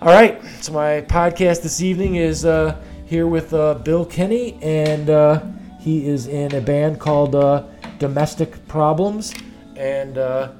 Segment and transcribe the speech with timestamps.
[0.00, 5.10] All right, so my podcast this evening is uh, here with uh, Bill Kenny, and
[5.10, 5.42] uh,
[5.80, 7.64] he is in a band called uh,
[7.98, 9.34] Domestic Problems.
[9.74, 10.52] And uh,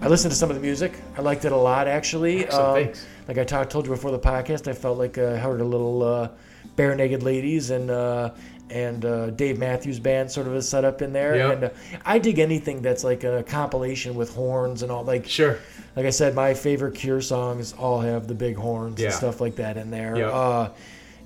[0.00, 0.94] I listened to some of the music.
[1.18, 2.44] I liked it a lot, actually.
[2.44, 3.04] Thanks.
[3.28, 5.64] Like I talked, told you before the podcast, I felt like uh, I heard a
[5.64, 6.28] little uh,
[6.76, 8.30] Barenaked Ladies and uh,
[8.70, 11.36] and uh, Dave Matthews Band sort of a setup in there.
[11.36, 11.52] Yep.
[11.54, 11.70] And uh,
[12.04, 15.04] I dig anything that's like a compilation with horns and all.
[15.04, 15.58] Like Sure.
[15.96, 19.06] like I said, my favorite Cure songs all have the big horns Yeah.
[19.06, 20.16] and stuff like that in there.
[20.16, 20.30] Yep.
[20.32, 20.68] Uh,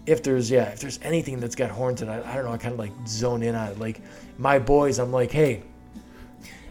[0.06, 2.52] if there's yeah, if there's anything that's got horns in it, I don't know.
[2.52, 3.78] I kind of like zone in on it.
[3.78, 4.00] Like
[4.38, 5.62] my boys, I'm like, hey,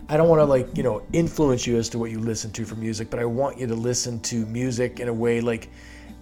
[0.10, 2.66] I don't want to like you know influence you as to what you listen to
[2.66, 5.70] for music, but I want you to listen to music in a way like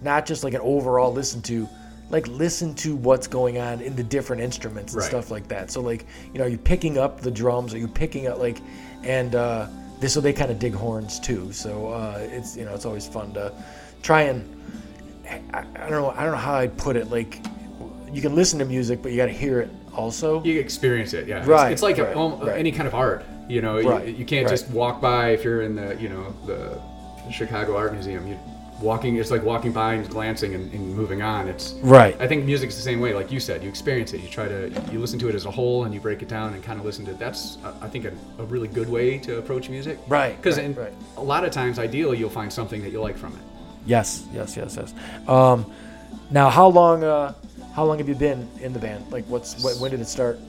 [0.02, 1.68] not just like an overall listen to.
[2.08, 5.08] Like listen to what's going on in the different instruments and Right.
[5.08, 5.70] stuff like that.
[5.70, 7.74] So like you know, are you picking up the drums?
[7.74, 8.58] Are you picking up like,
[9.02, 9.66] and uh,
[10.00, 11.52] this so they kind of dig horns too.
[11.52, 13.52] So uh, it's you know it's always fun to
[14.02, 14.52] try and
[15.28, 17.10] I, I don't know I don't know how I'd put it.
[17.10, 17.44] Like
[18.12, 20.42] you can listen to music, but you got to hear it also.
[20.44, 21.36] You experience it, yeah.
[21.38, 22.56] It's- Right, It's, like a- um, right.
[22.56, 23.24] any kind of art.
[23.48, 24.50] You know, you, Right, you can't right.
[24.50, 26.78] just walk by if you're in the, you know, the
[27.32, 28.26] Chicago Art Museum.
[28.26, 28.38] You
[28.80, 31.48] walking, it's like walking by and glancing and, and moving on.
[31.48, 32.16] It's Right.
[32.20, 33.14] I think music's the same way.
[33.14, 34.20] Like you said, you experience it.
[34.20, 36.54] You try to, you listen to it as a whole, and you break it down
[36.54, 37.12] and kind of listen to.
[37.12, 37.18] it.
[37.18, 39.98] That's, uh, I think, a, a really good way to approach music.
[40.08, 40.92] Right, Because right, right.
[41.16, 43.42] a lot of times, ideally, you'll find something that you like from it.
[43.86, 44.94] Yes, yes, yes, yes.
[45.28, 45.70] Um,
[46.30, 47.04] now, how long?
[47.04, 47.34] Uh,
[47.74, 49.12] how long have you been in the band?
[49.12, 50.40] Like, what's when, when did it start?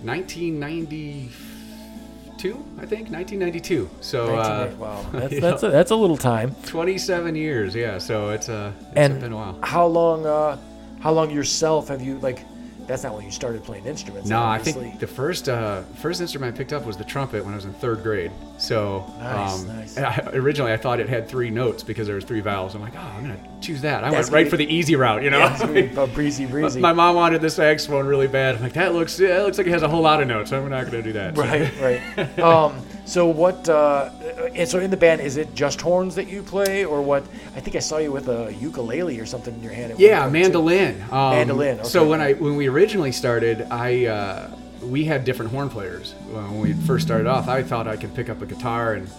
[2.44, 3.90] 1992, I think, 1992.
[4.02, 6.56] So, uh, wow, that's that's know, a, that's a little time.
[6.66, 7.76] 27 years.
[7.76, 7.98] Yeah.
[7.98, 9.60] So it's uh, it's And been a while.
[9.64, 10.26] how long?
[10.26, 10.58] Uh,
[11.00, 12.40] how long yourself have you like?
[12.88, 14.30] That's not when you started playing instruments.
[14.30, 17.54] No, I think the first uh, first instrument I picked up was the trumpet when
[17.54, 18.32] I was in third grade.
[18.58, 19.98] So Nice, um, nice.
[19.98, 22.76] I, originally I thought it had three notes because there was three vowels.
[22.76, 24.04] I'm like, oh, I'm gonna choose that.
[24.04, 25.40] I That's went right gonna for the easy route, you know.
[25.40, 26.80] Yeah, be breezy, breezy.
[26.80, 28.56] My mom wanted the saxophone really bad.
[28.56, 30.54] I'm like, that looks yeah, that looks like it has a whole lot of notes.
[30.54, 31.36] I'm not gonna do that.
[31.36, 31.72] So- Right,
[32.18, 32.40] right.
[32.40, 33.68] um, so what?
[33.70, 34.10] Uh,
[34.54, 37.24] and so in the band, is it just horns that you play, or what?
[37.56, 39.94] I think I saw you with a ukulele or something in your hand.
[39.98, 41.02] Yeah, mandolin.
[41.04, 44.52] Um, Mandolin, So when I when we originally started, I uh,
[44.84, 46.14] we had different horn players.
[46.30, 49.10] Uh, When we first started off, I thought I could pick up a guitar and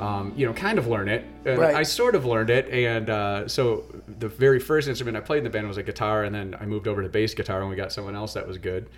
[0.00, 1.24] um, you know kind of learn it.
[1.44, 1.74] And Right.
[1.74, 3.84] I sort of learned it, and uh, so
[4.18, 6.64] the very first instrument I played in the band was a guitar, and then I
[6.64, 8.88] moved over to bass guitar when we got someone else that was good.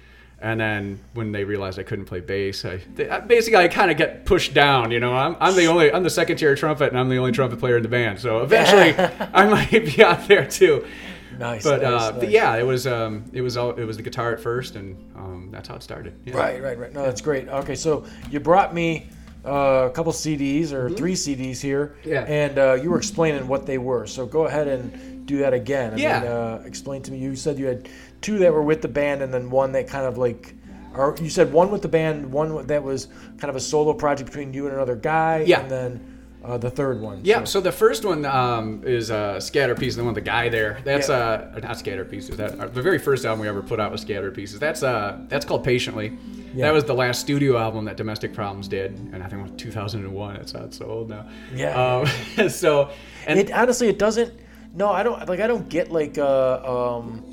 [0.40, 3.90] And then when they realized I couldn't play bass, I, they, I basically I kind
[3.90, 4.92] of get pushed down.
[4.92, 7.32] You know, I'm, I'm the only I'm the second tier trumpet, and I'm the only
[7.32, 8.20] trumpet player in the band.
[8.20, 8.94] So eventually,
[9.34, 10.86] I might be out there too.
[11.38, 14.02] Nice, But, nice, uh, but yeah, it was um, it was all it was the
[14.02, 16.14] guitar at first, and um, that's how it started.
[16.24, 16.36] Yeah.
[16.36, 16.92] Right, right, right.
[16.92, 17.48] No, that's great.
[17.48, 19.06] Okay, so you brought me
[19.46, 22.08] uh, a couple CDs or three CDs here, Mm-hmm.
[22.10, 22.22] Yeah.
[22.24, 24.06] and uh, you were explaining what they were.
[24.06, 25.94] So go ahead and do that again.
[25.94, 26.20] I Yeah.
[26.20, 27.18] Mean, uh, explain to me.
[27.18, 27.88] You said you had
[28.20, 30.54] two that were with the band, and then one that kind of like.
[30.94, 33.06] Or you said one with the band, one that was
[33.36, 35.60] kind of a solo project between you and another guy, Yeah.
[35.60, 36.07] and then
[36.44, 37.20] uh, the third one.
[37.24, 40.30] Yeah, So- so the first one um, is uh, Scatter Pieces, the one with the
[40.30, 40.78] guy there.
[40.84, 41.16] That's Yeah.
[41.54, 42.36] uh, not Scatter Pieces.
[42.36, 44.58] That uh, the very first album we ever put out was Scatter Pieces.
[44.60, 46.16] That's uh, that's called Patiently.
[46.54, 46.66] Yeah.
[46.66, 49.60] That was the last studio album that Domestic Problems did, and I think it was
[49.60, 50.36] 2001.
[50.36, 51.26] It's not so old now.
[51.54, 52.04] Yeah.
[52.38, 52.90] Um, so
[53.26, 54.32] and it honestly it doesn't
[54.74, 56.60] no i don't like i don't get like uh
[56.98, 57.27] um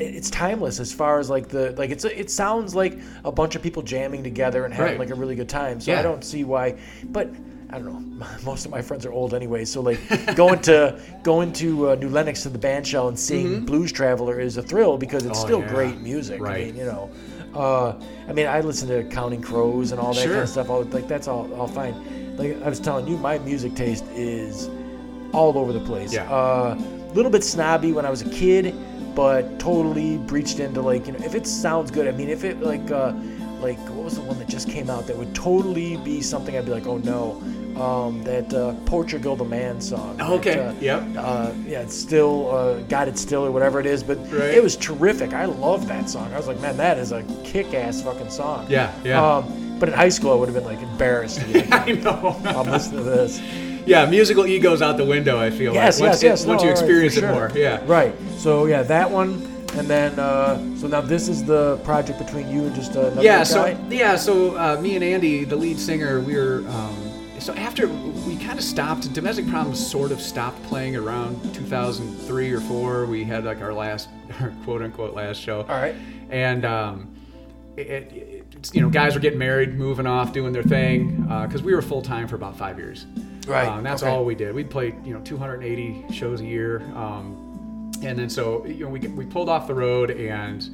[0.00, 3.62] it's timeless as far as like the like it's it sounds like a bunch of
[3.62, 5.00] people jamming together and having Right.
[5.00, 7.28] like a really good time so i don't see why but
[7.70, 9.98] i don't know most of my friends are old anyway so like
[10.36, 14.40] going to going to uh, new lenox to the band shell and seeing blues traveler
[14.40, 15.54] is a thrill because it's Mm-hmm.
[15.54, 15.68] Oh, still yeah.
[15.74, 16.66] great music i Right.
[16.66, 17.10] mean you know
[17.52, 20.70] uh, I mean, I listen to Counting Crows and all that kind of stuff.
[20.70, 22.36] All, like that's all, all fine.
[22.36, 24.70] Like I was telling you, my music taste is
[25.32, 26.12] all over the place.
[26.12, 26.30] Yeah.
[26.30, 26.76] A
[27.12, 28.72] little bit snobby when I was a kid,
[29.14, 32.06] but totally breached into like you know if it sounds good.
[32.08, 33.12] I mean, if it like uh,
[33.60, 36.64] like what was the one that just came out that would totally be something I'd
[36.64, 37.32] be like, oh no,
[37.80, 40.16] um, that uh, Portugal the Man song.
[40.16, 41.02] that, Okay, uh, yep.
[41.16, 44.54] Uh, yeah, it's still uh, got it still or whatever it is, but Right.
[44.54, 45.32] it was terrific.
[45.34, 46.32] I love that song.
[46.32, 48.66] I was like, man, that is a kick-ass fucking song.
[48.68, 49.22] Yeah, yeah.
[49.36, 51.40] Um, but in high school, I would have been like embarrassed.
[51.40, 52.40] To be like, I know.
[52.44, 53.40] I'm listening to this.
[53.90, 55.38] Yeah, musical ego's out the window.
[55.38, 56.44] I feel Yes, like once, yes.
[56.44, 57.32] it- once you experience for it sure.
[57.32, 57.52] more.
[57.54, 57.80] Yeah.
[57.86, 58.14] Right.
[58.38, 59.30] So yeah, that one,
[59.76, 63.38] and then uh, so now this is the project between you and just another yeah
[63.38, 63.44] guy.
[63.44, 66.96] so yeah so uh, me and andy the lead singer we were um,
[67.38, 67.86] so after
[68.26, 73.22] we kind of stopped domestic problems sort of stopped playing around 2003 or 4 we
[73.22, 74.08] had like our last
[74.40, 75.94] our quote unquote last show All right.
[76.30, 77.14] and um,
[77.76, 78.39] it, it,
[78.72, 82.02] you know, guys were getting married, moving off, doing their thing, because we were full
[82.02, 83.06] time for about five years.
[83.46, 84.10] Right, Um, that's okay.
[84.12, 84.54] all we did.
[84.54, 89.00] We played, you know, 280 shows a year, um, and then so you know we
[89.00, 90.68] we pulled off the road and.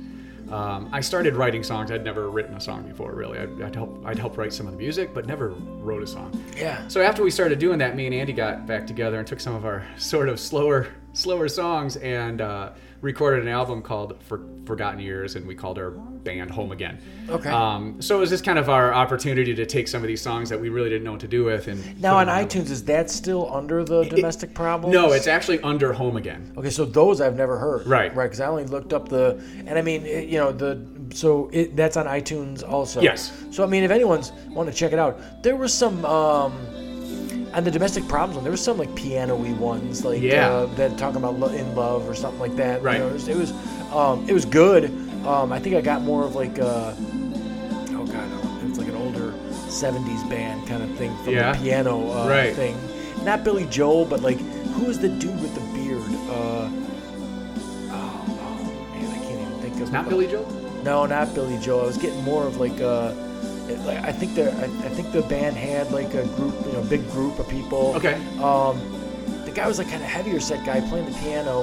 [0.49, 1.91] Um, I started writing songs.
[1.91, 3.37] I'd never written a song before, really.
[3.41, 4.01] I'd, I'd help.
[4.07, 6.41] I'd help write some of the music, but never wrote a song.
[6.57, 6.87] Yeah.
[6.87, 9.57] So after we started doing that, me and Andy got back together and took some
[9.57, 12.71] of our sort of slower, slower songs and uh,
[13.07, 16.99] recorded an album called For, "Forgotten Years," and we called our band "Home Again."
[17.31, 17.49] Okay.
[17.49, 20.51] Um, so it was just kind of our opportunity to take some of these songs
[20.51, 23.09] that we really didn't know what to do with and Now on iTunes, is that
[23.09, 24.93] still under the domestic problems?
[24.93, 27.87] No, it's actually under "Home Again." Okay, so those I've never heard.
[27.87, 28.15] Right.
[28.15, 31.49] Right, because I only looked up the, and I mean, it, you know, the so
[31.53, 33.01] it, that's on iTunes also.
[33.01, 33.33] Yes.
[33.53, 36.53] So I mean, if anyone's want to check it out, there was some um,
[37.57, 38.45] on the domestic problems one.
[38.45, 40.49] There was some like piano-y ones, like Yeah.
[40.51, 42.81] uh, that talking about lo- in love or something like that.
[42.81, 42.99] You Right.
[43.01, 43.53] know, it was it was,
[43.95, 44.85] um, it was good.
[45.27, 48.69] Um, I think I got more of like uh, oh god, I don't know, it
[48.69, 49.33] was like an older
[49.69, 51.53] '70s band kind of thing from Yeah.
[51.53, 52.55] the piano uh, Right.
[52.55, 52.77] thing.
[53.25, 54.39] Not Billy Joel, but like
[54.75, 56.03] who is the dude with the beard?
[56.29, 56.71] Uh, oh,
[57.91, 59.91] oh, man, I can't even think of.
[59.93, 60.47] Not Billy Joel.
[60.85, 61.81] No, not Billy Joel.
[61.85, 63.13] I was getting more of like uh
[63.69, 66.73] it- like I think the I, I think the band had like a group, you
[66.73, 67.95] know, big group of people.
[67.97, 68.15] Okay.
[68.43, 68.81] Um,
[69.45, 71.63] the guy was like kind of heavier set guy playing the piano.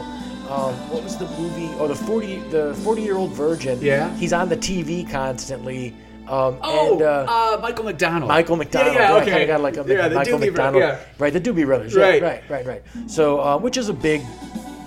[0.49, 1.69] Um, what was the movie?
[1.79, 3.79] Oh, the forty the forty year old virgin.
[3.81, 4.13] Yeah.
[4.17, 5.95] He's on the TV constantly.
[6.27, 8.29] Um, Oh, and uh, uh, Michael McDonald.
[8.29, 8.95] Michael McDonald.
[8.95, 9.31] Yeah, yeah, okay.
[9.31, 10.99] kind of got like a yeah, Michael Doobie Bro- yeah.
[11.19, 11.93] Right, the Doobie Brothers.
[11.93, 12.21] Yeah, Right.
[12.21, 12.83] right, right, right.
[13.07, 14.21] So, uh, which is a big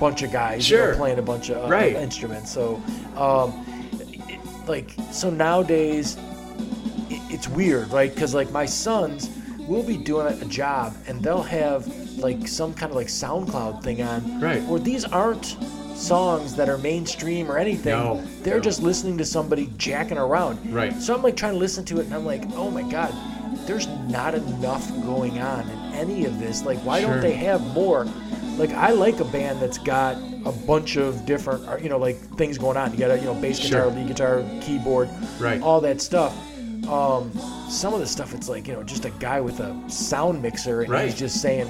[0.01, 1.95] bunch of guys you know, playing a bunch of uh, Right.
[1.95, 2.51] instruments.
[2.53, 2.83] So,
[3.17, 3.53] um,
[4.01, 6.17] it, like, so nowadays,
[7.37, 8.13] it's weird, right?
[8.15, 9.29] Because like my sons
[9.69, 11.87] will be doing a job and they'll have
[12.17, 14.63] like some kind of like SoundCloud thing on, Right.
[14.65, 15.57] Where these aren't
[15.95, 17.93] songs that are mainstream or anything.
[17.93, 18.61] No, They're no.
[18.61, 20.73] just listening to somebody jacking around.
[20.73, 20.95] Right.
[21.01, 23.13] So I'm like trying to listen to it, and I'm like, oh my god,
[23.67, 26.65] there's not enough going on in any of this.
[26.65, 27.11] Like, why Sure.
[27.13, 28.07] don't they have more?
[28.57, 30.17] Like, I like a band that's got
[30.47, 32.93] a bunch of different, uh, you know, like things going on.
[32.93, 33.91] You got a, you know, bass guitar, Sure.
[33.93, 35.61] lead guitar, keyboard, Right.
[35.61, 36.35] all that stuff.
[36.89, 37.33] Um,
[37.69, 40.83] some of the stuff, it's like, you know, just a guy with a sound mixer,
[40.83, 41.05] and Right.
[41.07, 41.69] he's just saying.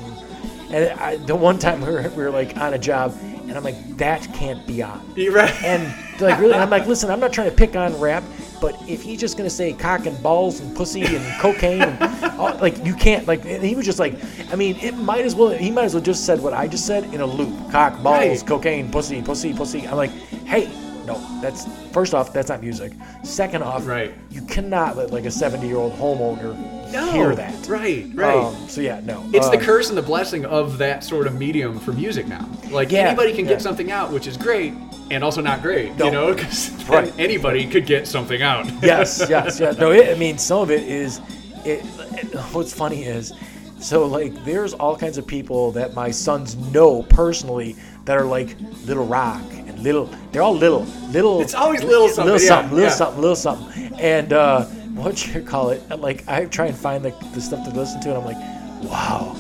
[0.70, 3.62] And I, the one time we were, we were like on a job, and I'm
[3.64, 5.00] like, that can't be on.
[5.16, 5.54] You're right.
[5.62, 5.84] And
[6.20, 6.54] like, really?
[6.54, 8.24] I'm like, listen, I'm not trying to pick on rap,
[8.60, 12.56] but if he's just gonna say cock and balls and pussy and cocaine, and all,
[12.58, 14.14] like you can't, like, and he was just like,
[14.52, 16.84] I mean, it might as well, he might as well just said what I just
[16.84, 18.46] said in a loop: cock, balls, Right.
[18.46, 19.86] cocaine, pussy, pussy, pussy.
[19.86, 20.10] I'm like,
[20.46, 20.68] hey,
[21.06, 22.92] no, that's first off, that's not music.
[23.22, 24.12] Second off, Right.
[24.30, 26.54] you cannot let like a 70 year old homeowner
[26.92, 27.10] no.
[27.12, 27.66] hear that.
[27.68, 28.06] Right.
[28.14, 28.36] Right.
[28.36, 29.24] Um, so yeah, no.
[29.32, 32.48] It's the Um, curse and the blessing of that sort of medium for music now.
[32.70, 33.52] Like Yeah, anybody can yeah.
[33.52, 34.72] get something out, which is great,
[35.10, 35.96] and also not great.
[35.96, 36.04] No.
[36.06, 37.12] You know, because Right.
[37.18, 38.66] anybody could get something out.
[38.82, 39.78] yes, yes, yes.
[39.78, 41.20] No, it, I mean, some of it is.
[41.64, 43.32] It, it- What's funny is,
[43.80, 48.56] so like, there's all kinds of people that my sons know personally that are like
[48.86, 49.42] Little Rock
[49.76, 50.06] Little.
[50.32, 51.40] They're all little, little.
[51.40, 52.94] It's always little something, little yeah, something, little yeah.
[52.94, 54.00] something, little something.
[54.00, 54.64] And uh,
[54.94, 55.88] what you call it?
[55.90, 59.34] Like, I try and find like the stuff to listen to, and I'm like, wow.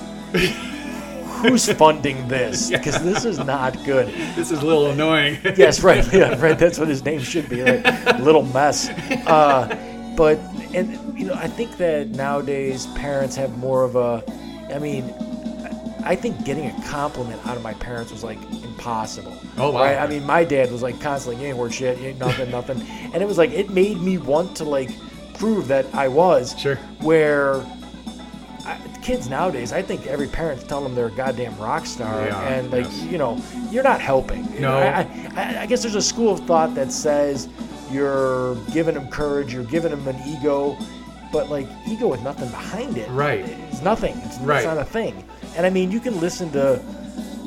[1.42, 2.70] Who's funding this?
[2.70, 4.08] Because this is not good.
[4.36, 5.38] this is a little annoying.
[5.56, 6.10] Yes, right.
[6.12, 6.58] Yeah, right.
[6.58, 7.62] That's what his name should be.
[7.62, 8.88] Like, little mess.
[9.26, 10.38] Uh, but
[10.74, 14.22] and you know, I think that nowadays parents have more of a.
[14.74, 15.04] I mean,
[16.04, 18.38] I think getting a compliment out of my parents was like
[18.76, 19.36] impossible.
[19.56, 19.80] Oh, wow.
[19.82, 19.96] Right?
[19.96, 21.98] I mean, my dad was like constantly, "You ain't worth shit.
[21.98, 22.80] You ain't nothing, nothing,"
[23.12, 24.90] and it was like it made me want to like
[25.34, 26.58] prove that I was.
[26.58, 26.76] Sure.
[27.00, 27.56] Where
[28.64, 32.44] I, kids nowadays, I think every parent's telling them they're a goddamn rock star, are,
[32.46, 33.02] and like yes.
[33.04, 33.40] you know,
[33.70, 34.44] you're not helping.
[34.60, 34.76] No.
[34.76, 37.48] I, I, I guess there's a school of thought that says
[37.90, 40.76] you're giving them courage, you're giving them an ego,
[41.32, 43.08] but like ego with nothing behind it.
[43.10, 43.40] Right.
[43.70, 44.16] It's nothing.
[44.24, 44.58] It's, Right.
[44.58, 45.24] it's not a thing.
[45.56, 46.82] And I mean, you can listen to.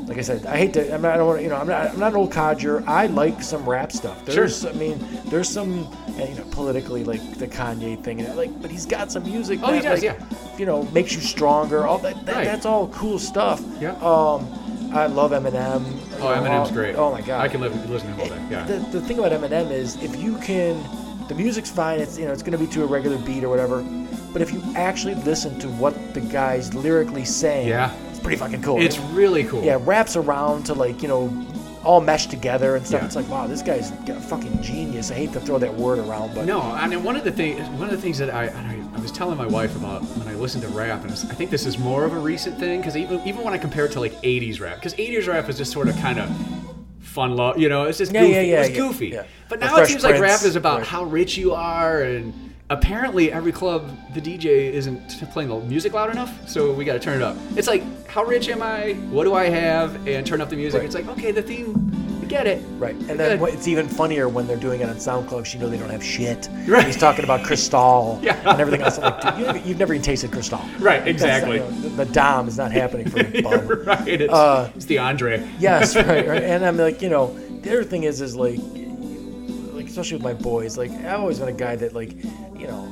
[0.09, 0.91] Like I said, I hate to.
[0.93, 1.43] I'm not, I don't want to.
[1.43, 1.91] You know, I'm not.
[1.91, 2.83] I'm not an old codger.
[2.87, 4.25] I like some rap stuff.
[4.25, 4.65] There's.
[4.65, 5.83] I mean, there's some.
[6.19, 9.59] uh, You know, politically, like the Kanye thing, and like, but he's got some music.
[9.61, 10.57] Oh, he that, does, like, yeah.
[10.57, 11.85] You know, makes you stronger.
[11.85, 12.25] All that.
[12.25, 12.43] that Right.
[12.43, 13.61] That's all cool stuff.
[13.79, 13.91] Yeah.
[14.01, 14.47] Um,
[14.91, 15.85] I love Eminem.
[16.19, 16.95] Oh, Eminem's great.
[16.95, 17.41] Oh my god.
[17.41, 18.47] I can live, listen to him all day.
[18.49, 18.65] Yeah.
[18.65, 20.83] The, the thing about Eminem is if you can,
[21.27, 21.99] the music's fine.
[21.99, 23.83] It's you know it's going to be to a regular beat or whatever.
[24.33, 27.93] But if you actually listen to what the guy's lyrically saying, Yeah.
[28.19, 28.81] It's pretty fucking cool.
[28.81, 29.63] It's really cool.
[29.63, 31.45] yeah, it wraps around to like you know,
[31.83, 33.01] all meshed together and stuff.
[33.01, 33.05] Yeah.
[33.05, 35.11] It's like wow, this guy's got a fucking genius.
[35.11, 37.67] I hate to throw that word around, but No, I mean one of the things
[37.79, 40.33] one of the things that I, I I was telling my wife about when I
[40.35, 43.21] listened to rap, and I think this is more of a recent thing because even
[43.25, 45.87] even when I compare it to like '80s rap, because '80s rap is just sort
[45.87, 46.29] of kind of
[46.99, 48.33] fun love, you know, it's just Yeah, goofy.
[48.35, 49.07] yeah, yeah, it was yeah, goofy.
[49.07, 49.23] yeah.
[49.47, 52.33] But now it seems like rap is about how rich you are and
[52.69, 56.99] apparently every club the DJ isn't playing the music loud enough, so we got to
[56.99, 57.35] turn it up.
[57.55, 58.93] It's like, how rich am I?
[59.09, 60.07] What do I have?
[60.07, 60.79] And turn up the music.
[60.79, 60.85] Right.
[60.85, 62.63] It's like, okay, the theme, we get it.
[62.77, 63.17] Right, and Good.
[63.17, 65.29] then what- it's even funnier when they're doing it on SoundCloud.
[65.29, 66.47] 'cause You know they don't have shit.
[66.67, 66.85] Right.
[66.85, 68.37] He's talking about Cristal Yeah.
[68.51, 68.97] and everything else.
[68.99, 70.59] I'm like, dude, you never, you've never even tasted Cristal.
[70.79, 71.59] Right, not- exactly.
[71.59, 73.41] know, the, the Dom is not happening for you,
[73.83, 74.07] right.
[74.07, 75.47] It's, Uh, it's the Andre.
[75.59, 76.43] Yes, right, right.
[76.43, 78.59] And I'm like, you know, the other thing is, is like
[79.99, 82.15] especially with my boys, like I've always been a guy that, like,
[82.57, 82.89] you know,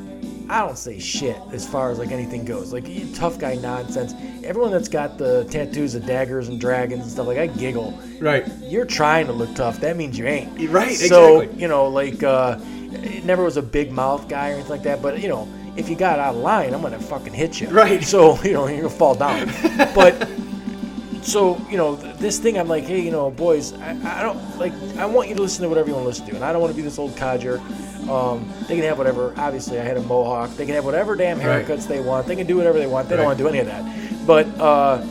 [0.50, 2.72] I don't say shit as far as like anything goes.
[2.74, 4.14] Like tough guy nonsense.
[4.44, 7.98] Everyone that's got the tattoos of daggers and dragons and stuff, like I giggle.
[8.20, 8.46] Right.
[8.62, 9.80] You're trying to look tough.
[9.80, 10.70] That means you ain't.
[10.70, 11.62] Right, So exactly.
[11.62, 12.60] you know, like, uh,
[12.92, 15.02] it never was a big mouth guy or anything like that.
[15.02, 17.70] But you know, if you got out of line, I'm gonna fucking hit you.
[17.70, 18.04] Right.
[18.04, 19.48] So you know, you're gonna fall down.
[19.96, 20.30] but
[21.28, 24.58] so you know th- this thing i'm like hey you know boys I, I don't
[24.58, 26.54] like i want you to listen to whatever you want to listen to and i
[26.54, 27.60] don't want to be this old codger
[28.10, 31.38] um, they can have whatever obviously i had a mohawk they can have whatever damn
[31.40, 31.66] Right.
[31.66, 33.60] haircuts they want they can do whatever they want they don't want to do any
[33.60, 33.84] of that
[34.26, 35.02] but uh,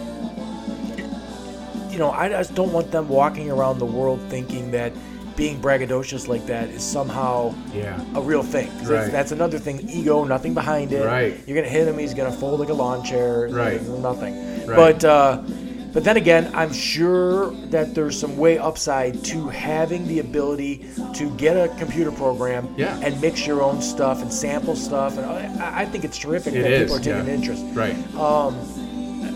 [1.90, 4.92] you know i just don't want them walking around the world thinking that
[5.36, 8.00] being braggadocious like that is somehow Yeah.
[8.14, 8.68] a real thing.
[8.78, 8.86] Right.
[8.88, 9.86] That's, that's another thing.
[9.86, 11.04] Ego, nothing behind it.
[11.04, 11.38] Right.
[11.46, 11.98] You're gonna hit him.
[11.98, 13.46] He's gonna fold like a lawn chair.
[13.50, 13.82] Right.
[13.82, 14.66] Nothing.
[14.66, 14.74] Right.
[14.76, 15.42] But uh,
[15.92, 21.30] but then again, I'm sure that there's some way upside to having the ability to
[21.36, 22.98] get a computer program Yeah.
[23.02, 25.16] and mix your own stuff and sample stuff.
[25.16, 27.34] And I, I think it's terrific It that is, people are taking yeah.
[27.34, 27.64] interest.
[27.74, 27.96] Right.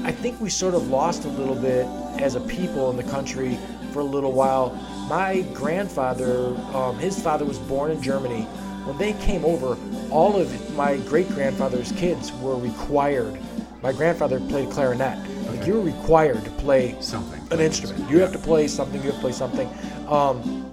[0.02, 1.86] I think we sort of lost a little bit
[2.20, 3.58] as a people in the country
[3.92, 4.70] for a little while.
[5.08, 8.42] My grandfather, um, his father was born in Germany.
[8.86, 9.76] When they came over,
[10.10, 13.38] all of my great grandfather's kids were required.
[13.82, 15.18] My grandfather played clarinet.
[15.56, 17.40] Like you're required to play Something.
[17.50, 18.08] an instrument.
[18.10, 19.00] You have to play something.
[19.02, 19.68] You have to play something.
[20.08, 20.72] Um,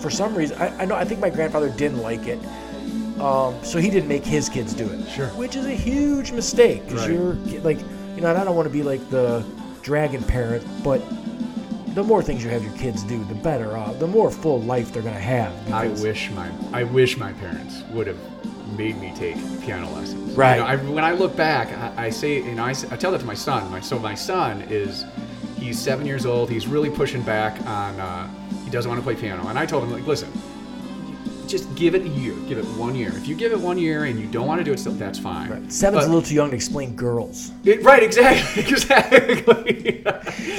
[0.00, 0.94] for some reason, I, I know.
[0.94, 2.38] I think my grandfather didn't like it,
[3.20, 5.06] um, so he didn't make his kids do it.
[5.08, 5.26] Sure.
[5.28, 7.10] Which is a huge mistake because Right.
[7.16, 7.78] you're like,
[8.14, 9.44] you know, and I don't want to be like the
[9.82, 11.02] dragon parent, but
[11.94, 13.76] the more things you have your kids do, the better.
[13.76, 15.52] Uh, the more full life they're gonna have.
[15.72, 18.18] I wish my I wish my parents would have
[18.76, 20.34] made me take piano lessons.
[20.34, 20.56] Right.
[20.56, 23.10] You know, I, when I look back, I, I say, you know, I, I tell
[23.12, 23.70] that to my son.
[23.70, 25.04] My, so my son is,
[25.58, 26.50] he's seven years old.
[26.50, 27.98] He's really pushing back on.
[28.00, 28.28] Uh,
[28.64, 30.30] he doesn't want to play piano, and I told him like, listen,
[31.48, 32.32] just give it a year.
[32.48, 33.08] Give it one year.
[33.16, 35.18] If you give it one year and you don't want to do it, still that's
[35.18, 35.50] fine.
[35.50, 35.72] Right.
[35.72, 37.50] Seven's But- a little too young to explain girls.
[37.64, 38.02] It- right.
[38.04, 38.62] Exactly.
[38.70, 40.04] Exactly.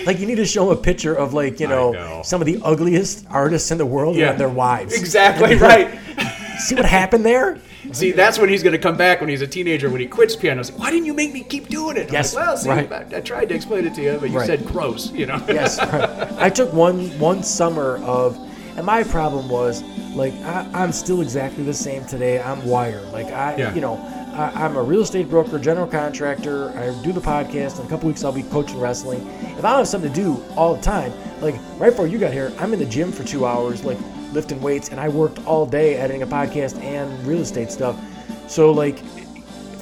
[0.05, 2.21] Like you need to show them a picture of like you know, know.
[2.25, 4.31] some of the ugliest artists in the world Yeah.
[4.31, 4.93] and their wives.
[4.93, 5.51] exactly.
[5.51, 5.87] And be like,
[6.17, 6.57] Right.
[6.59, 7.57] See what happened there?
[7.93, 10.35] See, that's when he's going to come back when he's a teenager, when he quits
[10.35, 10.61] piano.
[10.63, 12.07] Like, why didn't you make me keep doing it?
[12.07, 12.91] I'm Yes, like, well, see, right.
[12.91, 14.47] I, I tried to explain it to you, but you Right.
[14.47, 15.43] said gross, you know?
[15.47, 16.31] Yes, right.
[16.37, 18.37] I took one one summer of,
[18.77, 19.83] and my problem was
[20.15, 22.41] like I, I'm still exactly the same today.
[22.41, 23.05] I'm wired.
[23.11, 23.73] Like I, Yeah.
[23.73, 23.95] you know,
[24.33, 26.69] I, I'm a real estate broker, general contractor.
[26.77, 27.79] I do the podcast.
[27.79, 29.27] In a couple weeks, I'll be coaching wrestling.
[29.57, 32.31] If I don't have something to do all the time, like right before you got
[32.31, 33.97] here, I'm in the gym for two hours, like
[34.31, 37.99] lifting weights, and I worked all day editing a podcast and real estate stuff.
[38.47, 38.99] So like.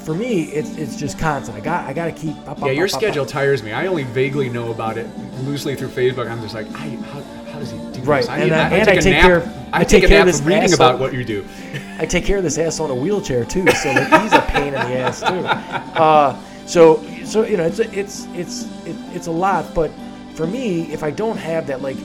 [0.05, 1.55] For me, it's it's just constant.
[1.55, 2.35] I got I got to keep.
[2.47, 3.73] Up, Yeah, up, your up, schedule tires me.
[3.73, 5.05] I only vaguely know about it
[5.43, 6.27] loosely through Facebook.
[6.31, 8.29] I'm just like, I, how, how does he do Right, this?
[8.29, 10.21] I, and I- and take I take care of- I, I take, take a care
[10.21, 10.75] of this reading asshole.
[10.87, 11.45] about what you do.
[11.99, 14.67] I take care of this asshole in a wheelchair too, so like he's a pain
[14.69, 15.27] in the ass too.
[16.01, 19.91] Uh, so so you know it's a, it's it's it, it's a lot, but
[20.33, 21.97] for me, if I don't have that, like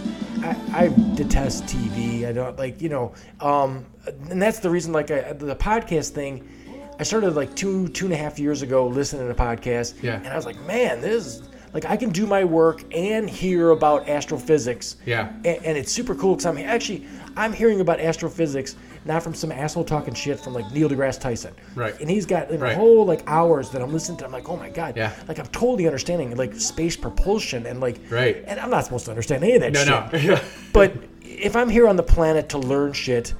[0.44, 2.26] I, I detest TV.
[2.26, 3.86] I don't like you know, um,
[4.30, 4.92] and that's the reason.
[4.92, 6.46] Like I, the podcast thing,
[6.98, 10.16] I started like two two and a half years ago listening to podcasts, Yeah.
[10.16, 11.26] and I was like, man, this.
[11.26, 14.96] is Like I can do my work and hear about astrophysics.
[15.06, 15.30] Yeah.
[15.44, 18.76] And, and it's super cool because I'm actually I'm hearing about astrophysics
[19.06, 21.52] not from some asshole talking shit from like Neil deGrasse Tyson.
[21.74, 21.98] Right.
[22.00, 22.74] And he's got know, Right.
[22.76, 24.24] whole like hours that I'm listening to.
[24.24, 24.96] I'm like, oh my god.
[24.96, 25.12] Yeah.
[25.28, 28.00] Like I'm totally understanding like space propulsion and like.
[28.08, 28.42] Right.
[28.46, 30.24] And I'm not supposed to understand any of that No, shit.
[30.28, 30.40] no.
[30.72, 33.34] But if I'm here on the planet to learn shit,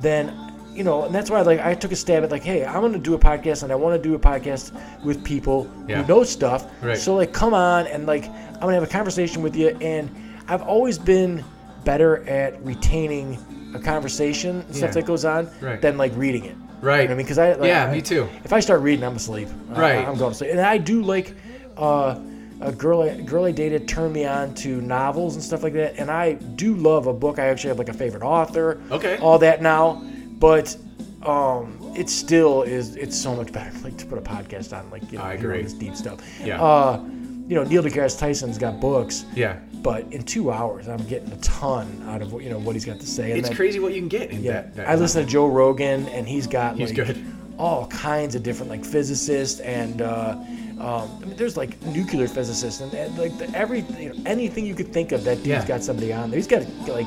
[0.00, 0.34] then
[0.72, 2.98] you know, and that's why like I took a stab at like, hey, I'm gonna
[2.98, 4.72] do a podcast and I want to do a podcast
[5.04, 6.02] with people Yeah.
[6.02, 6.66] who know stuff.
[6.82, 6.96] Right.
[6.96, 9.68] So like, come on and like I'm gonna have a conversation with you.
[9.80, 10.10] And
[10.48, 11.44] I've always been
[11.84, 13.38] better at retaining
[13.74, 14.76] a conversation and Yeah.
[14.76, 15.80] stuff that goes on Right.
[15.80, 16.56] than like reading it.
[16.82, 17.02] Right.
[17.02, 18.26] You know what I mean, because I like, Yeah, I- me too.
[18.44, 19.48] If I start reading, I'm asleep.
[19.74, 20.08] I- Right.
[20.08, 21.34] I'm going to sleep, and I do like.
[21.76, 22.16] Uh,
[22.62, 25.94] a girl, I, girl I dated turned me on to novels and stuff like that,
[25.96, 27.38] and I do love a book.
[27.38, 28.78] I actually have like a favorite author.
[28.90, 29.16] Okay.
[29.16, 30.02] All that now,
[30.38, 30.76] but
[31.24, 32.96] um, it still is.
[32.96, 35.62] It's so much better like to put a podcast on, like you know, I agree.
[35.62, 36.18] this deep stuff.
[36.44, 36.62] Yeah.
[36.62, 37.00] Uh,
[37.50, 39.56] you know, Neil deGrasse Tyson's got books, Yeah.
[39.82, 42.84] but in two hours, I'm getting a ton out of what you know what he's
[42.84, 43.32] got to say.
[43.32, 44.76] And It's crazy what you can get in Yeah, that.
[44.76, 47.24] that I listen to Joe Rogan, and he's got He's like good.
[47.58, 50.00] all kinds of different like physicists and.
[50.00, 50.36] Uh,
[50.80, 54.64] um, I mean, there's like nuclear physicists and, and like the, every you know, anything
[54.64, 55.24] you could think of.
[55.24, 55.66] That dude's Yeah.
[55.66, 56.38] got somebody on there.
[56.38, 57.06] He's got like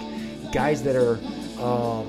[0.51, 1.15] guys that are
[1.59, 2.05] um,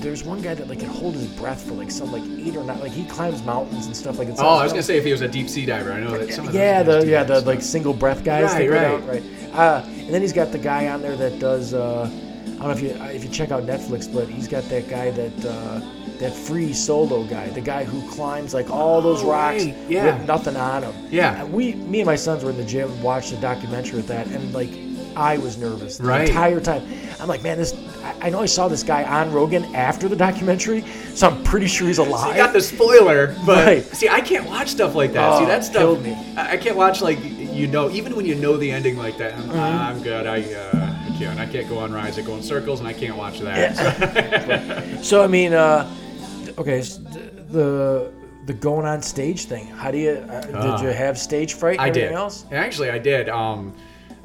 [0.00, 2.64] there's one guy that like can hold his breath for like some like eight or
[2.64, 5.04] nine like he climbs mountains and stuff like it's Oh, I was gonna say if
[5.04, 5.92] he was a deep sea diver.
[5.92, 7.46] I know that some of those yeah the yeah the stuff.
[7.46, 8.80] like single breath guys Right, right.
[8.80, 12.48] down, right uh, and then he's got the guy on there that does uh, I
[12.48, 15.44] don't know if you if you check out Netflix but he's got that guy that
[15.44, 15.80] uh,
[16.18, 20.18] that free solo guy the guy who climbs like all those Oh, rocks right, yeah.
[20.18, 21.42] with nothing on him Yeah.
[21.42, 24.08] And we me and my sons were in the gym and watched a documentary with
[24.08, 24.70] that and like
[25.16, 26.28] I was nervous the Right.
[26.28, 26.82] entire time
[27.20, 30.16] I'm like man this I, I know I saw this guy on Rogan after the
[30.16, 33.84] documentary so I'm pretty sure he's alive So you got the spoiler, but Right.
[33.84, 35.38] see, I can't watch stuff like that.
[35.38, 36.16] see, Oh, that stuff killed me.
[36.36, 39.34] I I can't watch like you know, even when you know the ending like that.
[39.34, 39.58] I'm, Mm-hmm.
[39.58, 40.26] I'm good.
[40.26, 41.38] I uh, I can't.
[41.40, 43.76] I can't go on rides that go in circles, and I can't watch that.
[45.04, 45.90] So I mean, uh,
[46.58, 46.80] okay,
[47.50, 48.10] the
[48.46, 49.66] the going on stage thing.
[49.66, 50.10] How do you?
[50.30, 50.82] Uh, did Ah.
[50.82, 51.78] you have stage fright?
[51.78, 52.12] And I did.
[52.12, 52.46] Else?
[52.52, 53.28] Actually, I did.
[53.28, 53.74] Um,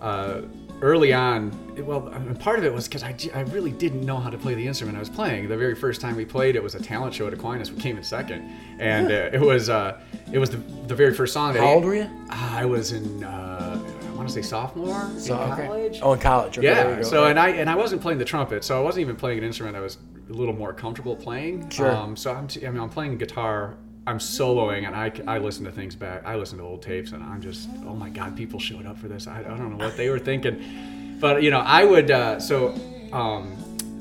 [0.01, 0.42] uh,
[0.82, 1.51] early on,
[1.86, 2.01] well,
[2.39, 5.00] part of it was because I really didn't know how to play the instrument I
[5.00, 5.48] was playing.
[5.50, 7.72] The very first time we played, it was a talent show at Aquinas.
[7.72, 8.41] We came in second,
[8.79, 10.00] and uh, it was uh,
[10.32, 11.53] it was the, the very first song.
[11.53, 12.10] That How he- old were you?
[12.29, 15.65] I was in uh, I want to say sophomore So, in okay.
[15.67, 16.00] college.
[16.01, 16.58] Oh, in college.
[16.58, 17.01] Okay, Yeah.
[17.03, 19.44] So and I and I wasn't playing the trumpet, so I wasn't even playing an
[19.44, 19.98] instrument I was
[20.29, 21.70] a little more comfortable playing.
[21.70, 21.91] Sure.
[21.91, 23.75] Um, so I'm t- I mean I'm playing guitar.
[24.08, 26.24] I'm soloing and I, I listen to things back.
[26.26, 29.08] I listen to old tapes and I'm just oh my god, people showed up for
[29.08, 29.28] this.
[29.28, 32.74] I, I don't know what they were thinking, but you know I would uh, so.
[33.14, 33.58] Um,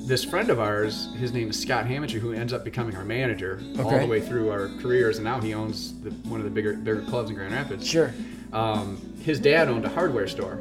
[0.06, 3.58] this friend of ours, his name is Scott Hamager, who ends up becoming our manager
[3.78, 6.74] all the way through our careers, and now he owns the, one of the bigger
[6.74, 8.12] bigger clubs in Grand Rapids Sure.
[8.52, 10.60] um, his dad owned a hardware store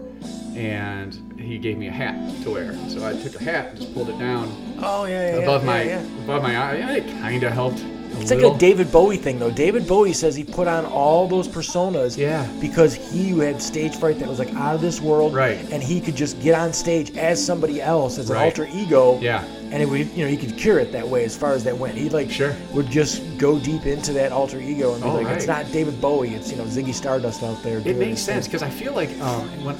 [0.55, 3.93] and he gave me a hat to wear so i took a hat and just
[3.93, 5.41] pulled it down Oh yeah, yeah.
[5.41, 6.01] above yeah, my yeah.
[6.23, 7.83] above my eye it kind of helped
[8.19, 9.51] It's like a David Bowie thing, though.
[9.51, 12.47] David Bowie says he put on all those personas Yeah.
[12.61, 15.57] because he had stage fright that was like out of this world, Right.
[15.71, 18.45] And he could just get on stage as somebody else, as an Right.
[18.45, 19.43] alter ego, Yeah.
[19.71, 21.75] And it would, you know, he could cure it that way as far as that
[21.77, 21.95] went.
[21.95, 22.55] He like Sure.
[22.73, 25.99] would just go deep into that alter ego and be Oh, like, it's not David
[25.99, 27.79] Bowie, it's you know Ziggy Stardust out there.
[27.83, 29.75] it makes sense because I feel like um, when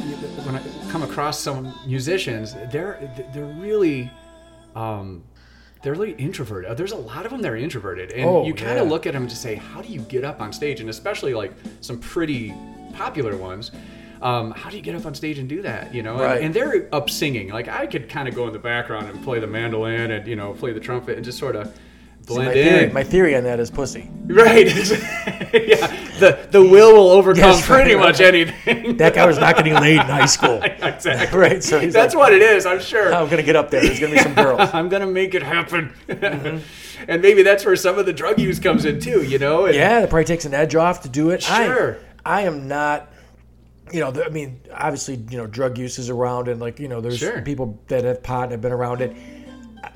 [0.45, 2.97] when I come across some musicians, they're
[3.34, 4.10] they're really
[4.75, 5.21] um,
[5.84, 6.76] they're really introverted.
[6.78, 8.91] There's a lot of them that are introverted, and Oh, you kind of yeah.
[8.91, 10.80] look at them to say, how do you get up on stage?
[10.80, 12.54] And especially like some pretty
[12.93, 13.72] popular ones.
[14.22, 15.93] Um, how do you get up on stage and do that?
[15.93, 16.38] You know, Right.
[16.38, 17.50] and, and they're up singing.
[17.50, 20.38] Like I could kind of go in the background and play the mandolin and you
[20.38, 21.78] know play the trumpet and just sort of
[22.25, 24.09] blend my, theory, my theory on that is pussy.
[24.25, 24.65] right?
[25.53, 25.88] yeah.
[26.19, 28.97] The the will will overcome Yes, pretty right, much anything.
[28.97, 30.62] That guy was not getting laid in high school.
[30.63, 31.38] exactly.
[31.39, 32.65] Right, so he's That's like, what it is.
[32.65, 33.13] I'm sure.
[33.13, 33.81] I'm gonna get up there.
[33.81, 34.69] There's gonna be some girls.
[34.73, 35.93] I'm gonna make it happen.
[36.07, 37.09] Mm-hmm.
[37.09, 39.23] and maybe that's where some of the drug use comes in too.
[39.23, 39.65] You know?
[39.65, 41.43] And- Yeah, it probably takes an edge off to do it.
[41.43, 41.97] Sure.
[42.25, 43.09] I, I am not.
[43.91, 47.01] You know, I mean, obviously, you know, drug use is around, and like, you know,
[47.01, 47.41] there's Sure.
[47.41, 49.15] people that have pot and have been around it.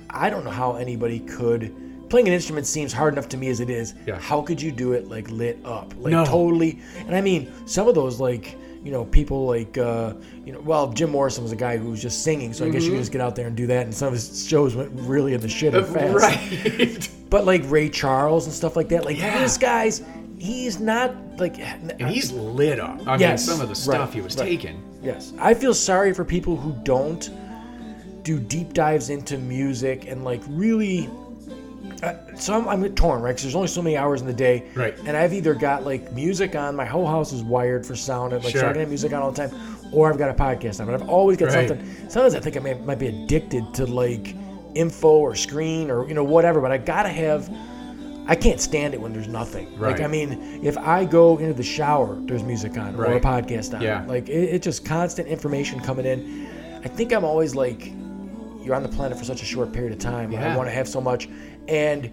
[0.09, 1.73] I don't know how anybody could.
[2.09, 3.93] Playing an instrument seems hard enough to me as it is.
[4.05, 4.17] Yeah.
[4.19, 6.25] How could you do it like lit up, like No.
[6.25, 6.79] totally?
[6.99, 8.57] And I mean, some of those like.
[8.83, 10.13] You know, people like, uh,
[10.45, 12.83] you know, well, Jim Morrison was a guy who was just singing, so I guess
[12.85, 13.83] you could just get out there and do that.
[13.83, 16.13] And some of his shows went really in the shit and fast.
[16.15, 17.09] Right.
[17.29, 19.39] But like Ray Charles and stuff like that, like Yeah.
[19.39, 20.03] this guy's,
[20.37, 21.59] he's not like.
[21.59, 23.05] and he's lit up.
[23.05, 24.47] I Yes, mean, some of the stuff right, he was right.
[24.47, 24.81] taking.
[25.01, 27.29] Yes, I feel sorry for people who don't
[28.23, 31.09] do deep dives into music and like really.
[32.03, 33.29] Uh, so I'm, I'm torn, right?
[33.31, 34.97] Because there's only so many hours in the day, Right.
[35.05, 38.43] And I've either got like music on, my whole house is wired for sound, and
[38.43, 38.71] like so I Sure.
[38.71, 40.85] can have music on all the time, or I've got a podcast on.
[40.85, 41.67] But I've always got Right.
[41.67, 42.09] something.
[42.09, 44.35] Sometimes I think I may, might be addicted to like
[44.75, 47.49] info or screen or you know whatever, but I gotta have.
[48.29, 49.71] I can't stand it when there's nothing.
[49.79, 50.01] Like Right.
[50.01, 53.81] I mean, if I go into the shower, there's music on or a podcast on.
[53.81, 54.03] Yeah.
[54.05, 56.45] Like it, it's just constant information coming in.
[56.83, 57.89] I think I'm always like,
[58.63, 60.33] you're on the planet for such a short period of time.
[60.33, 60.53] Yeah.
[60.53, 61.29] I want to have so much,
[61.67, 62.09] and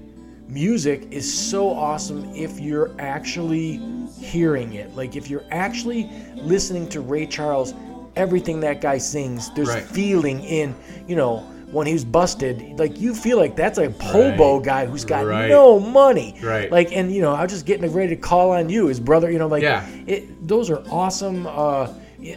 [0.49, 3.81] music is so awesome if you're actually
[4.21, 4.95] hearing it.
[4.95, 7.75] Like if you're actually listening to Ray Charles,
[8.17, 9.83] everything that guy sings, there's Right.
[9.83, 10.75] feeling in,
[11.09, 11.45] you know.
[11.73, 14.65] When he's busted, like you feel like that's a hobo Right.
[14.65, 15.49] guy who's got Right.
[15.49, 16.37] no money.
[16.41, 16.71] Right.
[16.71, 19.29] Like, and you know, I was just getting ready to call on you, his brother.
[19.29, 19.83] You know, like, Yeah.
[20.07, 21.49] it, those are awesome.
[21.49, 21.89] Uh,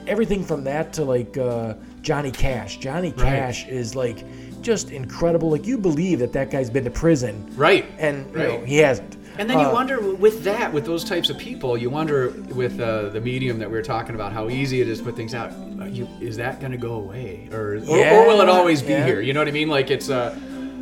[0.08, 2.78] everything from that to like uh, Johnny Cash.
[2.78, 3.28] Johnny Right.
[3.28, 4.24] Cash is like
[4.68, 5.50] just incredible.
[5.50, 7.86] Like you believe that that guy's been to prison, Right.
[7.98, 9.16] and you know he hasn't.
[9.40, 12.80] And then you Uh, wonder with that, with those types of people, you wonder with
[12.82, 15.34] uh, the medium that we were talking about, how easy it is to put things
[15.36, 15.52] out.
[15.90, 18.92] You, is that going to go away, or, or, Yeah, or will it always be
[18.94, 19.06] yeah.
[19.06, 19.22] here?
[19.22, 19.70] You know what I mean?
[19.70, 20.36] Like it's uh,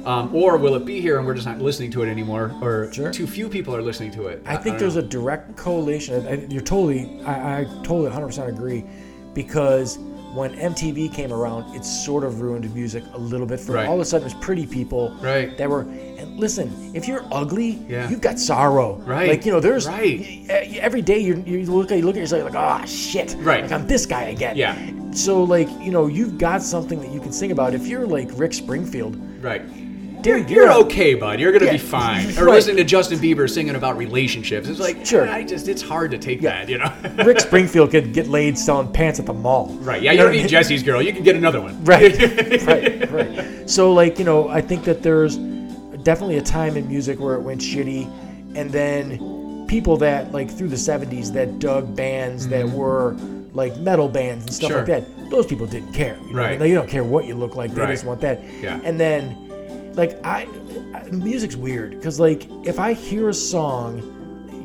[0.06, 2.92] um, or will it be here and we're just not listening to it anymore, or
[2.92, 3.12] Sure.
[3.12, 4.42] too few people are listening to it?
[4.48, 6.26] I think there's a direct correlation.
[6.26, 8.84] and You're totally, I, I totally 100% agree,
[9.34, 10.00] because
[10.36, 13.60] when MTV came around, it sort of ruined music a little bit.
[13.60, 13.88] For Right.
[13.88, 15.58] all of a sudden, it was pretty people Right.
[15.58, 15.82] that were.
[16.18, 18.10] And listen, if you're ugly, Yeah.
[18.10, 19.02] you've got sorrow.
[19.06, 19.30] Right.
[19.30, 20.46] Like you know, there's Right.
[20.80, 23.36] every day you you look at you look at yourself like, ah, shit.
[23.42, 23.64] Right.
[23.64, 24.56] Like I'm this guy again.
[24.58, 24.76] Yeah.
[25.12, 27.74] So like you know, you've got something that you can sing about.
[27.74, 29.62] If you're like Rick Springfield, right.
[30.26, 31.40] Dude, You're a- okay, bud.
[31.40, 32.26] You're gonna Yeah, be fine.
[32.38, 32.54] Or right.
[32.56, 34.68] listening to Justin Bieber singing about relationships.
[34.68, 35.30] It's like, Sure.
[35.30, 36.66] I just, it's hard to take Yeah.
[36.66, 36.92] that, you know.
[37.26, 39.68] Rick Springfield could get laid selling pants at the mall.
[39.82, 40.02] right?
[40.02, 40.48] Yeah, You don't need?
[40.50, 41.02] Jesse's girl.
[41.02, 41.84] You can get another one.
[41.86, 42.18] right
[42.66, 45.38] right right so like you know i think that there's
[46.04, 48.06] definitely a time in music where it went shitty
[48.56, 53.16] and then people that like through the 70s that dug bands that were
[53.54, 54.86] like metal bands and stuff Mm-hmm.
[54.86, 54.96] Sure.
[54.98, 56.40] like that those people didn't care you know?
[56.40, 56.60] Right.
[56.60, 57.92] they don't care what you look like they Right.
[57.92, 58.80] just want that Yeah.
[58.84, 59.45] and then
[59.96, 60.48] like i,
[60.94, 64.12] I music's weird because like if i hear a song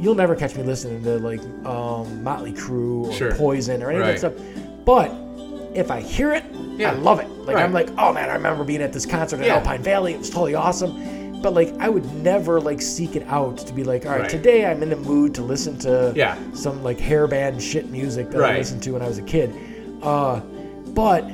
[0.00, 3.34] you'll never catch me listening to like um, motley crue or Sure.
[3.34, 4.14] poison or any Right.
[4.14, 5.10] of that stuff but
[5.74, 6.44] if i hear it
[6.76, 6.90] Yeah.
[6.90, 7.64] i love it like Right.
[7.64, 9.56] i'm like oh man i remember being at this concert in Yeah.
[9.56, 13.56] alpine valley it was totally awesome but like i would never like seek it out
[13.58, 14.30] to be like all right, Right.
[14.30, 16.36] today i'm in the mood to listen to Yeah.
[16.54, 19.54] some like hair band shit music that i listened to when i was a kid
[20.02, 20.40] uh,
[20.94, 21.24] but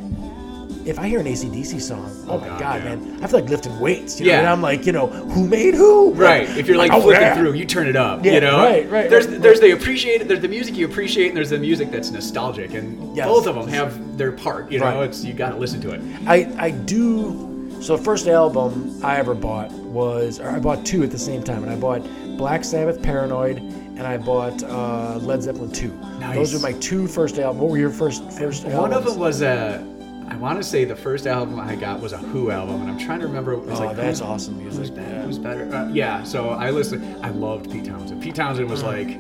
[0.87, 2.95] if I hear an ACDC song, oh, Oh, my God, god, yeah.
[2.97, 4.21] man, I feel like lifting weights.
[4.21, 4.33] You know?
[4.33, 4.39] Yeah.
[4.41, 6.13] And I'm like, you know, who made who?
[6.15, 6.49] Right.
[6.57, 7.35] If you're like oh, flipping yeah.
[7.37, 8.25] through, you turn it up.
[8.25, 8.57] Yeah, you know.
[8.59, 11.59] right, right, There's right, there's the appreciate there's the music you appreciate and there's the
[11.59, 13.27] music that's nostalgic and Yes.
[13.27, 14.71] both of them have their part.
[14.71, 15.09] You know, Right.
[15.09, 16.01] it's you got to listen to it.
[16.27, 17.79] I I do.
[17.81, 21.43] So the first album I ever bought was, or I bought two at the same
[21.43, 22.03] time, and I bought
[22.39, 25.93] Black Sabbath Paranoid, and I bought uh, Led Zeppelin two.
[26.19, 26.37] Nice.
[26.37, 27.61] Those are my two first albums.
[27.61, 28.81] What were your first first albums?
[28.81, 29.85] One of them was a.
[30.29, 32.99] I want to say the first album I got was a Who album, and I'm
[32.99, 33.53] trying to remember.
[33.53, 34.95] It was Oh, like that's who's- awesome Who's music.
[34.97, 35.09] better?
[35.15, 35.23] Yeah.
[35.23, 35.75] Who's better?
[35.75, 36.23] Uh, yeah.
[36.25, 37.25] So I listened.
[37.25, 38.23] I loved Pete Townshend.
[38.23, 39.19] Pete Townshend was like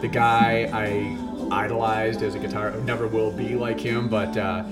[0.00, 1.16] the guy I
[1.54, 2.72] idolized as a guitar.
[2.84, 4.36] Never will be like him, but.
[4.36, 4.64] Uh,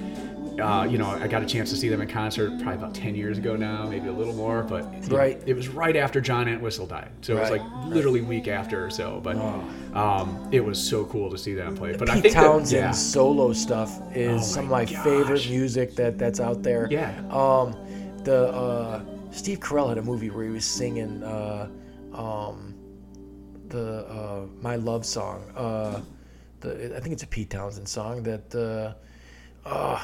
[0.59, 3.15] uh, you know, I got a chance to see them in concert probably about 10
[3.15, 5.43] years ago now, maybe a little more, but know, Right.
[5.47, 7.11] it was right after John Entwistle died.
[7.21, 9.63] So it was Right, like literally week after or so, but Oh.
[9.99, 11.95] um, it was so cool to see them play.
[11.97, 12.91] But I Pete think that- Townshend's yeah.
[12.91, 16.89] solo stuff is Oh some of my my favorite music that that's out there.
[16.91, 17.13] Yeah.
[17.31, 17.77] Um,
[18.25, 21.69] the uh, Steve Carell had a movie where he was singing uh,
[22.13, 22.75] um,
[23.69, 25.43] the uh, My Love song.
[25.57, 26.01] Uh,
[26.61, 28.55] the I think it's a Pete Townshend song that.
[28.55, 28.93] Uh,
[29.69, 30.01] uh,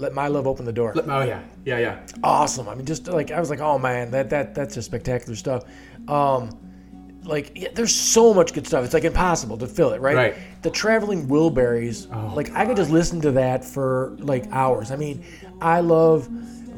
[0.00, 0.94] let my love open the door.
[0.96, 2.06] Oh yeah, yeah, yeah.
[2.24, 2.68] awesome.
[2.68, 5.64] I mean, just like I was like, oh man, that that that's just spectacular stuff.
[6.08, 6.50] Um,
[7.24, 8.84] like yeah, there's so much good stuff.
[8.84, 10.16] It's like impossible to fill it, right?
[10.16, 10.34] Right.
[10.62, 14.90] The traveling Wilburys, Oh, like I could just listen to that for like hours.
[14.90, 15.22] I mean,
[15.60, 16.28] I love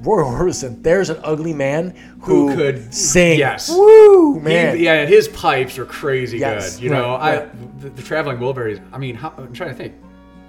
[0.04, 0.82] Roy Orbison.
[0.82, 3.38] There's an ugly man who, Who could- sing.
[3.38, 3.70] yes.
[3.70, 4.78] Woo, He- man.
[4.80, 6.82] yeah, his pipes are crazy Yes, good.
[6.82, 7.48] You know, right, I
[7.80, 8.80] the, the traveling Wilburys.
[8.92, 9.94] I mean, how, I'm trying to think.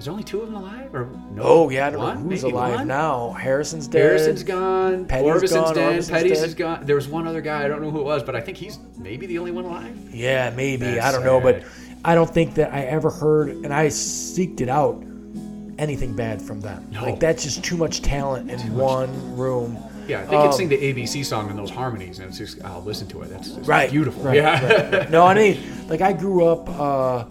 [0.03, 1.41] Is there only two of them alive, or no?
[1.43, 2.23] Oh yeah, I don't one?
[2.25, 2.87] know who's alive one?
[2.89, 3.31] now.
[3.31, 4.01] Harrison's dead.
[4.01, 5.05] Harrison's gone.
[5.05, 5.85] Petty's gone, dead.
[5.93, 6.47] Orbison's Petty's dead.
[6.49, 6.85] is gone.
[6.85, 7.63] There was one other guy.
[7.63, 9.95] I don't know who it was, but I think he's maybe the only one alive.
[10.13, 10.87] Yeah, maybe.
[10.87, 11.63] That's I don't know, but.
[12.03, 15.01] I don't think that I ever heard, and I seeked it out,
[15.77, 16.85] anything bad from them.
[16.91, 17.01] No.
[17.03, 19.77] Like that's just too much talent in one room.
[20.05, 22.81] Yeah, they Um, can sing the ABC song in those harmonies, and it's just I'll
[22.81, 23.29] listen to it.
[23.29, 24.21] That's just Right, beautiful.
[24.21, 25.07] right, yeah.
[25.09, 26.67] No, I mean, like I grew up.
[26.69, 27.23] Uh,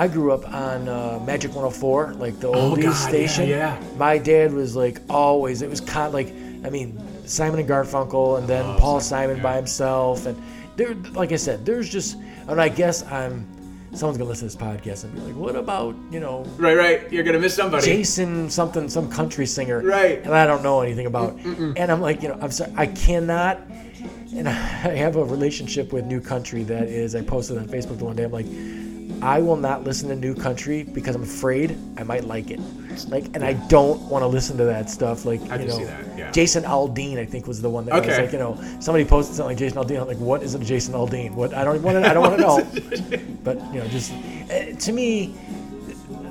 [0.00, 3.46] I grew up on uh, Magic 104, like the oldies Oh, God, station.
[3.48, 3.78] yeah.
[3.98, 5.60] My dad was like always.
[5.60, 6.28] It was kind of like,
[6.64, 10.42] I mean, Simon and Garfunkel, and then Oh, Paul Simon, Simon by himself, and
[10.76, 10.94] there.
[11.12, 12.16] Like I said, there's just,
[12.48, 13.46] and I guess I'm.
[13.92, 17.12] Someone's gonna listen to this podcast and be like, "What about you know right, right.
[17.12, 17.84] You're gonna miss somebody.
[17.84, 20.18] Jason something, some country singer, Right.
[20.24, 21.36] And I don't know anything about.
[21.36, 21.74] Mm, mm, mm.
[21.76, 23.60] And I'm like, you know, I'm sorry, I cannot.
[24.34, 27.14] And I have a relationship with New Country that is.
[27.16, 28.22] I posted on Facebook the one day.
[28.24, 28.46] I'm like,
[29.22, 32.60] I will not listen to New Country because I'm afraid I might like it.
[33.08, 35.24] Like, and I don't want to listen to that stuff.
[35.24, 36.30] Like, I you can know, see that, yeah.
[36.30, 39.50] Jason Aldean, I think, was the one that was like, you know, somebody posted something
[39.50, 40.00] like Jason Aldean.
[40.00, 41.32] I'm like, what is a Jason Aldean?
[41.34, 42.10] What I don't want to.
[42.10, 43.18] I don't want to know.
[43.44, 45.34] but you know, just uh, to me,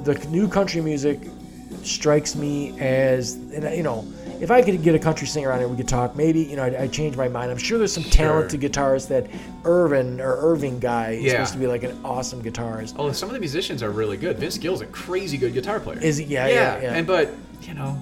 [0.03, 1.19] the new country music
[1.83, 4.05] strikes me as, and you know,
[4.39, 6.15] if I could get a country singer on here, we could talk.
[6.15, 7.51] Maybe you know, I, I change my mind.
[7.51, 9.27] I'm sure there's some talented guitarists that
[9.65, 11.31] Irvin or Irving guy is Yeah.
[11.33, 12.95] supposed to be like an awesome guitarist.
[12.97, 14.37] Oh, some of the musicians are really good.
[14.39, 15.99] Vince Gill's a crazy good guitar player.
[15.99, 16.25] Is he?
[16.25, 16.93] Yeah, yeah, yeah.
[16.93, 17.31] And but
[17.63, 17.99] you know,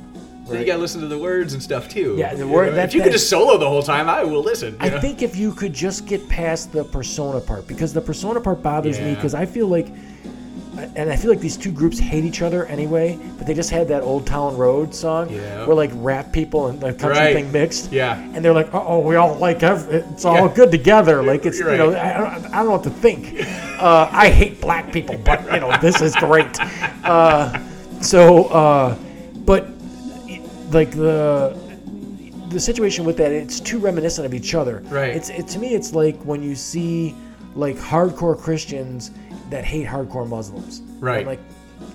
[0.48, 2.16] Then you gotta listen to the words and stuff too.
[2.18, 4.24] Yeah, the You know, that- if you that- could just solo the whole time, I
[4.24, 4.78] will listen.
[4.80, 5.02] I know?
[5.02, 8.98] think if you could just get past the persona part, because the persona part bothers
[9.00, 9.88] me, because I feel like,
[10.96, 13.88] and I feel like these two groups hate each other anyway, but they just had
[13.90, 15.66] that Old Town Road song Yeah.
[15.66, 17.34] where like rap people and the country Right.
[17.34, 17.92] thing mixed.
[17.92, 18.18] Yeah.
[18.34, 20.54] And they're like, oh, we all like, it's all Yeah.
[20.54, 21.24] good together.
[21.24, 22.16] Like it's, You're you know, right.
[22.16, 23.46] I don't, I don't know what to think.
[23.78, 26.58] Uh, I hate black people, but you know, this is great.
[27.04, 27.60] Uh,
[28.02, 28.96] so, uh,
[29.46, 29.68] but
[30.72, 31.56] like the
[32.50, 34.82] the situation with that, it's too reminiscent of each other.
[34.90, 35.16] Right.
[35.16, 37.14] It's it to me, it's like when you see
[37.56, 39.12] like hardcore Christians
[39.50, 40.82] that hate hardcore Muslims.
[41.00, 41.26] Right.
[41.26, 41.40] Like,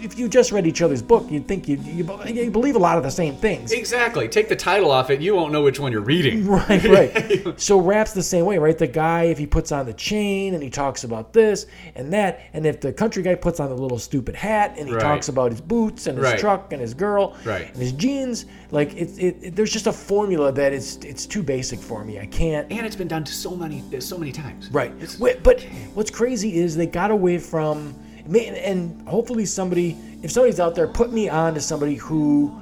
[0.01, 2.97] if you just read each other's book, you'd think you you, you believe a lot
[2.99, 3.73] of the same things.
[3.73, 4.29] Exactly.
[4.29, 6.47] Take the title off it, you won't know which one you're reading.
[6.53, 7.61] Right, right.
[7.61, 8.77] so rap's the same way, right?
[8.77, 12.40] The guy, if he puts on the chain and he talks about this and that,
[12.53, 15.03] and if the country guy puts on the little stupid hat and he Right.
[15.03, 16.38] talks about his boots and his Right.
[16.38, 17.68] truck and his girl Right.
[17.68, 21.42] and his jeans, like it, it, it, there's just a formula that it's it's too
[21.42, 22.18] basic for me.
[22.21, 22.71] I can't.
[22.71, 24.68] And it's been done so many, so many times.
[24.71, 24.92] Right.
[25.01, 25.62] It's, But
[25.95, 27.95] what's crazy is they got away from,
[28.27, 32.59] and hopefully somebody, if somebody's out there, put me on to somebody who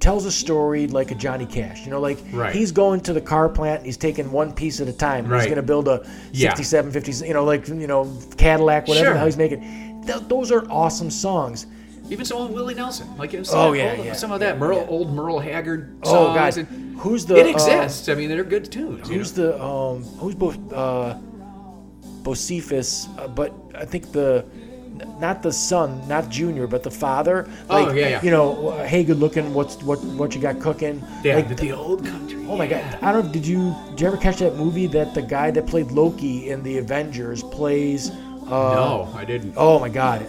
[0.00, 1.84] tells a story like a Johnny Cash.
[1.84, 2.54] You know, like Right.
[2.54, 5.26] he's going to the car plant and he's taking one piece at a time.
[5.26, 5.38] Right.
[5.40, 6.54] He's going to build a Yeah.
[6.54, 9.12] 50, you know, like, you know, Cadillac, whatever Sure.
[9.14, 10.02] the hell he's making.
[10.06, 11.66] Th- those are awesome songs.
[12.10, 14.54] even some of Willie Nelson, like you Oh, some, yeah, all- yeah, some of that
[14.56, 14.86] yeah, Merle, yeah.
[14.90, 16.56] old Merle Haggard Oh, songs.
[16.56, 16.66] God.
[16.68, 18.10] and Who's the, it uh, exists.
[18.10, 19.08] I mean, they're good tunes.
[19.08, 19.46] you Who's know?
[19.52, 20.02] the um?
[20.18, 21.14] Who's both uh,
[22.24, 23.06] Bocephus?
[23.18, 24.44] Uh, but I think the
[25.18, 27.48] not the son, not Junior, but the father.
[27.68, 28.22] Oh, Like, yeah, yeah.
[28.22, 29.52] You know, uh, hey, good looking.
[29.52, 29.98] What's what?
[30.04, 31.02] What you got cooking?
[31.22, 32.44] yeah, Like, the, the old country.
[32.48, 32.92] oh my yeah.
[32.92, 33.02] God!
[33.02, 33.26] I don't.
[33.26, 33.74] know, Did you?
[33.90, 37.42] Did you ever catch that movie that the guy that played Loki in the Avengers
[37.42, 38.10] plays?
[38.10, 39.54] Uh, No, I didn't.
[39.56, 40.26] Oh my God!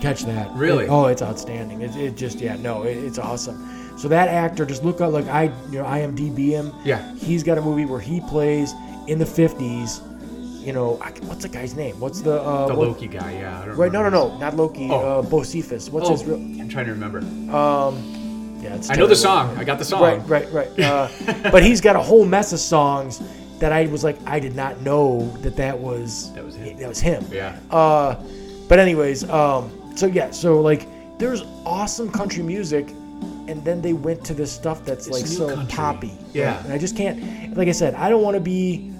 [0.00, 0.50] Catch that.
[0.52, 0.84] Really?
[0.84, 1.80] It- oh, it's outstanding.
[1.82, 3.98] It, it just yeah no, it, it's awesome.
[3.98, 6.72] So that actor, just look up like I you know IMDb him.
[6.84, 7.14] Yeah.
[7.14, 8.74] He's got a movie where he plays
[9.06, 10.00] in the fifties.
[10.62, 11.98] You know, I, what's the guy's name?
[11.98, 13.60] What's the uh, The what- Loki guy, yeah.
[13.60, 13.90] I don't Right?
[13.92, 14.88] No, no, no, not Loki.
[14.90, 15.18] Oh.
[15.18, 15.90] Uh, Bocephus.
[15.90, 16.36] What's his- his real?
[16.38, 17.18] Oh, I'm trying to remember.
[17.18, 19.56] Um, yeah, it's I know the song.
[19.58, 20.02] I got the song.
[20.02, 20.80] Right, right, right.
[20.80, 21.08] Uh,
[21.50, 23.20] but he's got a whole mess of songs
[23.58, 26.76] that I was like, I did not know that that was That was him.
[26.78, 27.24] That was him.
[27.30, 27.58] Yeah.
[27.70, 28.14] Uh,
[28.68, 30.86] but anyways, um, so yeah, so like
[31.18, 32.88] there's awesome country music,
[33.48, 35.74] and then they went to this stuff that's This like so country.
[35.76, 36.18] poppy.
[36.32, 36.62] Yeah.
[36.64, 37.56] And I just can't.
[37.56, 38.91] Like I said, I don't want to be.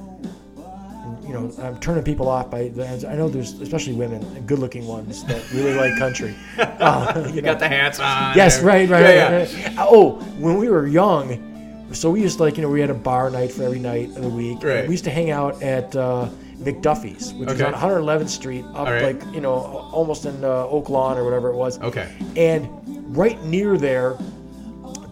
[1.33, 2.71] You know, I'm turning people off by.
[3.09, 6.35] I know there's especially women, good-looking ones that really like country.
[6.59, 8.37] Uh, You got the hats on.
[8.37, 9.67] Yes, right, right, yeah, right, yeah.
[9.69, 9.77] right.
[9.79, 12.95] Oh, when we were young, so we used to like you know we had a
[12.95, 14.63] bar night for every night of the week.
[14.63, 14.85] Right.
[14.87, 17.73] We used to hang out at uh, McDuffie's, which is Okay.
[17.73, 19.03] on 111th Street, up right.
[19.03, 19.55] like you know
[19.93, 21.79] almost in uh, Oak Lawn or whatever it was.
[21.81, 22.09] Okay.
[22.37, 22.69] And
[23.17, 24.19] right near there,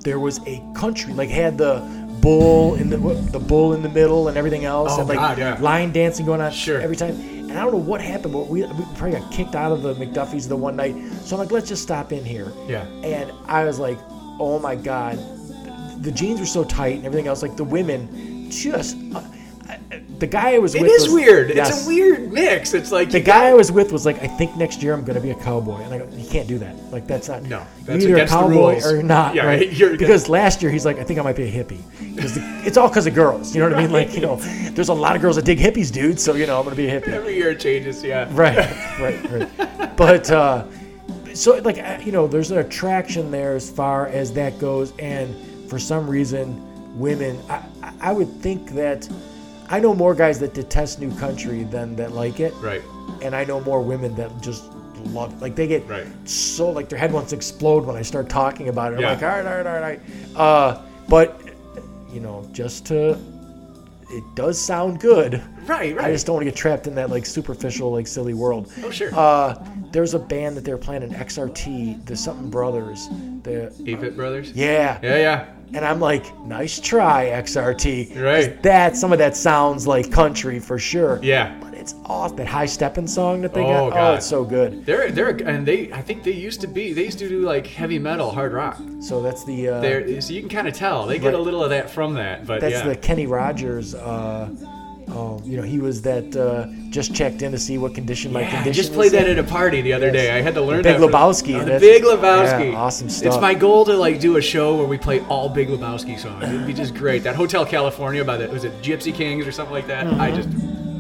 [0.01, 1.79] there was a country like had the
[2.21, 5.39] bull in the the bull in the middle and everything else, Oh, and like God,
[5.39, 5.59] yeah.
[5.61, 6.81] line dancing going on Sure.
[6.81, 7.13] every time.
[7.51, 9.95] And I don't know what happened, but we, we probably got kicked out of the
[9.95, 10.95] McDuffie's the one night.
[11.25, 12.53] So I'm like, let's just stop in here.
[12.69, 12.85] Yeah.
[13.03, 13.99] And I was like,
[14.39, 15.19] oh my god,
[16.03, 17.43] the jeans were so tight and everything else.
[17.43, 19.21] Like the women, just uh,
[20.19, 20.91] the guy I was It with.
[20.91, 21.55] is was- weird.
[21.55, 21.71] Yes.
[21.71, 22.75] It's a weird mix.
[22.75, 25.21] It's like The guy I was with was like, I think next year I'm gonna
[25.21, 26.75] be a cowboy, and I go, you can't do that.
[26.93, 27.43] Like that's not.
[27.45, 29.35] No, you're that's either a cowboy or you're not.
[29.35, 29.71] Yeah, right?
[29.81, 31.81] you're- because last year he's like, I think I might be a hippie.
[32.15, 33.55] Because it's all because of girls.
[33.55, 33.93] You know what I mean?
[33.93, 34.37] Like you know,
[34.73, 36.21] there's a lot of girls that dig hippies, dude.
[36.21, 37.09] So you know, I'm gonna be a hippie.
[37.09, 38.03] Every year it changes.
[38.05, 38.29] Yeah.
[38.33, 38.59] Right,
[39.01, 39.97] right, right.
[39.97, 40.65] But uh,
[41.35, 45.35] so like uh, you know, there's an attraction there as far as that goes, and
[45.71, 47.39] for some reason, women.
[47.49, 47.63] I-
[48.03, 49.07] I would think that
[49.71, 52.83] I know more guys that detest new country than that like it, Right.
[53.23, 54.65] and I know more women that just
[55.07, 55.41] love it.
[55.41, 56.07] Like they get Right.
[56.29, 59.01] so like their head wants to explode when I start talking about it.
[59.01, 59.13] Yeah.
[59.13, 60.01] I'm like, all right, all right, all right.
[60.37, 61.41] Uh, but
[62.13, 63.17] you know, just to.
[64.13, 65.41] It does sound good.
[65.69, 65.95] Right.
[65.95, 66.07] Right.
[66.07, 68.73] I just don't want to get trapped in that like superficial, like silly world.
[68.83, 69.11] Oh, sure.
[69.15, 69.55] Uh,
[69.93, 73.09] there's a band that they're playing in XRT, the something brothers.
[73.45, 74.51] The Avett Brothers.
[74.51, 74.99] yeah.
[75.01, 75.17] Yeah.
[75.17, 75.45] Yeah.
[75.73, 78.21] And I'm like, nice try, XRT.
[78.21, 78.63] Right.
[78.63, 81.21] That some of that sounds like country for sure.
[81.23, 81.57] Yeah.
[81.61, 82.37] But it's awesome.
[82.37, 84.13] That high stepping song that they Oh, got.
[84.13, 84.85] Oh, it's so good.
[84.85, 87.67] They're they're and they I think they used to be they used to do like
[87.67, 88.81] heavy metal hard rock.
[89.01, 91.71] So that's the uh, so you can kind of tell they get a little of
[91.71, 92.47] that from that.
[92.47, 92.89] But that's yeah.
[92.89, 93.95] the Kenny Rogers.
[93.95, 94.51] Uh,
[95.13, 96.35] oh, you know, he was that.
[96.37, 98.73] Uh, just checked in to see what condition my yeah, I condition.
[98.83, 99.39] just was played that in.
[99.39, 100.15] at a party the other Yes.
[100.15, 100.31] day.
[100.37, 101.01] I had to learn Big that.
[101.09, 102.73] Lebowski, Oh, the Big Lebowski.
[102.73, 105.69] yeah, awesome It's my goal to like do a show where we play all Big
[105.69, 106.43] Lebowski songs.
[106.45, 107.23] It'd be just great.
[107.23, 110.09] That Hotel California by the was it Gypsy Kings or something like that.
[110.21, 110.49] I just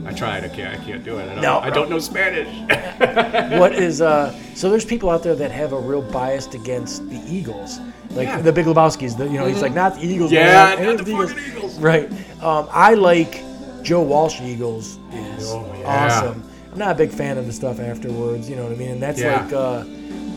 [0.07, 0.45] I tried.
[0.45, 0.81] I can't.
[0.81, 1.25] I can't do it.
[1.29, 2.47] I don't, No, I don't know Spanish.
[3.59, 7.21] what is uh so there's people out there that have a real bias against the
[7.29, 7.81] Eagles.
[8.11, 8.41] Like Yeah.
[8.41, 10.31] the Big Lebowski's, the, you know, he's like not the Eagles.
[10.31, 11.79] Yeah, man, not it's the fucking Eagles.
[11.79, 12.11] Right.
[12.43, 13.43] Um, I like
[13.83, 15.87] Joe Walsh Eagles is Oh, yeah.
[16.07, 16.43] awesome.
[16.73, 18.91] I'm not a big fan of the stuff afterwards, you know what I mean?
[18.93, 19.43] And that's Yeah.
[19.43, 19.85] like uh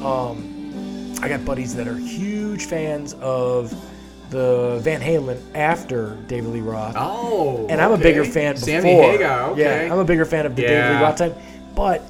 [0.05, 3.73] um I got buddies that are huge fans of
[4.29, 6.95] the Van Halen after David Lee Roth.
[6.97, 7.67] oh.
[7.69, 8.65] And I'm a bigger fan before.
[8.67, 9.51] Sammy Hagar.
[9.51, 9.85] Okay.
[9.87, 11.33] Yeah, I'm a bigger fan of the David Lee Roth time.
[11.75, 12.01] But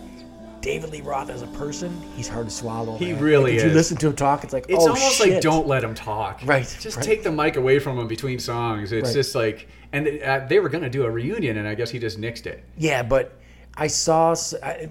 [0.63, 2.97] David Lee Roth as a person, he's hard to swallow.
[2.97, 3.21] He man.
[3.21, 5.33] really like, If you listen to him talk, it's like, It's oh almost shit.
[5.33, 6.39] like don't let him talk.
[6.45, 7.05] Right, Just right.
[7.05, 8.91] take the mic away from him between songs.
[8.93, 9.13] It's Right.
[9.13, 12.19] just like, and uh, they were gonna do a reunion, and I guess he just
[12.19, 12.63] nixed it.
[12.77, 13.37] Yeah, but
[13.75, 14.33] I saw,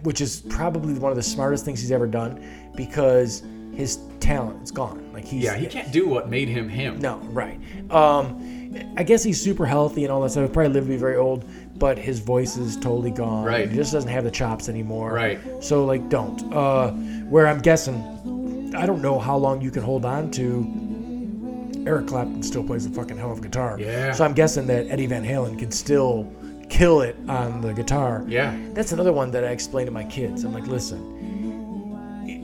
[0.02, 2.44] which is probably one of the smartest things he's ever done,
[2.76, 3.42] because
[3.74, 5.10] his talent is gone.
[5.14, 7.00] Like he's Yeah, he can't do what made him him.
[7.00, 7.58] No, right.
[7.90, 10.44] Um, I guess he's super healthy and all that stuff.
[10.44, 11.44] He'll probably live to be very old,
[11.82, 13.44] but his voice is totally gone.
[13.44, 13.68] Right.
[13.68, 15.12] He just doesn't have the chops anymore.
[15.12, 15.40] Right.
[15.58, 16.40] So like, don't.
[16.54, 16.92] Uh,
[17.28, 21.82] where I'm guessing, I don't know how long you can hold on to.
[21.84, 23.80] Eric Clapton still plays a fucking hell of a guitar.
[23.80, 24.12] Yeah.
[24.12, 26.32] So I'm guessing that Eddie Van Halen can still
[26.68, 28.24] kill it on the guitar.
[28.28, 28.56] Yeah.
[28.74, 30.44] That's another one that I explain to my kids.
[30.44, 31.00] I'm like, listen,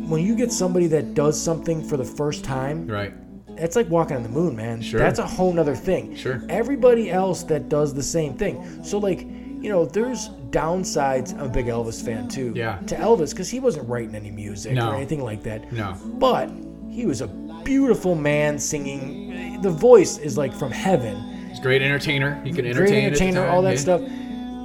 [0.08, 3.12] when you get somebody that does something for the first time, Right.
[3.58, 4.80] It's like walking on the moon, man.
[4.80, 4.98] Sure.
[5.00, 6.14] That's a whole nother thing.
[6.16, 6.42] Sure.
[6.48, 8.82] Everybody else that does the same thing.
[8.84, 11.34] So like, you know, there's downsides.
[11.34, 12.52] I'm a big Elvis fan too.
[12.54, 12.78] Yeah.
[12.86, 14.90] To Elvis because he wasn't writing any music No.
[14.90, 15.72] or anything like that.
[15.72, 15.96] No.
[16.04, 16.50] But
[16.90, 17.26] he was a
[17.64, 19.60] beautiful man singing.
[19.62, 21.16] The voice is like from heaven.
[21.48, 22.40] He's a great entertainer.
[22.44, 22.86] He can entertain.
[22.86, 23.80] Great entertainer, all that yeah.
[23.80, 24.02] stuff.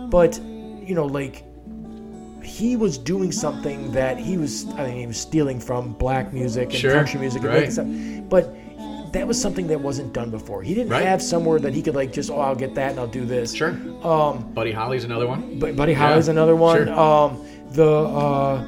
[0.10, 0.40] But
[0.88, 1.44] you know, like
[2.44, 4.66] he was doing something that he was.
[4.74, 7.72] I mean, he was stealing from black music and Sure, country music and right.
[7.72, 7.88] stuff.
[8.30, 8.56] But
[9.14, 10.62] that was something that wasn't done before.
[10.64, 11.06] He didn't Right.
[11.06, 13.54] have somewhere that he could like just, oh, I'll get that and I'll do this.
[13.54, 13.70] Sure.
[14.04, 15.60] Um, Buddy Holly's another one.
[15.60, 16.86] But Buddy Holly's another one.
[16.88, 17.00] sure.
[17.00, 17.38] Um,
[17.72, 18.66] the uh,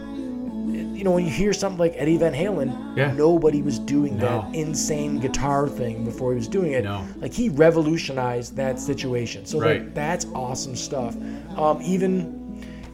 [0.72, 3.12] you know when you hear something like Eddie Van Halen, Yeah.
[3.14, 4.26] nobody was doing No.
[4.52, 6.84] that insane guitar thing before he was doing it.
[6.86, 7.02] No.
[7.20, 9.46] Like he revolutionized that situation.
[9.46, 9.82] So Right.
[9.82, 11.16] like that's awesome stuff.
[11.58, 12.42] Um, even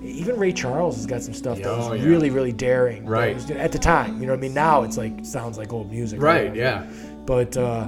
[0.04, 2.04] even Ray Charles has got some stuff that was Oh, yeah.
[2.06, 3.06] really really daring.
[3.06, 3.36] Right.
[3.36, 4.54] was- at the time, you know what I mean.
[4.56, 6.20] Now it's like sounds like old music.
[6.20, 6.56] or Right.
[6.56, 6.84] Yeah.
[7.32, 7.88] But uh,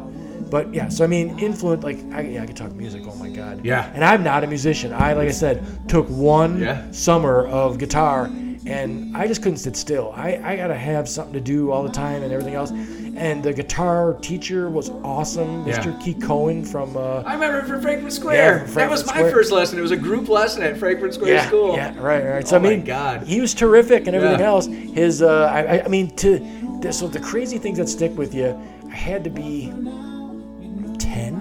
[0.50, 3.02] but yeah, so I mean, influence like I, yeah, I could talk music.
[3.06, 3.66] Oh my god.
[3.66, 3.92] Yeah.
[3.94, 4.94] And I'm not a musician.
[4.94, 6.90] I like I said took one Yeah.
[6.92, 8.28] summer of guitar,
[8.66, 10.14] and I just couldn't sit still.
[10.16, 12.72] I I gotta have something to do all the time and everything else.
[13.18, 15.78] And the guitar teacher was awesome, Yeah.
[15.80, 15.92] Mr.
[16.02, 16.96] Keith Cohen from.
[16.96, 18.60] Uh, I remember from Frankfurt Yeah, Square.
[18.68, 19.32] from that was Frankfurt my Square.
[19.34, 19.78] first lesson.
[19.78, 21.76] It was a group lesson at Frankfurt Square yeah, School.
[21.76, 22.48] yeah, right, right.
[22.48, 23.24] So Oh I my mean, God.
[23.28, 24.46] he was terrific and everything Yeah.
[24.56, 24.68] else.
[24.68, 26.40] His, uh, I, I- I mean, to
[26.80, 28.58] this, so the crazy things that stick with you.
[28.94, 29.68] I had to be
[31.00, 31.34] ten,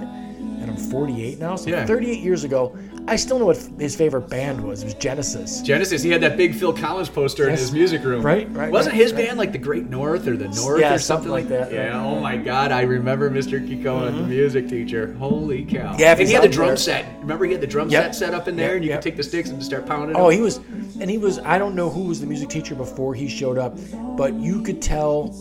[0.61, 1.55] and I'm 48 now.
[1.57, 1.85] So Yeah.
[1.87, 2.75] 38 years ago,
[3.09, 4.83] I still know what his favorite band was.
[4.83, 5.61] It was Genesis.
[5.61, 8.23] Genesis, he had that big Phil Collins poster in his music room.
[8.23, 9.27] Right, right, Wasn't right, his right.
[9.27, 11.89] band like the Great North or the North Yeah, or something something, like that, Yeah.
[11.89, 11.95] right.
[12.07, 13.61] Oh my God, I remember Mr.
[13.61, 15.15] Kiko, the music teacher.
[15.19, 15.91] Holy cow.
[15.93, 16.01] Mm-hmm.
[16.01, 17.07] Yeah, if and he had the drum there- set.
[17.21, 18.05] Remember, he had the drum Yep.
[18.05, 19.01] set set up in there, Yep, and you yep.
[19.01, 20.17] could take the sticks and just start pounding.
[20.17, 20.37] Oh, them.
[20.39, 20.61] he was,
[21.01, 21.39] and he was.
[21.41, 23.77] I don't know who was the music teacher before he showed up,
[24.17, 25.35] but you could tell.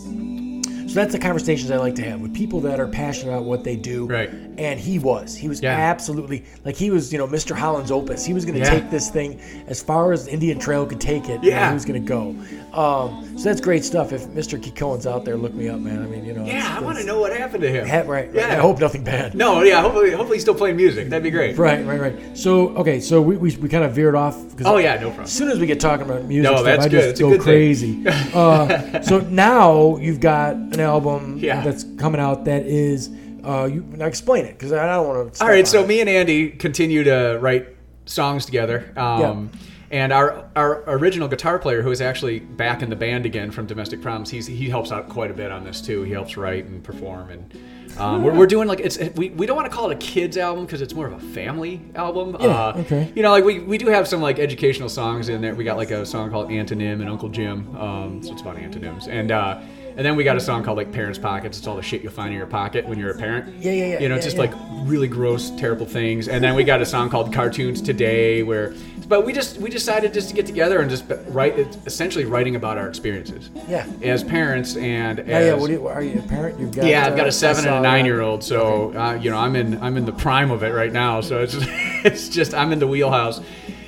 [0.92, 3.64] So that's the conversations I like to have with people that are passionate about what
[3.64, 4.04] they do.
[4.04, 4.28] Right.
[4.58, 5.34] And he was.
[5.36, 5.70] He was Yeah.
[5.76, 7.12] absolutely like he was.
[7.12, 7.56] You know, Mr.
[7.56, 8.24] Holland's opus.
[8.24, 8.70] He was going to Yeah.
[8.70, 11.40] take this thing as far as Indian Trail could take it.
[11.42, 11.62] Yeah.
[11.64, 12.34] And he was going to go.
[12.78, 14.12] Um, so that's great stuff.
[14.12, 14.58] If Mr.
[14.62, 16.02] Kikoan's out there, look me up, man.
[16.02, 16.44] I mean, you know.
[16.44, 17.86] Yeah, it's- I want to know what happened to him.
[17.86, 18.30] Ha- right, right.
[18.34, 18.48] Yeah.
[18.52, 19.34] I hope nothing bad.
[19.34, 19.80] No, yeah.
[19.82, 21.08] Hopefully, hopefully he's still playing music.
[21.10, 21.56] That'd be great.
[21.58, 22.14] Right, right, right.
[22.36, 24.36] So okay, so we, we, we kind of veered off.
[24.64, 25.24] Oh yeah, no problem.
[25.24, 27.38] As soon as we get talking about music No, stuff, that's I just a go
[27.38, 28.02] crazy.
[28.34, 31.62] uh, so now you've got an album Yeah.
[31.62, 33.10] that's coming out that is.
[33.44, 35.42] Uh, you now explain it because I don't want to.
[35.42, 37.68] All right, so me and Andy continue to write
[38.04, 38.92] songs together.
[38.96, 39.50] Um,
[39.92, 43.66] And our, our original guitar player, who is actually back in the band again from
[43.66, 46.02] Domestic Problems, he's, he helps out quite a bit on this too.
[46.02, 47.58] He helps write and perform, and
[47.98, 50.38] um, we're, we're doing like it's we, we don't want to call it a kids
[50.38, 52.38] album because it's more of a family album.
[52.40, 53.12] Yeah, uh, okay.
[53.14, 55.54] You know, like we, we do have some like educational songs in there.
[55.54, 59.08] We got like a song called Antonym and Uncle Jim, um, so it's about antonyms,
[59.08, 59.60] and uh,
[59.96, 61.58] and then we got a song called like Parents Pockets.
[61.58, 63.54] It's all the shit you'll find in your pocket when you're a parent.
[63.60, 64.42] Yeah, yeah, yeah, You know, yeah, just yeah.
[64.44, 64.52] like
[64.88, 66.28] really gross, terrible things.
[66.28, 68.74] And then we got a song called Cartoons Today, where,
[69.08, 72.56] but we just we decided just to get together and just write, it's essentially writing
[72.56, 73.86] about our experiences Yeah.
[74.02, 75.54] as parents and as Yeah, yeah.
[75.54, 76.58] What do you, are you a parent?
[76.58, 76.86] You've got.
[76.86, 77.82] yeah, I've got uh, a seven and a that.
[77.82, 80.70] nine year old, so uh, you know I'm in I'm in the prime of it
[80.72, 81.20] right now.
[81.20, 81.68] So it's just,
[82.04, 83.40] it's just I'm in the wheelhouse,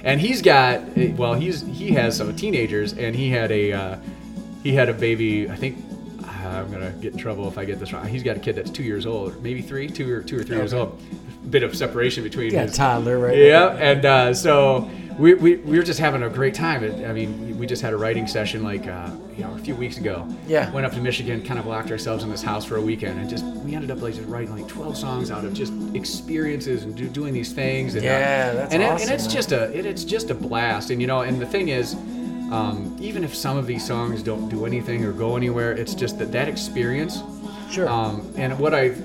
[0.03, 0.83] and he's got
[1.17, 3.97] well he's he has some teenagers, and he had a uh,
[4.63, 5.49] he had a baby.
[5.49, 5.79] I think
[6.51, 8.07] I'm gonna get in trouble if I get this wrong.
[8.07, 10.57] He's got a kid that's two years old, maybe three, two or two or three
[10.57, 11.01] years old.
[11.51, 13.37] Bit of separation between Yeah, his toddler, right?
[13.37, 14.89] yeah, and uh, so
[15.19, 16.83] we, we, we were just having a great time.
[16.83, 19.75] It, I mean, we- just had a writing session like uh, you know a few
[19.75, 20.29] weeks ago.
[20.47, 20.71] Yeah.
[20.71, 23.29] Went up to Michigan, kind of locked ourselves in this house for a weekend, and
[23.31, 26.95] just we ended up like just writing like 12 songs out of just experiences and
[26.95, 27.95] do, doing these things.
[27.95, 29.35] And, uh, Yeah, that's and, it- awesome, and it's man.
[29.35, 30.91] just a it, it's just a blast.
[30.91, 31.95] And you know, and the thing is.
[32.53, 36.19] Um, even if some of these songs don't do anything or go anywhere, it's just
[36.19, 37.23] that that experience
[37.71, 37.89] Sure.
[37.89, 38.99] um, and what I've,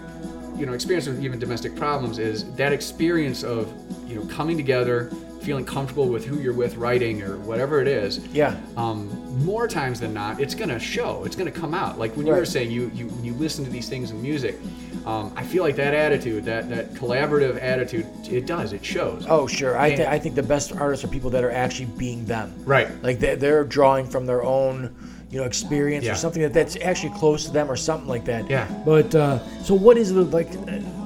[0.57, 3.71] you know, experienced with even domestic problems is that experience of,
[4.07, 5.09] you know, coming together,
[5.41, 8.19] feeling comfortable with who you're with, writing or whatever it is.
[8.27, 8.59] Yeah.
[8.75, 9.07] Um,
[9.45, 11.23] more times than not, it's gonna show.
[11.23, 11.97] It's gonna come out.
[11.97, 14.57] Like when you were saying, you you you listen to these things in music.
[15.05, 18.73] Um, I feel like that attitude, that that collaborative attitude, it does.
[18.73, 19.25] It shows.
[19.27, 19.77] Oh, sure.
[19.77, 22.53] I, th- I think the best artists are people that are actually being them.
[22.65, 22.87] Right.
[23.03, 24.93] Like they're, they're drawing from their own,
[25.31, 26.11] you know, experience Yeah.
[26.11, 28.49] or something that that's actually close to them or something like that.
[28.49, 28.67] Yeah.
[28.85, 30.49] But uh, so what is it like?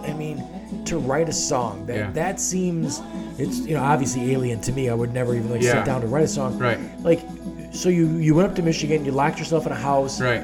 [0.04, 0.44] I mean,
[0.86, 2.12] to write a song that Yeah.
[2.12, 3.00] that seems
[3.38, 4.89] it's you know obviously alien to me.
[4.89, 5.74] I would never even like Yeah.
[5.74, 6.58] sit down to write a song.
[6.58, 6.80] Right.
[7.02, 7.22] Like,
[7.72, 10.20] so you you went up to Michigan, you locked yourself in a house.
[10.20, 10.44] Right.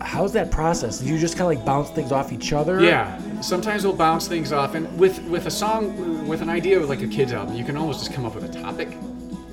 [0.00, 0.98] How's that process?
[0.98, 2.80] Do you just kind of like bounce things off each other?
[2.80, 6.88] Yeah, sometimes we'll bounce things off, and with with a song, with an idea of
[6.88, 8.88] like a kids album, you can almost just come up with a topic.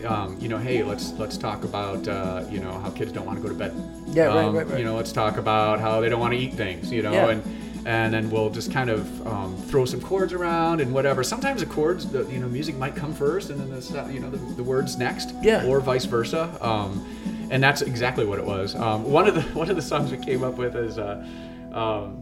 [0.06, 3.38] Um, you know, hey, let's let's talk about uh, you know how kids don't want
[3.38, 3.74] to go to bed.
[4.08, 4.80] Yeah, right, Um, right, right.
[4.80, 6.92] You know, let's talk about how they don't want to eat things.
[6.92, 7.30] You know, Yeah.
[7.30, 7.44] and
[7.86, 11.24] and then we'll just kind of um, throw some chords around and whatever.
[11.24, 14.30] Sometimes the chords, the you know, music might come first, and then the you know
[14.30, 15.34] the, the words next.
[15.42, 15.66] Yeah.
[15.68, 16.50] Or vice versa.
[16.60, 17.06] Um,
[17.54, 18.76] and that's exactly what it was.
[18.76, 20.98] Um, one of the one of the songs we came up with is.
[20.98, 21.26] Uh,
[21.74, 22.20] um,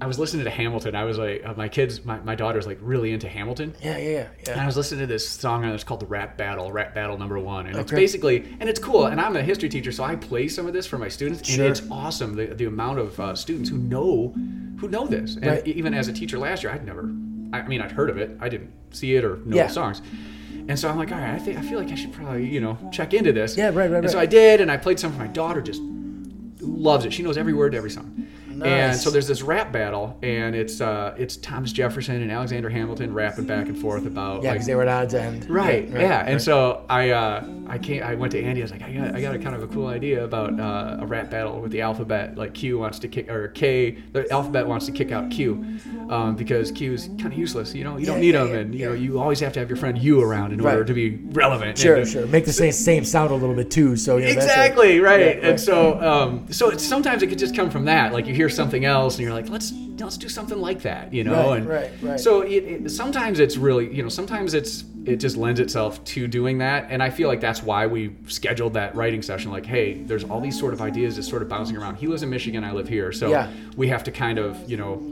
[0.00, 0.94] I was listening to Hamilton.
[0.94, 3.74] I was like, uh, my kids, my, my daughter's like really into Hamilton.
[3.82, 4.10] Yeah, yeah,
[4.44, 4.52] yeah.
[4.52, 7.18] And I was listening to this song and it's called the Rap Battle, Rap Battle
[7.18, 7.66] number one.
[7.66, 9.06] And it's basically, and it's cool.
[9.06, 11.48] And I'm a history teacher, so I play some of this for my students.
[11.48, 11.64] Sure.
[11.64, 14.32] And it's awesome, the, the amount of uh, students who know
[14.78, 15.34] who know this.
[15.34, 15.66] And Right.
[15.66, 17.10] even as a teacher last year, I'd never,
[17.52, 18.36] I mean, I'd heard of it.
[18.38, 19.66] I didn't see it or know Yeah.
[19.66, 20.00] the songs.
[20.68, 22.60] And so I'm like, all right, I think I feel like I should probably, you
[22.60, 23.56] know, check into this.
[23.56, 24.18] Yeah, right, right, And so.
[24.18, 25.62] I did, and I played some for my daughter.
[25.62, 25.80] Just
[26.60, 27.12] loves it.
[27.12, 28.26] She knows every word to every song.
[28.66, 33.12] And so there's this rap battle, and it's uh, it's Thomas Jefferson and Alexander Hamilton
[33.14, 35.48] rapping back and forth about Yeah, like they were at odds end.
[35.48, 35.90] Right.
[35.90, 36.20] right, yeah.
[36.20, 36.40] And right.
[36.42, 38.60] so I uh, I came I went to Andy.
[38.60, 40.98] I was like, I got I got a kind of a cool idea about uh,
[41.00, 42.36] a rap battle with the alphabet.
[42.36, 43.92] Like Q wants to kick or K.
[44.12, 45.64] The alphabet wants to kick out Q
[46.08, 47.74] um, because Q is kind of useless.
[47.74, 49.60] You know, you don't need yeah, him, yeah, and you know, you always have to
[49.60, 51.78] have your friend U around in order to be relevant.
[51.78, 52.26] Sure, And, sure.
[52.26, 53.96] Make the same same sound a little bit too.
[53.96, 55.20] So you know, that's a- Exactly right.
[55.20, 55.60] Yeah, and right.
[55.60, 58.12] so, um, so it's, sometimes it could just come from that.
[58.12, 61.24] Like you hear something else, and you're like, let's let's do something like that, you
[61.24, 61.50] know.
[61.50, 62.20] Right, and right, right.
[62.20, 66.26] So it, it, sometimes it's really, you know, sometimes it's it just lends itself to
[66.28, 69.50] doing that, and I feel like that's why we scheduled that writing session.
[69.50, 71.96] Like, hey, there's all these sort of ideas just sort of bouncing around.
[71.96, 73.50] He lives in Michigan, I live here, so Yeah.
[73.76, 75.02] we have to kind of, you know.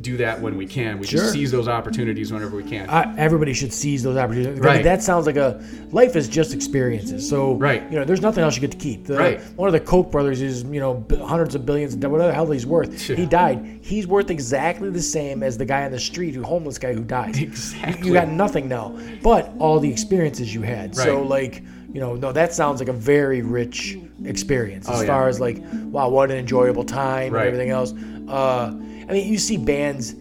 [0.00, 0.98] Do that when we can.
[0.98, 1.20] We Sure.
[1.20, 2.88] just seize those opportunities whenever we can.
[2.90, 4.60] I, everybody should seize those opportunities.
[4.60, 4.84] Right.
[4.84, 7.26] that sounds like a life is just experiences.
[7.28, 7.82] So Right.
[7.90, 9.06] you know, there's nothing else you get to keep.
[9.06, 9.40] The, Right.
[9.56, 12.66] One of the Koch brothers is you know hundreds of billions, whatever the hell he's
[12.66, 13.08] worth.
[13.08, 13.16] Yeah.
[13.22, 13.78] He died.
[13.80, 17.02] He's worth exactly the same as the guy on the street, who homeless guy who
[17.02, 17.34] died.
[17.36, 18.06] You- Exactly.
[18.08, 20.96] You got nothing now, but all the experiences you had.
[20.96, 21.04] Right.
[21.06, 21.62] So like.
[21.94, 25.06] You know, no, that sounds like a very rich experience as Oh, yeah.
[25.06, 27.46] far as like, wow, what an enjoyable time Right.
[27.46, 27.94] and everything else.
[28.28, 28.74] Uh,
[29.08, 30.14] I mean, you see bands,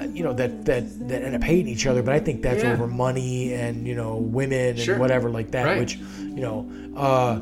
[0.00, 2.62] uh, you know, that that that end up hating each other, but I think that's
[2.62, 2.72] Yeah.
[2.72, 4.94] over money and you know women Sure.
[4.94, 5.64] and whatever like that.
[5.66, 5.78] Right.
[5.78, 6.66] Which you know,
[6.96, 7.40] uh,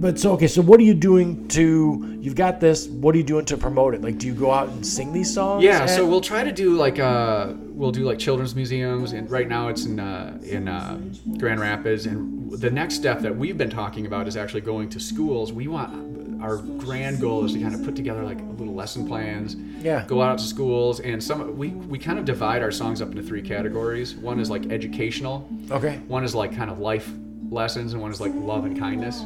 [0.00, 0.46] but so okay.
[0.46, 2.18] So what are you doing to?
[2.20, 2.86] You've got this.
[2.86, 4.02] What are you doing to promote it?
[4.02, 5.64] Like, do you go out and sing these songs?
[5.64, 9.30] Yeah, at- so we'll try to do like uh we'll do like children's museums and
[9.30, 11.00] right now it's in uh in uh,
[11.38, 15.00] Grand Rapids and the next step that we've been talking about is actually going to
[15.00, 15.52] schools.
[15.52, 19.56] We want our grand goal is to kind of put together like little lesson plans.
[19.82, 20.04] Yeah.
[20.06, 23.22] Go out to schools and some we we kind of divide our songs up into
[23.22, 24.14] three categories.
[24.16, 25.98] One is like educational, okay.
[26.08, 27.10] one is like kind of life
[27.50, 29.24] lessons and one is like love and kindness.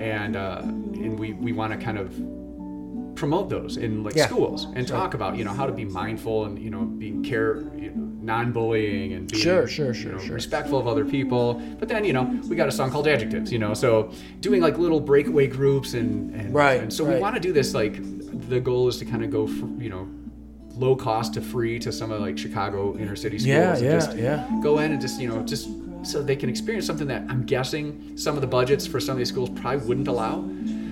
[0.00, 2.14] And uh and we we want to kind of
[3.14, 4.26] promote those in like Yeah.
[4.26, 7.58] schools and talk about you know how to be mindful and you know being care
[7.76, 10.34] you know, non-bullying and being Sure, sure, you sure, know, sure.
[10.34, 13.58] respectful of other people but then you know we got a song called adjectives you
[13.58, 17.14] know so doing like little breakaway groups and and, Right, and so right.
[17.16, 17.94] we want to do this like
[18.48, 20.08] the goal is to kind of go for, you know
[20.74, 24.16] low cost to free to some of like chicago inner city schools Yeah, yeah, just
[24.16, 24.60] yeah.
[24.62, 25.68] go in and just you know just
[26.02, 29.18] so they can experience something that i'm guessing some of the budgets for some of
[29.18, 30.44] these schools probably wouldn't allow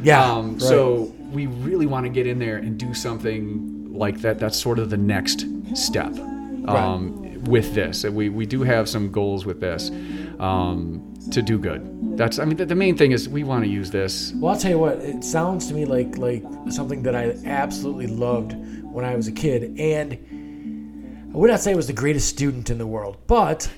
[0.02, 0.24] Yeah.
[0.32, 0.62] um, right.
[0.62, 4.38] So we really want to get in there and do something like that.
[4.38, 5.44] That's sort of the next
[5.76, 6.12] step
[6.66, 8.04] um, with this.
[8.04, 9.90] And we, we do have some goals with this
[10.38, 12.16] um, to do good.
[12.16, 14.32] That's I mean the, the main thing is we want to use this.
[14.36, 14.98] Well, I'll tell you what.
[14.98, 18.54] It sounds to me like like something that I absolutely loved
[18.94, 20.14] when I was a kid, and
[21.32, 23.70] I would not say I was the greatest student in the world, but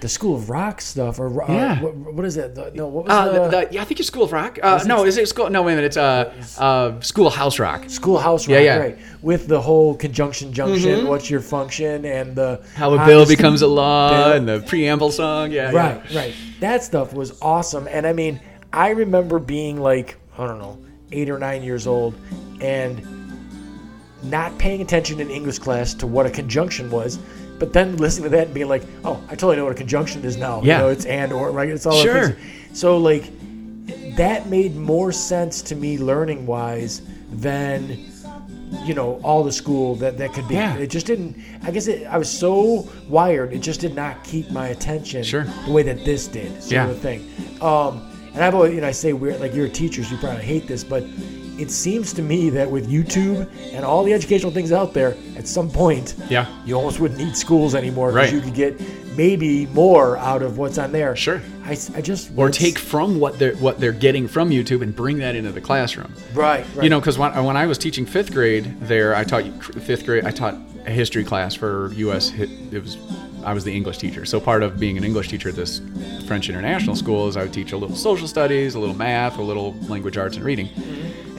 [0.00, 1.82] the School of Rock stuff, or uh, Yeah.
[1.82, 2.54] what, what is it?
[2.54, 4.58] The- no, what was Uh, the, the, the- yeah, I think it's School of Rock.
[4.62, 5.50] Uh, no, is it School?
[5.50, 5.88] No, wait a minute.
[5.88, 7.84] It's uh, uh, Schoolhouse Rock.
[7.88, 8.54] Schoolhouse Rock?
[8.54, 8.76] Yeah, yeah.
[8.78, 11.06] Right, with the whole conjunction junction.
[11.08, 14.32] What's your function and the How a I'm bill becomes a law Bill.
[14.36, 15.50] and the preamble song.
[15.50, 15.76] Yeah, yeah.
[15.98, 16.34] Right, right.
[16.60, 17.88] That stuff was awesome.
[17.90, 18.40] And I mean,
[18.72, 20.78] I remember being like, I don't know,
[21.10, 22.14] eight or nine years old
[22.60, 23.02] and
[24.22, 27.18] not paying attention in English class to what a conjunction was,
[27.58, 30.24] but then listening to that and being like, oh, I totally know what a conjunction
[30.24, 30.62] is now.
[30.62, 30.76] Yeah.
[30.78, 31.68] You know, it's and or, right?
[31.68, 32.36] It's all Sure.
[32.72, 33.30] So, like,
[34.16, 38.04] that made more sense to me learning wise than
[38.84, 40.76] you know all the school that that could be Yeah.
[40.76, 44.50] it just didn't i guess it, i was so wired it just did not keep
[44.50, 45.44] my attention Sure.
[45.64, 46.88] the way that this did sort Yeah.
[46.90, 47.20] of thing
[47.62, 48.02] um
[48.34, 50.84] and i've always you know i say we're like you're teachers you probably hate this
[50.84, 51.02] but
[51.58, 55.46] it seems to me that with youtube and all the educational things out there at
[55.48, 56.46] some point Yeah.
[56.64, 58.34] you almost wouldn't need schools anymore because Right.
[58.34, 58.80] you could get
[59.16, 61.42] maybe more out of what's on there Sure.
[61.64, 65.18] I, I just Or take from what they're what they're getting from YouTube and bring
[65.18, 66.14] that into the classroom.
[66.34, 69.44] right, right You know, because when, when I was teaching fifth grade there, I taught
[69.88, 70.24] fifth grade.
[70.24, 70.54] I taught
[70.86, 72.32] a history class for U.S.
[72.38, 72.96] It was
[73.44, 74.24] I was the English teacher.
[74.24, 75.80] So part of being an English teacher at this
[76.26, 79.42] French international school is I would teach a little social studies, a little math, a
[79.42, 80.68] little language arts and reading.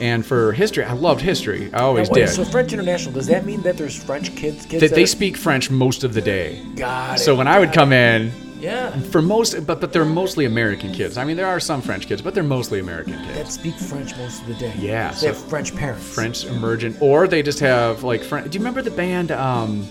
[0.00, 1.70] And for history, I loved history.
[1.74, 2.34] I always Now, wait, did.
[2.34, 5.06] so french international does that mean that there's french kids kids that that they are-
[5.06, 6.58] speak French most of the day.
[6.76, 10.92] it, So when I would come in, yeah for most, but but they're mostly American
[10.92, 11.18] kids.
[11.18, 13.34] I mean, there are some French kids, but they're mostly American kids.
[13.38, 14.72] that speak French most of the day.
[14.78, 16.14] Yeah, they so- have French parents.
[16.14, 18.50] French emergent, or they just have like French.
[18.50, 19.86] Do you remember the band um,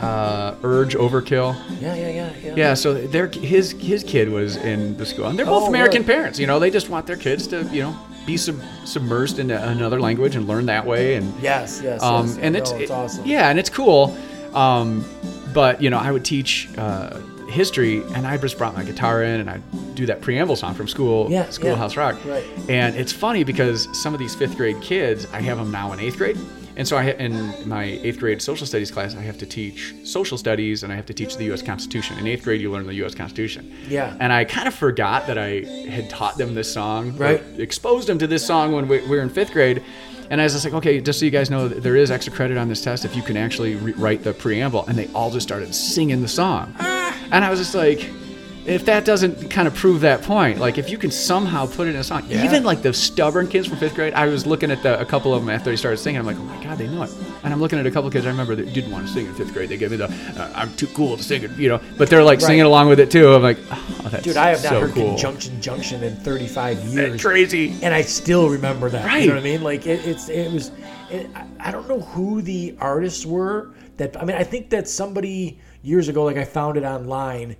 [0.00, 1.54] uh, Urge Overkill?
[1.80, 2.54] Yeah, yeah, yeah, yeah.
[2.56, 6.02] Yeah, so their his his kid was in the school, and they're both Oh, American
[6.02, 6.14] really?
[6.14, 6.38] parents.
[6.38, 7.96] You know, they just want their kids to you know
[8.26, 11.14] be sub- submersed into another language and learn that way.
[11.14, 12.38] And Yes, yes, um, yes.
[12.38, 13.24] and No, it's, it's awesome.
[13.26, 14.16] Yeah, and it's cool.
[14.54, 15.04] Um,
[15.54, 17.18] but you know, I would teach uh,
[17.48, 20.88] history, and I just brought my guitar in, and I'd do that preamble song from
[20.88, 22.24] school, Yeah, Schoolhouse yeah, Rock.
[22.24, 22.44] right.
[22.68, 26.00] And it's funny because some of these fifth grade kids, I have them now in
[26.00, 26.36] eighth grade.
[26.76, 30.36] And so I, in my eighth grade social studies class, I have to teach social
[30.36, 31.62] studies and I have to teach the U.S.
[31.62, 32.18] Constitution.
[32.18, 33.14] In eighth grade, you learn the U.S.
[33.14, 33.72] Constitution.
[33.88, 34.14] Yeah.
[34.20, 37.42] And I kind of forgot that I had taught them this song, Right.
[37.58, 39.82] exposed them to this song when we, we were in fifth grade.
[40.28, 42.58] And I was just like, okay, just so you guys know, there is extra credit
[42.58, 44.84] on this test if you can actually re- write the preamble.
[44.86, 46.74] And they all just started singing the song.
[46.78, 47.16] Ah.
[47.30, 48.10] And I was just like,
[48.68, 51.90] if that doesn't kind of prove that point, like if you can somehow put it
[51.90, 52.44] in a song, Yeah.
[52.44, 55.32] even like the stubborn kids from fifth grade, I was looking at the, a couple
[55.34, 56.18] of them after they started singing.
[56.18, 57.10] I'm like, oh my god, they know it.
[57.44, 59.26] And I'm looking at a couple of kids I remember that didn't want to sing
[59.26, 59.68] in fifth grade.
[59.68, 61.80] They gave me the, uh, I'm too cool to sing it, you know.
[61.96, 62.46] But they're like Right.
[62.46, 63.32] singing along with it too.
[63.32, 65.08] I'm like, oh, that's Dude, I have not so heard cool.
[65.10, 67.74] conjunction junction in 35 That's years, crazy.
[67.82, 69.04] and I still remember that.
[69.06, 69.22] Right.
[69.22, 69.62] You know what I mean?
[69.62, 70.70] Like it, it's it was.
[71.10, 71.28] It,
[71.60, 73.70] I don't know who the artists were.
[73.98, 77.54] That I mean, I think that somebody years ago, like I found it online.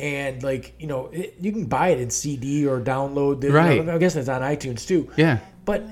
[0.00, 3.40] And like you know, it, you can buy it in CD or download.
[3.42, 3.86] The, Right.
[3.88, 5.10] I guess it's on iTunes too.
[5.16, 5.38] Yeah.
[5.66, 5.82] But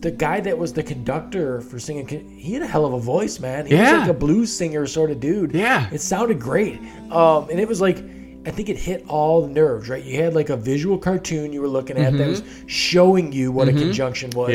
[0.00, 3.38] the guy that was the conductor for singing, he had a hell of a voice,
[3.40, 3.66] man.
[3.66, 3.92] He Yeah.
[3.98, 5.54] was like a blues singer sort of dude.
[5.54, 5.88] Yeah.
[5.92, 6.80] It sounded great.
[7.10, 7.98] Um, and it was like,
[8.46, 10.02] I think it hit all the nerves, right?
[10.04, 13.68] You had like a visual cartoon you were looking at that was showing you what
[13.68, 14.48] a conjunction was.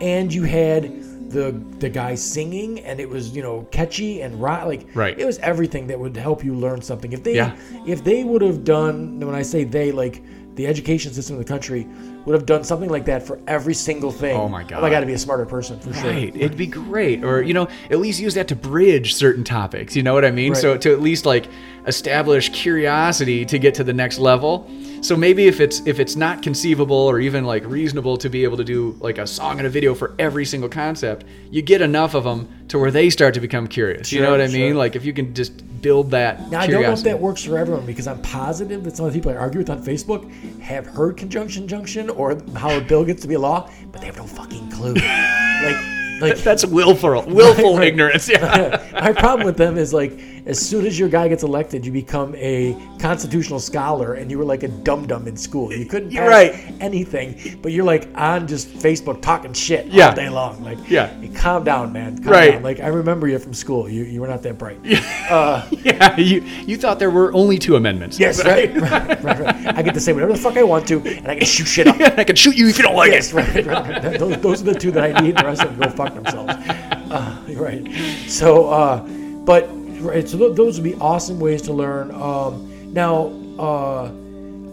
[0.00, 0.06] Yeah.
[0.06, 0.92] And you had
[1.34, 1.46] the
[1.84, 5.18] the guy singing and it was, you know, catchy and right like Right.
[5.22, 7.12] it was everything that would help you learn something.
[7.12, 7.56] If they Yeah.
[7.94, 8.94] if they would have done
[9.28, 10.16] when I say they like
[10.54, 11.82] the education system of the country
[12.24, 14.36] would have done something like that for every single thing.
[14.36, 14.82] Oh my god!
[14.82, 16.10] I got to be a smarter person for sure.
[16.10, 16.34] Right.
[16.34, 17.24] It'd be great.
[17.24, 19.94] Or, you know, at least use that to bridge certain topics.
[19.94, 20.52] You know what I mean?
[20.52, 20.60] Right.
[20.60, 21.46] So to at least like
[21.86, 24.68] establish curiosity to get to the next level.
[25.02, 28.56] So maybe if it's if it's not conceivable or even like reasonable to be able
[28.56, 32.14] to do like a song and a video for every single concept, you get enough
[32.14, 34.10] of them to where they start to become curious.
[34.12, 34.76] you know what I mean?
[34.76, 37.58] Like if you can just build that Now I don't know if that works for
[37.58, 40.86] everyone because I'm positive that some of the people I argue with on Facebook have
[40.86, 44.16] heard conjunction junction or how a bill gets to be a law, but they have
[44.16, 44.94] no fucking clue.
[45.62, 45.76] like,
[46.20, 47.88] like That's willful, willful right.
[47.88, 48.28] ignorance.
[48.28, 48.82] Yeah.
[49.00, 52.34] my problem with them is like as soon as your guy gets elected, you become
[52.36, 55.72] a constitutional scholar, and you were like a dum dum in school.
[55.72, 56.74] You couldn't pass right.
[56.80, 60.10] anything, but you're like on just Facebook talking shit Yeah.
[60.10, 60.62] all day long.
[60.62, 61.06] Like, Yeah.
[61.18, 62.18] hey, calm down, man.
[62.22, 62.52] Calm Right.
[62.52, 62.62] Down.
[62.62, 63.88] Like I remember you from school.
[63.88, 64.78] You you were not that bright.
[64.84, 65.00] yeah.
[65.30, 66.14] Uh, yeah.
[66.20, 68.20] You you thought there were only two amendments.
[68.20, 69.66] Yes, right, right, right, right.
[69.78, 71.86] I get to say whatever the fuck I want to, and I can shoot shit
[71.86, 71.96] up.
[72.18, 73.34] I can shoot you if you don't like Yes, it.
[73.36, 73.66] right, right,
[74.04, 74.18] right.
[74.18, 75.38] Those, those are the two that I need.
[75.38, 76.52] The rest of them go fuck themselves.
[77.14, 77.86] Uh, right.
[78.26, 79.06] So, uh,
[79.44, 79.68] but
[80.00, 82.10] right, so th- those would be awesome ways to learn.
[82.10, 83.26] Um, now,
[83.56, 84.10] uh,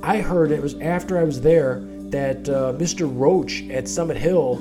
[0.02, 3.08] I heard it was after I was there that uh, Mr.
[3.08, 4.56] Roach at Summit Hill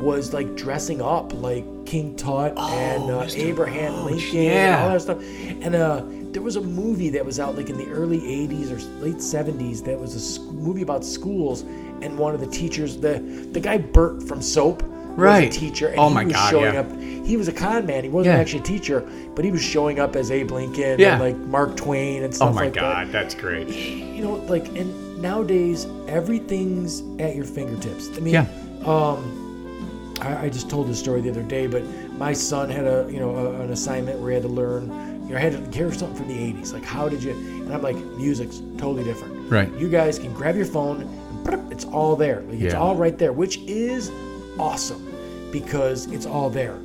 [0.00, 5.00] was like dressing up like King Tut and uh, Abraham Roach, Lincoln and all that
[5.02, 5.22] stuff.
[5.64, 9.02] And uh, there was a movie that was out like in the early 80s or
[9.04, 11.62] late 70s that was a sc- movie about schools
[12.02, 13.18] and one of the teachers the
[13.52, 14.82] the guy Bert from Soap
[15.18, 15.48] Right.
[15.48, 16.80] was a teacher and Oh he my was God, showing yeah.
[16.80, 18.40] up he was a con man he wasn't Yeah.
[18.40, 19.00] actually a teacher
[19.34, 21.14] but he was showing up as Abe Lincoln Yeah.
[21.14, 22.80] and like Mark Twain and stuff like that.
[22.82, 23.68] Oh my like that god, that's great.
[23.68, 28.08] you know, like, and nowadays everything's at your fingertips.
[28.16, 28.46] I mean, Yeah.
[28.86, 31.82] um, I, I just told this story the other day, but
[32.18, 34.84] my son had a, you know, a, an assignment where he had to learn,
[35.26, 36.72] you know, I had to hear something from the '80s.
[36.72, 37.32] Like, how did you?
[37.32, 39.50] And I'm like, music's totally different.
[39.50, 39.70] Right.
[39.78, 42.40] You guys can grab your phone, and it's all there.
[42.42, 42.80] Like, It's Yeah.
[42.80, 44.10] all right there, which is
[44.58, 45.06] awesome
[45.52, 46.78] because it's all there.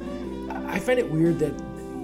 [0.67, 1.53] I find it weird that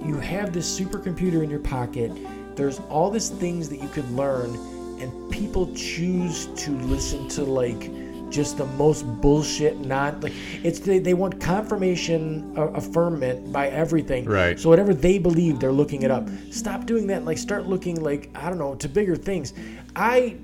[0.05, 2.12] you have this supercomputer in your pocket.
[2.55, 4.55] There's all these things that you could learn,
[4.99, 7.89] and people choose to listen to like
[8.30, 9.78] just the most bullshit.
[9.80, 10.34] Not like
[10.64, 14.26] it's they, they want confirmation, uh, affirmment by everything.
[14.26, 14.60] Right.
[14.60, 16.28] So whatever they believe, they're looking it up.
[16.51, 17.18] Stop doing that.
[17.18, 19.53] And like start looking like I don't know to bigger things.
[19.95, 20.38] I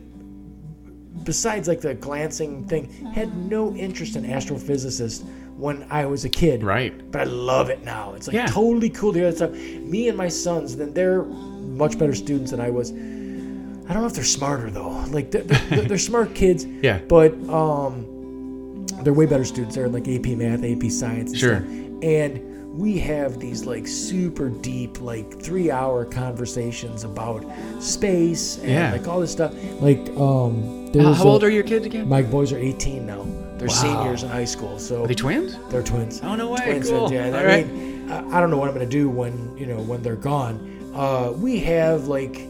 [1.24, 5.26] besides like the glancing thing, had no interest in astrophysicists
[5.58, 6.64] when I was a kid.
[6.64, 7.10] Right.
[7.12, 8.14] But I love it now.
[8.14, 8.46] It's like Yeah.
[8.48, 9.52] totally cool to hear that stuff.
[9.52, 12.92] Me and my sons, then they're much better students than I was.
[12.92, 14.90] I don't know if they're smarter though.
[15.12, 16.66] Like they're, they're, they're smart kids.
[16.82, 17.00] Yeah.
[17.08, 19.76] But um, they're way better students.
[19.76, 21.32] They're in like AP Math, AP Science.
[21.32, 21.58] And Sure.
[21.60, 22.04] Stuff.
[22.04, 27.46] And we have these like super deep, like three hour conversations about
[27.80, 28.92] space and Yeah.
[28.92, 29.54] like all this stuff.
[29.80, 32.10] Like um, How, there's how a- old are your kids again?
[32.10, 33.26] my boys are 18 now.
[33.58, 33.74] They're Wow.
[33.74, 35.58] seniors in high school, so Are they twins?
[35.70, 36.20] they're twins.
[36.24, 36.58] Oh, no way.
[36.66, 37.12] Twins, Cool.
[37.12, 37.72] Yeah, All I right.
[37.74, 40.60] mean, I, I don't know what I'm gonna do when you know when they're gone.
[40.94, 42.48] Uh, we have like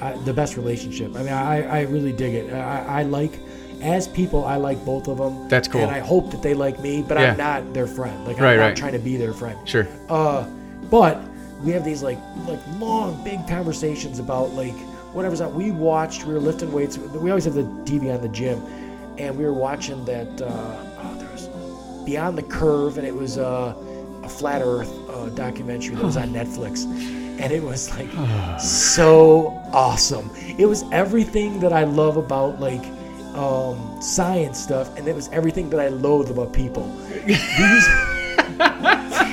[0.00, 1.14] uh, the best relationship.
[1.14, 2.52] I mean, I, I really dig it.
[2.52, 3.38] I, I like.
[3.82, 5.46] As people, I like both of them.
[5.48, 5.82] That's cool.
[5.82, 7.32] And I hope that they like me, but Yeah.
[7.32, 8.24] I'm not their friend.
[8.26, 8.76] Like I'm Right, not right.
[8.76, 9.58] trying to be their friend.
[9.68, 9.86] Sure.
[10.08, 10.44] Uh,
[10.90, 11.20] but
[11.62, 12.18] we have these like
[12.48, 14.72] like long, big conversations about like
[15.12, 15.54] whatever's on.
[15.54, 16.24] We watched.
[16.24, 16.96] We were lifting weights.
[16.96, 18.62] We always have the TV on the gym,
[19.18, 20.42] and we were watching that.
[20.42, 21.48] Uh, oh, there was
[22.04, 23.74] Beyond the Curve, and it was uh,
[24.22, 28.08] a flat Earth uh, documentary that was on Netflix, and it was like
[28.60, 30.30] so awesome.
[30.58, 32.84] It was everything that I love about like.
[33.34, 36.86] Um, science stuff, and it was everything that I loathe about people.
[37.26, 37.88] These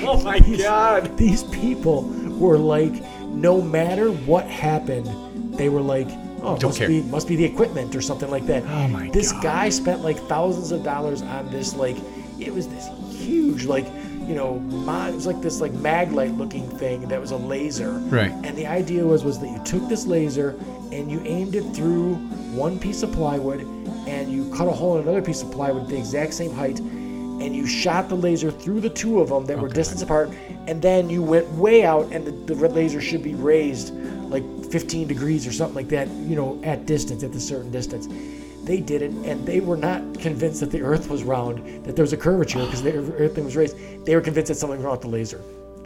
[0.03, 1.15] Oh my god.
[1.17, 2.03] these people
[2.39, 2.93] were like,
[3.27, 5.07] no matter what happened,
[5.55, 6.07] they were like,
[6.41, 6.87] oh, Don't must care.
[6.87, 8.63] be must be the equipment or something like that.
[8.63, 9.43] Oh my this God.
[9.43, 11.97] guy spent like thousands of dollars on this like,
[12.39, 13.85] it was this huge like,
[14.27, 14.55] you know,
[15.09, 17.91] it was like this like maglite looking thing that was a laser.
[17.91, 18.31] Right.
[18.31, 20.51] And the idea was was that you took this laser
[20.91, 22.15] and you aimed it through
[22.55, 23.61] one piece of plywood
[24.07, 27.55] and you cut a hole in another piece of plywood the exact same height and
[27.55, 30.29] you shot the laser through the two of them that were distance apart
[30.67, 33.93] and then you went way out and the, the red laser should be raised
[34.29, 38.07] like 15 degrees or something like that you know at distance at a certain distance
[38.63, 42.03] they did it and they were not convinced that the earth was round that there
[42.03, 45.01] was a curvature because the everything was raised they were convinced that something wrong with
[45.01, 45.41] the laser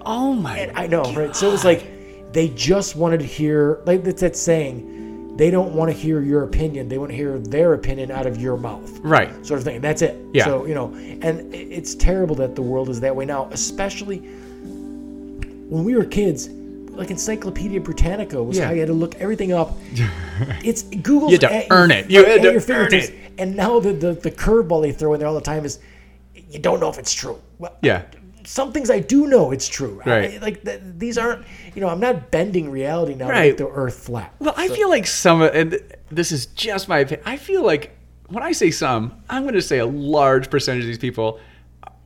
[0.07, 0.59] Oh my.
[0.59, 1.36] and I know, right?
[1.36, 5.73] So it was like they just wanted to hear, like it's that saying, they don't
[5.73, 6.88] want to hear your opinion.
[6.88, 9.31] They want to hear their opinion out of your mouth, Right.
[9.43, 9.81] sort of thing.
[9.81, 10.15] That's it.
[10.31, 10.45] Yeah.
[10.45, 15.83] So, you know, and it's terrible that the world is that way now, especially when
[15.83, 16.49] we were kids.
[16.95, 18.67] Like Encyclopedia Britannica was Yeah.
[18.67, 19.77] how you had to look everything up.
[20.63, 21.29] It's Google.
[21.29, 22.09] You had to at earn it.
[22.09, 23.13] You had to your earn it.
[23.37, 25.79] And now the, the, the curveball they throw in there all the time is
[26.49, 27.41] you don't know if it's true.
[27.57, 28.03] Well, Yeah.
[28.45, 30.01] some things I do know it's true.
[30.05, 30.33] Right.
[30.35, 33.47] I- like th- these aren't, you know, I'm not bending reality now to Right.
[33.51, 34.33] make the Earth flat.
[34.39, 35.79] Well, I feel like some, of- and
[36.11, 37.25] this is just my opinion.
[37.25, 37.95] I feel like
[38.27, 41.39] when I say some, I'm going to say a large percentage of these people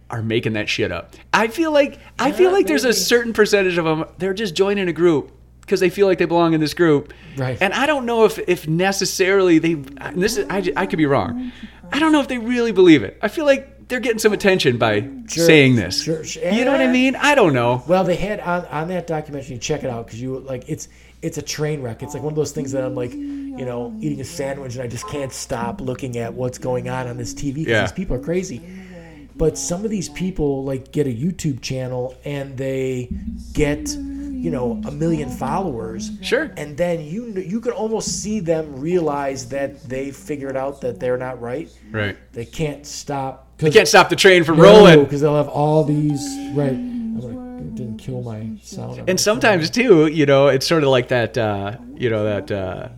[0.10, 1.16] are making that shit up.
[1.34, 4.55] I feel like I feel Yeah, like there's a certain percentage of them they're just
[4.55, 5.32] joining a group
[5.62, 7.14] because they feel like they belong in this group.
[7.38, 7.57] Right.
[7.62, 9.76] And I don't know if if necessarily they.
[10.16, 11.51] This is I, I could be wrong.
[11.91, 13.18] I don't know if they really believe it.
[13.22, 16.03] I feel like they're getting some attention by Sure, saying this.
[16.03, 16.47] sure, sure.
[16.51, 17.16] You know what I mean?
[17.16, 17.84] I don't know.
[17.88, 19.57] Well, they had on, on that documentary.
[19.57, 20.88] Check it out because you like it's
[21.22, 22.01] it's a train wreck.
[22.03, 24.84] It's like one of those things that I'm like, you know, eating a sandwich and
[24.84, 27.82] I just can't stop looking at what's going on on this TV because Yeah.
[27.82, 28.62] these people are crazy.
[29.39, 33.09] But some of these people like get a YouTube channel and they
[33.53, 36.11] get, you know, a million followers.
[36.21, 36.51] Sure.
[36.57, 41.17] And then you you can almost see them realize that they figured out that they're
[41.17, 41.69] not right.
[41.89, 42.17] Right.
[42.33, 43.47] They can't stop.
[43.57, 45.03] they can't stop the train from No, rolling.
[45.05, 46.21] because they'll have all these
[46.53, 46.73] right.
[46.73, 48.97] It didn't kill my sound.
[48.97, 52.51] my and sometimes too, you know, it's sort of like that, uh, you know, that
[52.51, 52.89] uh,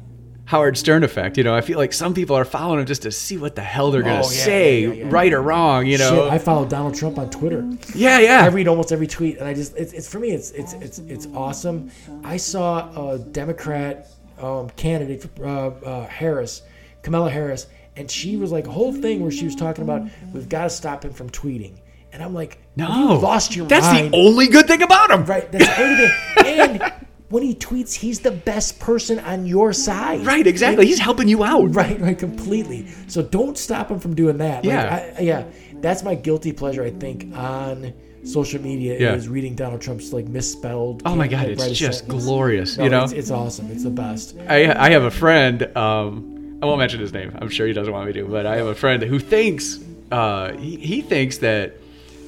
[0.52, 1.38] Howard Stern effect.
[1.38, 3.62] You know, I feel like some people are following him just to see what the
[3.62, 5.08] hell they're gonna Oh, yeah, say, yeah, yeah, yeah.
[5.10, 5.86] right or wrong.
[5.86, 7.66] You know, Shit, I follow Donald Trump on Twitter.
[7.96, 8.44] yeah, yeah.
[8.44, 11.00] I read almost every tweet, and I just it's, it's for me it's it's it's
[11.00, 11.90] it's awesome.
[12.26, 16.64] I saw a Democrat um, candidate uh, uh, Harris,
[17.02, 20.02] Kamala Harris, and she was like a whole thing where she was talking about
[20.34, 21.76] we've got to stop him from tweeting,
[22.12, 23.98] and I'm like, no, you lost your That's mind.
[24.08, 25.24] That's the only good thing about him.
[25.24, 25.50] right.
[25.50, 26.82] That's the only thing.
[26.92, 27.01] And
[27.32, 30.26] when he tweets, he's the best person on your side.
[30.26, 30.86] Right, exactly.
[30.86, 31.72] He's helping you out.
[31.82, 32.86] Right, right, completely.
[33.08, 34.58] So don't stop him from doing that.
[34.58, 35.14] Like, Yeah.
[35.18, 35.44] I, yeah.
[35.82, 36.84] That's my guilty pleasure.
[36.84, 39.16] I think on social media Yeah.
[39.16, 41.02] is reading Donald Trump's like misspelled.
[41.06, 42.24] Oh my god, it's just sentence.
[42.26, 42.78] glorious.
[42.78, 43.72] No, you know, it's, it's awesome.
[43.72, 44.36] It's the best.
[44.48, 45.64] I I have a friend.
[45.76, 47.36] Um, I won't mention his name.
[47.42, 49.80] I'm sure he doesn't want me to, but I have a friend who thinks
[50.12, 51.74] uh, he, he thinks that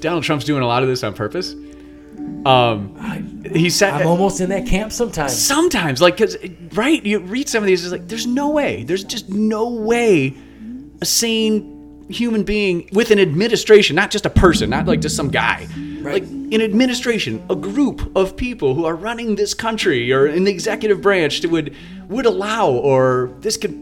[0.01, 1.54] Donald Trump's doing a lot of this on purpose.
[2.46, 5.38] Um, he said I'm almost in that camp sometimes.
[5.38, 6.38] sometimes, like, cause
[6.74, 10.36] right, you read some of these, it's like there's no way, there's just no way
[11.02, 15.30] a sane human being with an administration, not just a person, not like just some
[15.30, 15.68] guy,
[16.02, 16.22] Right.
[16.22, 20.52] like an administration, a group of people who are running this country or in the
[20.52, 21.74] executive branch that would
[22.10, 23.74] would allow or this could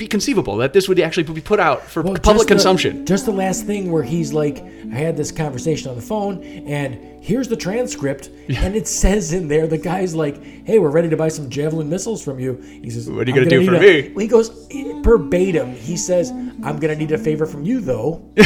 [0.00, 3.06] be conceivable that this would actually be put out for Well, public just the- consumption.
[3.06, 4.58] just the last thing where he's like,
[4.92, 9.46] I had this conversation on the phone, and here's the transcript, and it says in
[9.46, 12.88] there, the guy's like, "Hey, we're ready to buy some javelin missiles from you." He
[12.90, 14.22] says, What are you "I'm gonna do for a-" me?
[14.22, 15.72] He goes eh, verbatim.
[15.74, 16.30] He says,
[16.64, 18.22] "I'm gonna need a favor from you, though."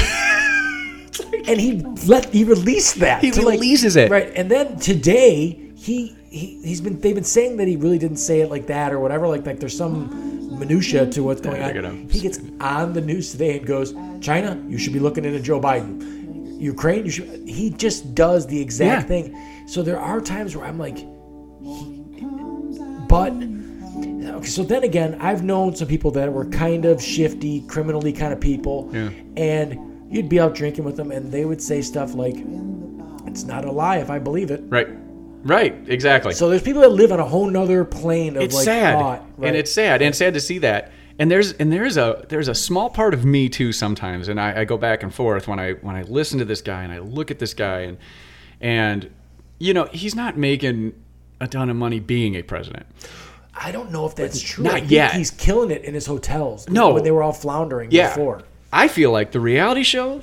[1.47, 3.23] and he let he released that.
[3.23, 4.11] He to, like- releases it.
[4.11, 6.17] right, and then today he.
[6.41, 8.99] He, he's been they've been saying that he really didn't say it like that or
[8.99, 9.99] whatever like like there's some
[10.59, 14.51] minutia to what's going Yeah, on he gets on the news today and goes, China,
[14.69, 15.93] you should be looking into Joe Biden.
[16.61, 17.49] Ukraine, you should.
[17.49, 19.09] He just does the exact Yeah.
[19.09, 19.37] thing.
[19.69, 20.99] So there are times where I'm like,
[23.09, 23.33] but.
[24.37, 28.33] Okay, so then again, I've known some people that were kind of shifty, criminally kind
[28.33, 29.11] of people, Yeah.
[29.37, 29.79] and
[30.11, 32.37] you'd be out drinking with them, and they would say stuff like,
[33.27, 34.89] "It's not a lie if I believe it." Right,
[35.45, 36.35] right, exactly.
[36.35, 39.25] So there's people that live on a whole nother plane of it's like sad thought,
[39.37, 39.49] right?
[39.49, 42.49] and it's sad and it's sad to see that and there's and there's a there's
[42.49, 45.59] a small part of me too sometimes and I, I go back and forth when
[45.59, 47.99] i when i listen to this guy and i look at this guy and
[48.61, 49.11] and
[49.59, 50.95] you know he's not making
[51.41, 52.87] a ton of money being a president
[53.57, 54.65] I don't know if that's true.
[54.65, 55.15] Not yet.
[55.15, 56.69] He's killing it in his hotels.
[56.69, 56.93] No.
[56.93, 58.43] when they were all floundering yeah before.
[58.73, 60.23] i feel like the reality show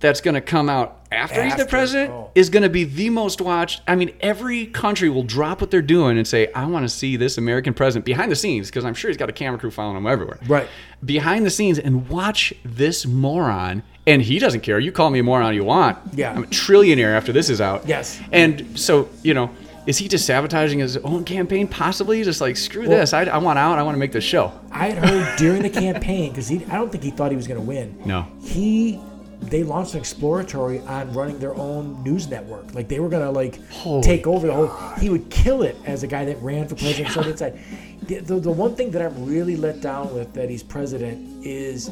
[0.00, 2.30] that's going to come out after, he's the president oh.
[2.34, 5.80] is going to be the most watched i mean every country will drop what they're
[5.80, 8.94] doing and say i want to see this american president behind the scenes because i'm
[8.94, 10.68] sure he's got a camera crew following him everywhere Right.
[11.04, 13.82] behind the scenes and watch this moron.
[14.08, 14.78] And he doesn't care.
[14.78, 15.98] You call me a moron you want.
[16.14, 16.32] Yeah.
[16.32, 17.88] I'm a trillionaire after this is out.
[17.88, 18.20] Yes.
[18.30, 19.50] And so, you know,
[19.86, 21.66] is he just sabotaging his own campaign?
[21.66, 22.22] Possibly.
[22.22, 23.12] Just like, screw this.
[23.12, 23.78] I, I want out.
[23.78, 24.52] I want to make this show.
[24.70, 27.48] I had heard during the campaign because he, I don't think he thought he was
[27.48, 28.00] going to win.
[28.04, 28.26] No.
[28.42, 29.00] he
[29.40, 32.74] they launched an exploratory on running their own news network.
[32.74, 34.68] Like they were going to like Holy take over the whole.
[34.98, 37.12] He would kill it as a guy that ran for president.
[37.12, 37.60] So inside,
[38.02, 41.90] the, the the one thing that I'm really let down with that he's president is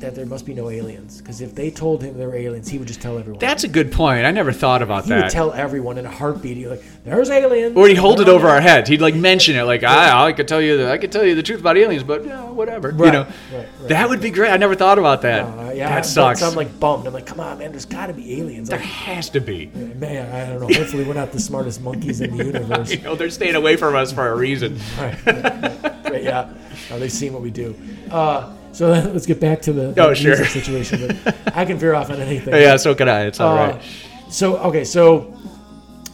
[0.00, 1.18] that there must be no aliens.
[1.20, 3.38] Because if they told him there were aliens, he would just tell everyone.
[3.40, 4.24] That's a good point.
[4.26, 5.16] I never thought about that.
[5.16, 6.56] he would tell everyone in a heartbeat.
[6.56, 8.88] He'd like, "There's aliens." or he'd hold it over our heads.
[8.88, 11.34] He'd like mention it, like I, I could tell you, the, I could tell you
[11.34, 12.90] the truth about aliens, but yeah, whatever.
[12.90, 13.88] You know, right, right.
[13.88, 14.50] that would be great.
[14.50, 15.42] I never thought about that.
[15.44, 16.42] Uh, yeah, that sucks.
[16.42, 17.06] I'm like bummed.
[17.06, 17.70] I'm like, come on, man.
[17.72, 18.68] There's got to be aliens.
[18.68, 19.66] there Like, has to be.
[19.66, 20.74] man, I don't know.
[20.78, 22.90] Hopefully, we're not the smartest monkeys in the universe.
[22.90, 24.78] You know, they're staying away from us for a reason.
[24.98, 26.52] right, right, right, yeah,
[26.90, 27.74] uh, they've seen what we do.
[28.10, 30.36] Uh, so let's get back to the, the Oh, sure.
[30.36, 31.18] music situation.
[31.24, 32.54] But I can veer off on anything.
[32.66, 33.22] Yeah, so can I.
[33.26, 33.82] It's all Uh, right.
[34.30, 35.34] So okay, so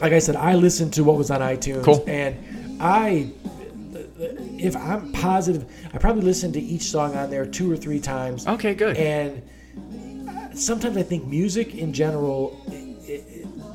[0.00, 2.04] like I said, I listened to what was on iTunes, Cool.
[2.06, 2.36] and
[2.80, 3.30] I,
[4.58, 8.46] if I'm positive, I probably listened to each song on there two or three times.
[8.46, 8.96] Okay, good.
[8.96, 9.42] And
[10.54, 12.74] sometimes I think music in general, i
[13.12, 13.22] i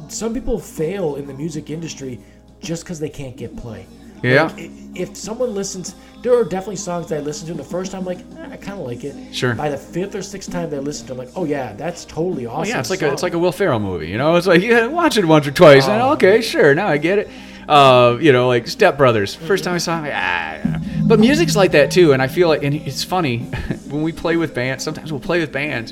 [0.09, 2.19] some people fail in the music industry
[2.61, 3.85] just because they can't get play.
[4.23, 4.43] Yeah.
[4.43, 8.03] Like, if someone listens, there are definitely songs that I listen to the first time,
[8.03, 9.33] like eh, I kind of like it.
[9.35, 9.53] Sure.
[9.53, 11.73] By the fifth or sixth time that I listen to, it, I'm like, oh yeah,
[11.73, 12.61] that's totally awesome.
[12.71, 13.09] Oh, yeah, it's like song.
[13.09, 14.07] a, it's like a Will Ferrell movie.
[14.07, 16.13] You know, it's like yeah, watch it once or twice, and Oh.
[16.13, 17.29] okay, sure, now I get it.
[17.69, 19.35] Uh, you know, like Step Brothers.
[19.35, 20.79] First time I saw, it, ah.
[21.05, 23.39] But music's like that too, and I feel like, and it's funny
[23.89, 24.83] when we play with bands.
[24.83, 25.91] Sometimes we'll play with bands,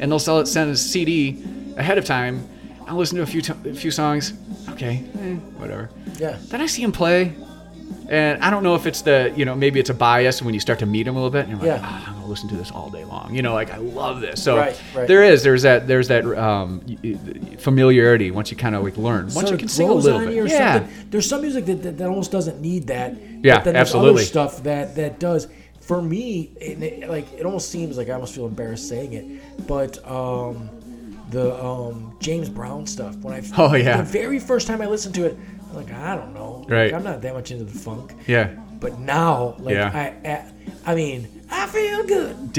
[0.00, 1.42] and they'll sell it, send us a CD
[1.76, 2.48] ahead of time.
[2.86, 4.32] I'll listen to a few t- a few songs.
[4.70, 5.90] Okay, eh, whatever.
[6.18, 6.38] yeah.
[6.48, 7.34] Then I see them play,
[8.10, 10.58] And I don't know if it's the, you know, maybe it's a bias when you
[10.58, 11.86] start to meet them a little bit, and you're like, Yeah.
[11.88, 13.32] ah, I'm gonna listen to this all day long.
[13.34, 14.42] You know, like I love this.
[14.42, 15.06] So Right, right.
[15.06, 16.80] there is, there's that, there's that um,
[17.58, 20.48] familiarity once you kind of like learn, once sort you can sing a little bit.
[20.50, 21.10] yeah, something.
[21.10, 23.14] There's some music that, that, that almost doesn't need that.
[23.42, 24.22] Yeah, but then there's absolutely.
[24.22, 25.48] Other stuff that that does.
[25.80, 29.66] For me, it, it- like it almost seems like I almost feel embarrassed saying it,
[29.66, 30.68] but um,
[31.30, 33.16] the um, James Brown stuff.
[33.18, 33.98] When I Oh, yeah.
[33.98, 35.38] the very first time I listened to it,
[35.74, 36.94] like I don't know, Like, Right.
[36.94, 38.14] I'm not that much into the funk.
[38.26, 38.48] yeah,
[38.80, 39.90] But now, like Yeah.
[40.24, 42.52] I, I, I mean, I feel good.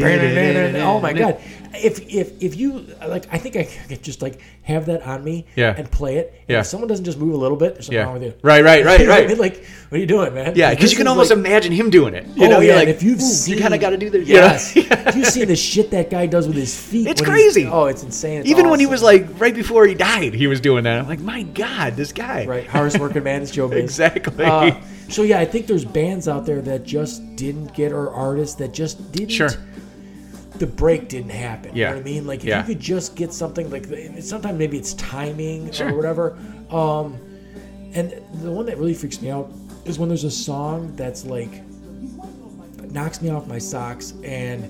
[0.81, 1.39] Oh my god!
[1.73, 5.45] If if if you like, I think I could just like have that on me.
[5.55, 5.73] Yeah.
[5.77, 6.33] And play it.
[6.41, 6.59] And Yeah.
[6.59, 8.05] If someone doesn't just move a little bit, there's something yeah.
[8.05, 8.33] wong with you.
[8.41, 9.27] Right, right, right, what I right.
[9.27, 9.37] mean?
[9.37, 10.53] Like, what are you doing, man?
[10.55, 12.25] Yeah, because you can almost like- imagine him doing it.
[12.35, 14.17] You oh know, yeah, like, if you've seen, you kind of got to do know?
[14.25, 17.07] Yes, if you've seen the shit that guy does with his feet.
[17.07, 17.65] It's crazy.
[17.65, 18.41] Oh, it's insane.
[18.41, 20.99] It's Even when he was like right before he died, he was doing that.
[20.99, 22.45] I'm like, my God, this guy.
[22.45, 23.69] right, hardest working man is Joe.
[23.71, 24.45] Exactly.
[24.45, 28.55] Uh, so yeah, I think there's bands out there that just didn't get, or artists
[28.55, 29.29] that just didn't.
[29.29, 29.49] Sure.
[30.61, 31.75] The break didn't happen.
[31.75, 31.89] You Yeah.
[31.89, 32.27] know what I mean?
[32.27, 32.59] Like if Yeah.
[32.59, 33.87] you could just get something like
[34.19, 35.89] sometimes maybe it's timing Sure.
[35.91, 36.37] or whatever.
[36.69, 37.17] Um,
[37.95, 39.51] and the one that really freaks me out
[39.85, 41.49] is when there's a song that's like
[42.91, 44.65] knocks me off my socks and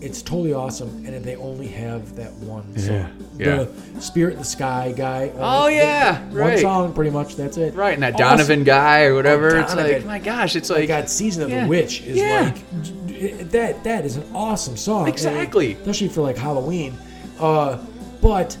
[0.00, 3.10] it's totally awesome and they only have that one song.
[3.38, 3.64] yeah.
[3.94, 5.32] The Spirit in the Sky guy.
[5.38, 6.58] Oh, yeah, One right.
[6.60, 7.74] song pretty much, that's it.
[7.74, 8.36] Right, and that Awesome.
[8.38, 9.56] Donovan guy or whatever.
[9.56, 11.62] Oh, it's like, my gosh, it's My like, God, Season of Yeah.
[11.64, 12.52] the Witch is Yeah.
[12.54, 13.03] like
[13.50, 13.84] that.
[13.84, 15.72] That is an awesome song, Exactly.
[15.72, 16.96] And especially for like Halloween.
[17.38, 17.78] Uh,
[18.20, 18.56] but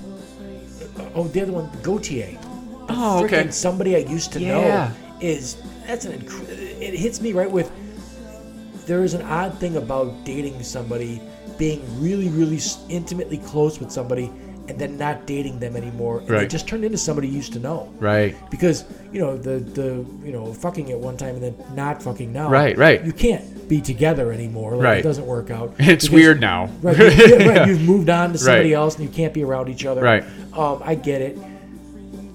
[1.14, 2.38] oh, the other one, Gotye.
[2.88, 3.50] Oh, okay.
[3.50, 4.90] Somebody I used to Yeah.
[4.90, 6.20] know is that's an.
[6.20, 6.48] Inc-
[6.80, 7.70] it hits me right with.
[8.86, 11.20] There is an odd thing about dating somebody,
[11.56, 14.30] being really, really intimately close with somebody,
[14.68, 16.20] and then not dating them anymore.
[16.20, 18.34] And They just turned into somebody you used to know right.
[18.50, 22.32] because you know the the you know fucking at one time and then not fucking
[22.32, 22.48] now.
[22.50, 23.04] Right, right.
[23.04, 24.72] You can't be together anymore.
[24.76, 24.98] Like, Right.
[24.98, 25.74] It doesn't work out.
[25.78, 26.70] It's Because- weird now.
[26.82, 27.46] Right, you, yeah, right.
[27.56, 27.66] Yeah.
[27.66, 28.76] You've moved on to somebody Right.
[28.82, 30.02] else and you can't be around each other.
[30.02, 30.24] Right.
[30.54, 31.38] Um, I get it,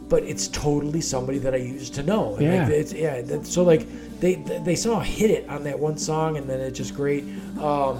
[0.09, 2.35] but it's totally somebody that I used to know.
[2.35, 2.63] And, Yeah.
[2.63, 3.21] Like, it's, yeah.
[3.43, 3.85] So like
[4.19, 7.23] they they somehow hit it on that one song and then it's just great.
[7.59, 7.99] Um,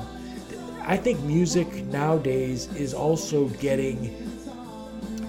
[0.90, 4.26] I think music nowadays is also getting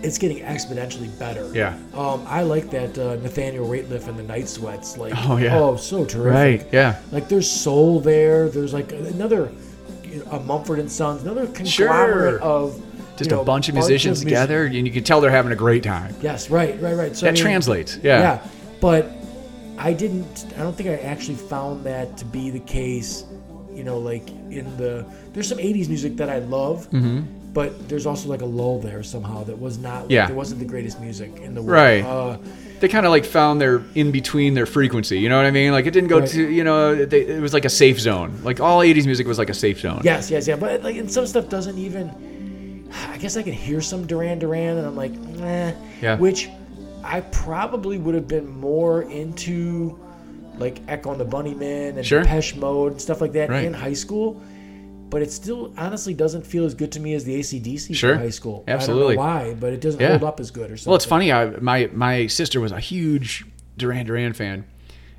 [0.03, 1.51] it's getting exponentially better.
[1.55, 1.77] Yeah.
[1.93, 4.97] Um, I like that uh, Nathaniel Rateliff and the Night Sweats.
[4.97, 5.59] Like, Oh, yeah.
[5.59, 6.63] oh, so terrific.
[6.65, 7.03] Right, yeah.
[7.13, 8.49] Like, there's soul there.
[8.49, 9.53] There's like another,
[10.31, 12.41] a Mumford and Sons, another conglomerate Sure.
[12.41, 12.83] of
[13.19, 15.57] Just know, a bunch of musicians mus- together, and you can tell they're having a
[15.57, 16.15] great time.
[16.23, 17.15] Yes, right, right, right.
[17.15, 17.99] So I That mean, translates.
[18.03, 18.21] Yeah.
[18.21, 18.47] Yeah,
[18.81, 19.11] but
[19.77, 20.47] I didn't.
[20.57, 23.25] I don't think I actually found that to be the case.
[23.81, 24.93] You know, like in the
[25.33, 26.87] there's some '80s music that I love,
[27.55, 29.91] but there's also like a lull there somehow that was not.
[29.91, 30.12] Like, Mm-hmm.
[30.12, 30.26] Yeah.
[30.26, 31.81] there wasn't the greatest music in the world.
[31.85, 32.05] Right.
[32.05, 32.37] Uh,
[32.81, 35.18] They kind of like found their in between their frequency.
[35.22, 35.72] You know what I mean?
[35.72, 36.28] Like it didn't go Right.
[36.37, 36.81] to you know
[37.12, 38.31] they, it was like a safe zone.
[38.49, 40.03] Like all '80s music was like a safe zone.
[40.05, 40.57] Yes, yes, yeah.
[40.57, 42.05] But like, and some stuff doesn't even.
[43.14, 45.72] I guess I can hear some Duran Duran, and I'm like, eh.
[46.03, 46.18] Yeah.
[46.18, 46.51] Which
[47.16, 49.99] I probably would have been more into,
[50.61, 52.23] like Echo and the Bunnymen and Sure.
[52.23, 53.65] Depeche Mode and stuff like that Right.
[53.65, 54.41] in high school.
[55.09, 58.15] But it still honestly doesn't feel as good to me as the ACDC Sure.
[58.17, 58.63] high school.
[58.69, 59.15] Absolutely.
[59.19, 60.11] I don't know why, but it doesn't Yeah.
[60.11, 60.91] hold up as good or something.
[60.91, 61.33] Well, it's funny.
[61.33, 63.45] I, my my sister was a huge
[63.77, 64.65] Duran Duran fan,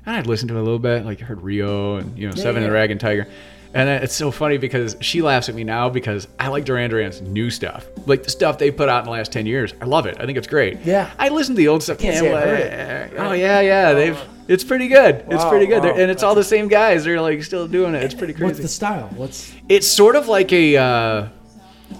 [0.06, 1.04] and I'd listened to it a little bit.
[1.04, 2.80] Like I heard Rio and you know Yeah, Seven and the yeah.
[2.80, 3.26] Ragged Tiger,
[3.74, 7.20] and it's so funny because she laughs at me now because I like Duran Duran's
[7.20, 9.74] new stuff, like the stuff they put out in the last ten years.
[9.78, 10.16] I love it.
[10.18, 10.78] I think it's great.
[10.86, 11.10] Yeah.
[11.18, 11.98] I listen to the old stuff.
[11.98, 13.28] can't Yeah, well.
[13.28, 13.92] Oh yeah, yeah.
[13.92, 14.18] They've
[14.48, 15.24] it's pretty good.
[15.28, 15.94] It's pretty good, wow.
[15.94, 17.04] and it's all the same guys.
[17.04, 18.02] They're like still doing it.
[18.02, 18.46] It's pretty crazy.
[18.46, 19.10] What's the style?
[19.16, 20.76] What's It's sort of like a.
[20.76, 21.28] Uh,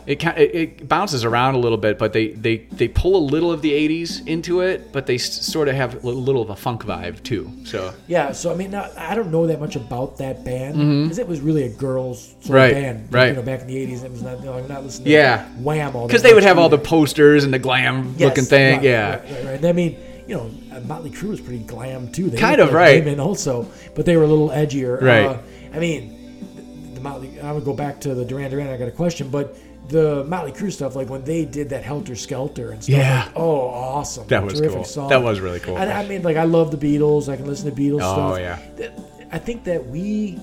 [0.06, 3.52] it, it it bounces around a little bit, but they, they, they pull a little
[3.52, 6.84] of the '80s into it, but they sort of have a little of a funk
[6.84, 7.52] vibe too.
[7.64, 11.18] So Yeah, so I mean, now, I don't know that much about that band because
[11.18, 12.52] it was really a girls sort Mm-hmm.
[12.54, 13.28] Right, of band, right.
[13.28, 14.38] You know, back in the '80s, it was not.
[14.40, 15.04] You know, I'm not listening.
[15.04, 15.44] To Yeah.
[15.60, 18.76] Wham all because they would have all the posters and the glam Yes, looking thing,
[18.76, 19.10] right, yeah.
[19.10, 19.64] right, right, right.
[19.66, 22.30] I mean, you know, uh, Motley Crue was pretty glam too.
[22.30, 23.04] They Kind of, right.
[23.04, 25.00] Women also, but they were a little edgier.
[25.00, 25.26] Right.
[25.26, 25.38] Uh,
[25.74, 27.40] I mean, the, the Motley.
[27.40, 28.68] I would go back to the Duran Duran.
[28.68, 29.56] I got a question, but.
[29.88, 33.24] The Motley Crue stuff, like when they did that Helter Skelter and stuff, Yeah.
[33.26, 34.26] like, oh, awesome!
[34.28, 34.84] That was Terrific cool.
[34.84, 35.08] Song.
[35.10, 35.76] That was really cool.
[35.76, 37.28] And I mean, like, I love the Beatles.
[37.28, 38.38] I can listen to Beatles Oh, stuff.
[38.38, 38.90] yeah.
[39.32, 40.38] I think that we,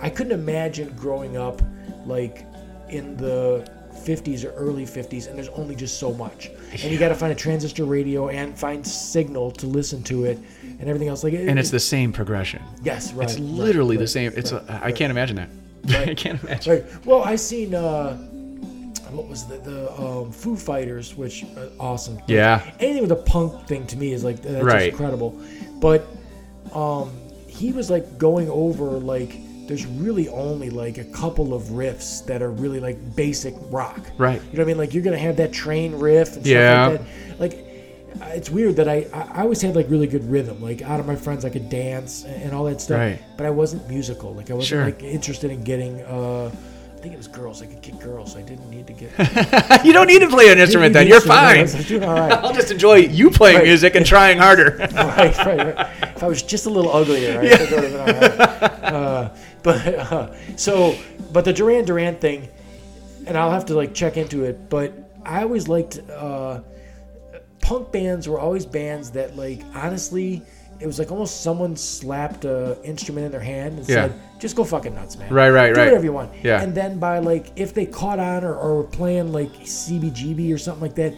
[0.00, 1.60] I couldn't imagine growing up
[2.06, 2.46] like
[2.88, 3.68] in the
[4.04, 6.50] 50s or early 50s, and there's only just so much.
[6.72, 10.38] And you got to find a transistor radio and find signal to listen to it
[10.62, 11.24] and everything else.
[11.24, 12.62] Like, it, And it's it- the same progression.
[12.82, 13.24] yes, right.
[13.28, 14.32] It's right, literally the same.
[14.36, 15.48] It's right, a, I can't imagine that.
[16.08, 16.72] I can't imagine.
[16.72, 17.06] Right.
[17.06, 18.16] Well, I seen uh,
[19.10, 22.18] what was the the um, Foo Fighters, which uh, awesome.
[22.26, 22.62] Yeah.
[22.80, 24.90] Anything with a punk thing to me is like that's Right.
[24.90, 25.38] just incredible.
[25.80, 26.06] But
[26.72, 27.12] um,
[27.46, 29.36] he was like going over like
[29.66, 34.00] there's really only like a couple of riffs that are really like basic rock.
[34.18, 34.40] Right.
[34.40, 34.78] You know what I mean?
[34.78, 36.96] Like you're gonna have that train riff and Yeah.
[36.96, 37.40] stuff like that.
[37.40, 37.60] Like
[38.36, 40.62] it's weird that I, I always had like really good rhythm.
[40.62, 42.98] Like out of my friends I could dance and, all that stuff.
[42.98, 43.20] Right.
[43.36, 44.34] But I wasn't musical.
[44.34, 44.84] Like I wasn't Sure.
[44.84, 46.50] like interested in getting uh
[46.94, 47.60] I think it was girls.
[47.60, 48.32] I could get girls.
[48.32, 49.10] So I didn't need to get
[49.84, 51.06] you don't need to play an instrument then.
[51.06, 51.60] You're fine.
[51.62, 52.32] Was doing all right.
[52.44, 53.64] I'll just enjoy you playing Right.
[53.66, 54.76] music and trying harder.
[54.78, 55.88] right, right, right.
[56.16, 58.94] If I was just a little uglier, I think it would have been all right.
[58.94, 59.30] Uh,
[59.64, 60.96] but uh, so,
[61.32, 62.48] but the Duran Duran thing,
[63.26, 64.70] and I'll have to like check into it.
[64.70, 64.92] But
[65.24, 66.60] I always liked uh,
[67.60, 70.42] punk bands were always bands that like honestly.
[70.80, 74.08] It was like almost someone slapped a instrument in their hand and Yeah.
[74.08, 75.32] said, "Just go fucking nuts, man.
[75.32, 75.72] Right, right, right.
[75.74, 75.86] Do right.
[75.86, 76.60] whatever you want." Yeah.
[76.60, 80.58] And then by like, if they caught on or, or were playing like CBGB or
[80.58, 81.14] something like that,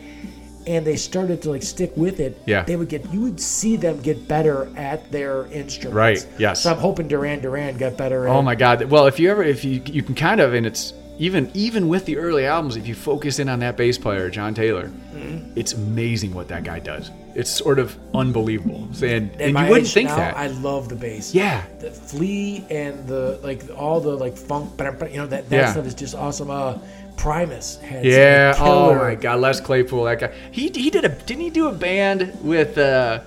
[0.67, 2.64] and they started to like stick with it, Yeah.
[2.64, 5.95] they would get you would see them get better at their instruments.
[5.95, 6.62] Right, yes.
[6.62, 8.29] So I'm hoping Duran Duran got better.
[8.29, 8.83] Oh my God!
[8.85, 12.05] Well, if you ever, if you, you can kind of, and it's even even with
[12.05, 15.53] the early albums, if you focus in on that bass player, John Taylor, Mm-hmm.
[15.57, 17.11] it's amazing what that guy does.
[17.35, 20.37] It's sort of unbelievable, and, and you wouldn't think now, that.
[20.37, 21.35] I love the bass.
[21.35, 25.73] yeah, The Flea and the like all the like funk, you know that that Yeah.
[25.73, 26.51] stuff is just awesome.
[26.51, 26.79] Uh,
[27.17, 28.55] Primus had yeah.
[28.59, 30.35] Oh my God, Les Claypool, that guy.
[30.51, 33.21] He he did a didn't he do a band with uh,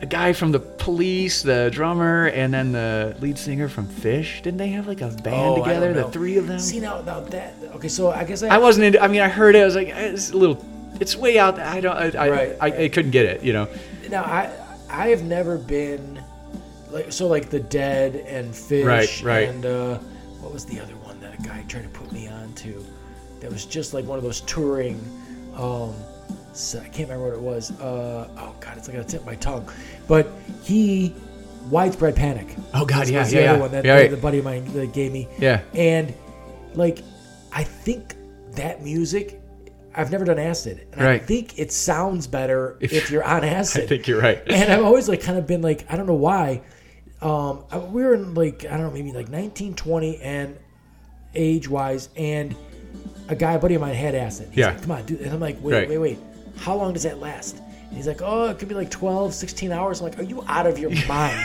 [0.00, 4.42] a guy from the Police, the drummer, and then the lead singer from Phish?
[4.42, 5.92] Didn't they have like a band Oh, together?
[5.92, 6.58] The three of them.
[6.58, 7.88] See now, now that okay.
[7.88, 9.00] So I guess I, I wasn't into.
[9.02, 9.60] I mean, I heard it.
[9.62, 10.64] I was like, it's a little.
[11.00, 11.56] It's way out.
[11.56, 11.66] there.
[11.66, 11.96] I don't.
[11.96, 12.56] I, I, Right.
[12.60, 13.42] I, I couldn't get it.
[13.42, 13.68] You know.
[14.10, 14.50] now I
[14.90, 16.22] I have never been
[16.90, 19.48] like so like the Dead and Phish Right, right.
[19.48, 19.98] and uh,
[20.40, 22.84] what was the other one that a guy tried to put me on to
[23.42, 24.98] that was just like one of those touring
[25.56, 25.94] um
[26.54, 29.20] so I can't remember what it was uh oh god it's like on the tip
[29.20, 29.68] of my tongue
[30.08, 30.28] but
[30.62, 31.14] he
[31.70, 33.60] widespread panic Oh, God, yeah, was the yeah, other yeah.
[33.60, 34.10] one that Yeah, the, right.
[34.10, 35.60] the buddy of mine that gave me Yeah.
[35.74, 36.12] and
[36.74, 37.02] like
[37.52, 38.16] I think
[38.52, 39.40] that music
[39.94, 43.84] I've never done acid and I think it sounds better If- if, you're on acid
[43.84, 44.40] I think you're right.
[44.46, 46.62] and I've always like kind of been like I don't know why.
[47.20, 50.56] Um, I- we were in like I don't know maybe like 19, 20 and
[51.34, 52.54] age wise, and
[53.32, 54.48] a guy, a buddy of mine, had acid.
[54.50, 54.68] He's Yeah.
[54.68, 55.20] like, come on, dude.
[55.20, 55.88] And I'm like, wait, Right.
[55.88, 56.18] wait, wait.
[56.58, 57.56] How long does that last?
[57.88, 60.00] And he's like, oh, it could be like 12, 16 hours.
[60.00, 61.38] I'm like, are you out of your mind?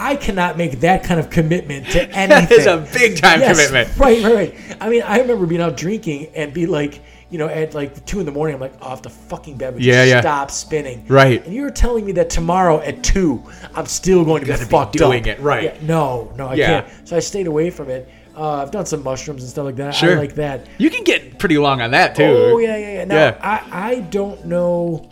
[0.00, 2.28] I cannot make that kind of commitment to anything.
[2.48, 3.98] That is a big time Yes, commitment.
[3.98, 4.54] Right, right, right.
[4.80, 7.00] I mean, I remember being out drinking and be like,
[7.30, 10.04] you know, at like two in the morning, I'm like, off the fucking bed, Yeah,
[10.04, 10.20] yeah.
[10.20, 11.04] stop spinning.
[11.08, 11.44] Right.
[11.44, 13.42] And you're telling me that tomorrow at two,
[13.74, 15.26] I'm still going to be gotta be doing up.
[15.38, 15.64] it, right.
[15.64, 16.66] Yeah, no, no, I Yeah.
[16.82, 17.08] can't.
[17.08, 18.08] So I stayed away from it.
[18.38, 19.94] Uh, I've done some mushrooms and stuff like that.
[19.94, 20.12] Sure.
[20.12, 20.66] I like that.
[20.78, 22.22] You can get pretty long on that too.
[22.22, 23.04] Oh yeah, yeah, yeah.
[23.04, 23.38] Now Yeah.
[23.42, 25.10] I, I don't know.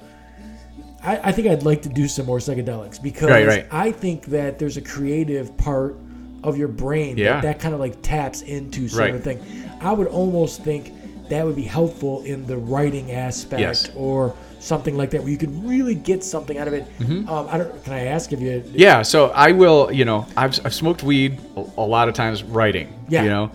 [1.03, 3.67] I, I think I'd like to do some more psychedelics because Right, right.
[3.71, 5.97] I think that there's a creative part
[6.45, 7.35] of your brain Yeah.
[7.35, 9.15] that, that kind of like taps into sort Right.
[9.15, 9.41] of thing.
[9.81, 10.93] I would almost think
[11.29, 13.91] that would be helpful in the writing aspect Yes.
[13.97, 14.35] or
[14.67, 16.85] something like that where you could really get something out of it.
[16.99, 17.29] Mm-hmm.
[17.29, 17.85] Um, I don't.
[17.85, 18.63] Can I ask if you?
[18.73, 22.43] Yeah, so I will, you know, I've, I've smoked weed a, a lot of times
[22.43, 22.93] writing.
[23.09, 23.23] Yeah.
[23.23, 23.53] You know,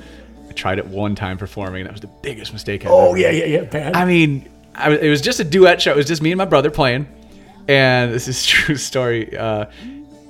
[0.50, 1.82] I tried it one time performing.
[1.82, 3.64] And that was the biggest mistake I've Oh ever yeah, yeah, yeah.
[3.64, 3.96] Bad.
[3.96, 5.92] I mean, I, it was just a duet show.
[5.92, 7.08] It was just me and my brother playing.
[7.68, 9.38] And this is a true story.
[9.38, 9.66] Uh,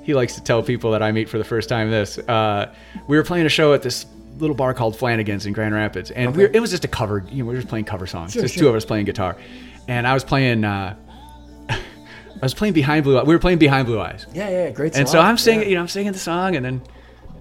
[0.02, 2.18] he likes to tell people that I meet for the first time this.
[2.18, 2.74] Uh,
[3.06, 4.06] we were playing a show at this
[4.38, 6.10] little bar called Flanagan's in Grand Rapids.
[6.10, 8.06] And we were, it was just a cover, you know, we were just playing cover
[8.06, 8.32] songs.
[8.32, 8.64] Sure, just sure.
[8.64, 9.36] two of us playing guitar.
[9.88, 10.94] And I was playing, uh,
[11.68, 11.78] I
[12.40, 13.26] was playing Behind Blue Eyes.
[13.26, 14.26] We were playing Behind Blue Eyes.
[14.32, 14.96] yeah, yeah, great.
[14.96, 15.20] And so.
[15.20, 15.68] I'm singing, Yeah.
[15.70, 16.82] you know, I'm singing the song, and then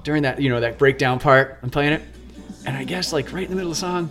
[0.03, 2.01] during that, you know, that breakdown part, I'm playing it,
[2.65, 4.09] and I guess like right in the middle of the song,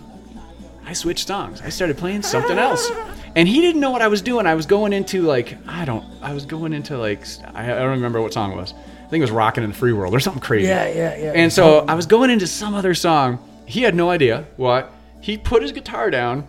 [0.85, 1.61] I switched songs.
[1.61, 2.89] I started playing something else,
[3.35, 4.45] and he didn't know what I was doing.
[4.47, 7.91] I was going into like I don't, I was going into like I I don't
[7.91, 8.73] remember what song it was.
[8.73, 10.67] I think it was "Rockin' in the Free World" or something crazy.
[10.69, 11.31] Yeah, yeah, yeah.
[11.35, 13.39] And so I was going into some other song.
[13.65, 14.91] He had no idea what.
[15.21, 16.47] He put his guitar down,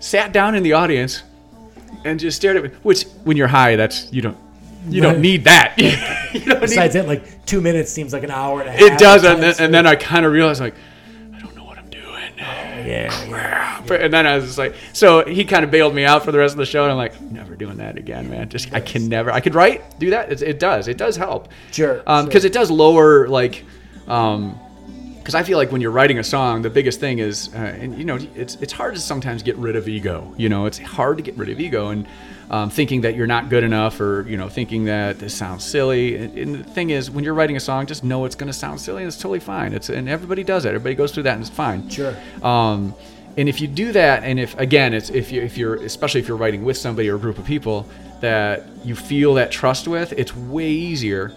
[0.00, 1.22] sat down in the audience,
[2.04, 2.70] and just stared at me.
[2.82, 4.36] Which, when you're high, that's you don't
[4.88, 5.74] you don't need that.
[5.78, 8.80] you don't need Besides that, like two minutes seems like an hour and a half.
[8.80, 10.74] it does, and then, and then I kind of realized like,
[11.34, 12.32] I don't know what I'm doing.
[12.38, 13.82] yeah, yeah.
[13.86, 16.30] But- And then I was just like, so he kind of bailed me out for
[16.32, 18.48] the rest of the show, and I'm like, never doing that again, man.
[18.48, 19.32] Just I can never.
[19.32, 20.30] I could write, do that.
[20.30, 20.88] It, it does.
[20.88, 21.48] It does help.
[21.72, 22.26] Sure, Um, sure.
[22.28, 23.64] because it does lower like,
[24.06, 24.58] um,
[25.28, 27.98] because I feel like when you're writing a song, the biggest thing is, uh, and
[27.98, 30.32] you know, it's it's hard to sometimes get rid of ego.
[30.38, 32.06] You know, it's hard to get rid of ego and
[32.48, 36.16] um, thinking that you're not good enough, or you know, thinking that this sounds silly.
[36.16, 38.54] And, and the thing is, when you're writing a song, just know it's going to
[38.54, 39.74] sound silly, and it's totally fine.
[39.74, 40.68] It's and everybody does it.
[40.68, 41.90] Everybody goes through that, and it's fine.
[41.90, 42.16] Sure.
[42.42, 42.94] Um,
[43.36, 46.28] and if you do that, and if again, it's if you if you're especially if
[46.28, 47.86] you're writing with somebody or a group of people
[48.22, 51.34] that you feel that trust with, it's way easier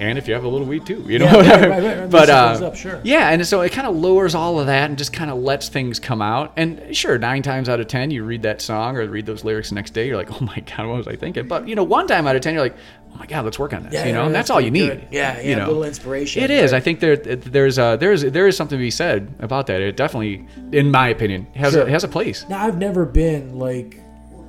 [0.00, 1.26] and if you have a little weed too, you know.
[1.26, 1.68] Yeah, whatever.
[1.68, 2.10] right, right, right.
[2.10, 3.00] But uh, up, sure.
[3.04, 5.68] yeah, and so it kind of lowers all of that and just kind of lets
[5.68, 6.52] things come out.
[6.56, 9.68] And sure, nine times out of ten, you read that song or read those lyrics
[9.68, 11.46] the next day, you're like, oh my god, what was I thinking?
[11.46, 12.76] But you know, one time out of ten, you're like,
[13.12, 13.92] oh my god, let's work on this.
[13.92, 15.00] Yeah, you know, yeah, and that's that's all you pretty need.
[15.02, 15.08] good.
[15.12, 15.66] Yeah, yeah, you a know.
[15.66, 16.72] little inspiration, It is.
[16.72, 19.80] I think there there's uh there's there is something to be said about that.
[19.80, 21.82] It definitely, in my opinion, has Sure.
[21.86, 22.46] a, has a place.
[22.48, 24.00] Now I've never been like,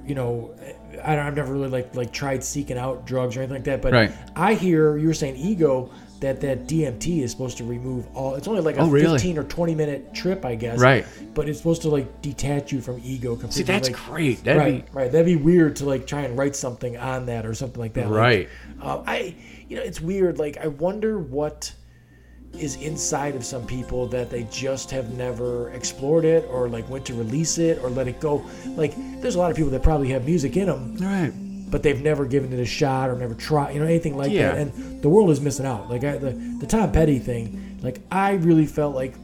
[0.06, 0.56] you know,
[1.06, 3.82] I don't, I've never really like like tried seeking out drugs or anything like that.
[3.82, 4.12] But Right.
[4.36, 5.90] I hear you were saying ego
[6.22, 8.36] that that DMT is supposed to remove all.
[8.36, 9.14] It's only like a Oh, really?
[9.20, 10.80] 15 or 20 minute trip, I guess.
[10.80, 11.06] Right.
[11.34, 13.52] But it's supposed to like detach you from ego completely.
[13.58, 14.44] See, that's like, great.
[14.46, 15.12] That'd right, be right.
[15.12, 18.10] That'd be weird to like try and write something on that or something like that.
[18.10, 18.50] Like, Right.
[18.82, 19.36] uh, I,
[19.68, 20.40] you know, it's weird.
[20.40, 21.74] Like, I wonder what
[22.58, 27.04] is inside of some people that they just have never explored it or like went
[27.06, 28.44] to release it or let it go.
[28.76, 31.32] Like, there's a lot of people that probably have music in them, right.
[31.72, 34.52] but they've never given it a shot or never tried, you know, anything like Yeah.
[34.52, 34.58] that.
[34.60, 35.90] And the world is missing out.
[35.90, 39.16] Like, I, the the Tom Petty thing, like, I really felt like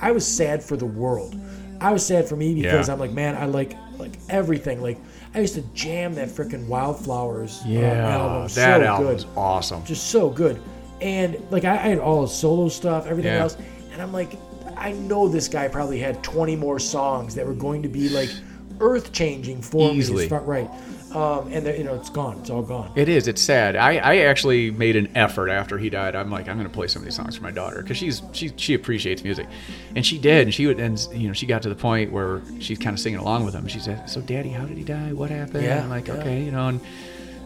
[0.00, 1.38] I was sad for the world.
[1.80, 2.94] I was sad for me because Yeah.
[2.94, 4.80] I'm like, man, I like like everything.
[4.80, 4.98] Like,
[5.34, 8.42] I used to jam that freaking Wildflowers uh, Yeah, album.
[8.44, 9.84] that so album's good awesome.
[9.84, 10.58] just so good.
[11.00, 13.40] And like I, I had all his solo stuff, everything Yeah.
[13.42, 13.56] else,
[13.92, 14.32] and I'm like,
[14.76, 18.30] I know this guy probably had 20 more songs that were going to be like
[18.80, 20.28] earth changing for Easily.
[20.28, 20.36] me.
[20.36, 20.70] As right,
[21.14, 22.38] um, and they're- you know it's gone.
[22.40, 22.92] It's all gone.
[22.96, 23.26] It is.
[23.28, 23.74] It's sad.
[23.76, 26.14] I, I actually made an effort after he died.
[26.14, 28.52] I'm like, I'm gonna play some of these songs for my daughter because she's she
[28.56, 29.46] she appreciates music,
[29.96, 30.42] and she did.
[30.46, 33.00] And she would and you know she got to the point where she's kind of
[33.00, 33.66] singing along with him.
[33.68, 35.12] She said, "So, Daddy, how did he die?
[35.12, 36.14] What happened?" Yeah, I'm like, yeah.
[36.14, 36.80] okay, you know, and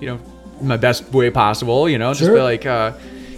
[0.00, 0.18] you know,
[0.61, 1.88] in my best way possible.
[1.88, 2.34] You know, just Sure.
[2.34, 2.92] be like, uh,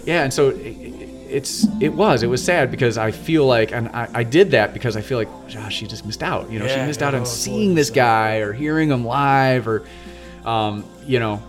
[0.05, 0.23] yeah.
[0.23, 0.49] And so.
[0.49, 4.51] It, it's it was it was sad because I feel like and I, I did
[4.51, 7.01] that because I feel like gosh she just missed out you know she Yeah, missed
[7.01, 9.87] out on seeing this guy or hearing him live or
[10.45, 11.41] um, you know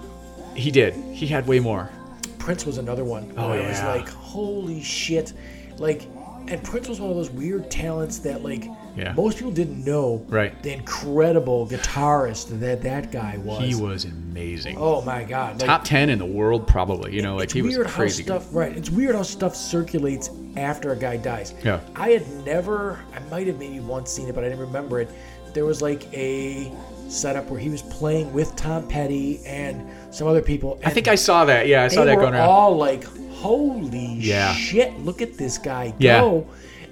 [0.57, 0.95] he did.
[1.13, 1.91] He had way more.
[2.39, 3.33] Prince was another one.
[3.37, 5.33] Oh, where It was like holy shit,
[5.77, 6.09] like.
[6.49, 9.13] And Prince was one of those weird talents that, like, Yeah.
[9.13, 10.61] most people didn't know Right.
[10.63, 13.63] the incredible guitarist that that guy was.
[13.63, 14.77] He was amazing.
[14.79, 15.61] Oh my god!
[15.61, 17.15] Like, Top ten in the world, probably.
[17.15, 18.23] You know, like he was weird crazy.
[18.23, 18.77] how stuff right.
[18.77, 21.53] It's weird how stuff circulates after a guy dies.
[21.63, 21.81] Yeah.
[21.95, 22.99] I had never.
[23.15, 25.11] I might have maybe once seen it, but I didn't remember it.
[25.53, 26.73] There was like a
[27.09, 30.79] setup where he was playing with Tom Petty and some other people.
[30.85, 31.67] I think I saw that.
[31.67, 32.49] Yeah, I saw that going around.
[32.49, 34.53] all like, "Holy Yeah.
[34.55, 34.99] shit!
[35.01, 36.21] Look at this guy Yeah.
[36.21, 36.47] go!"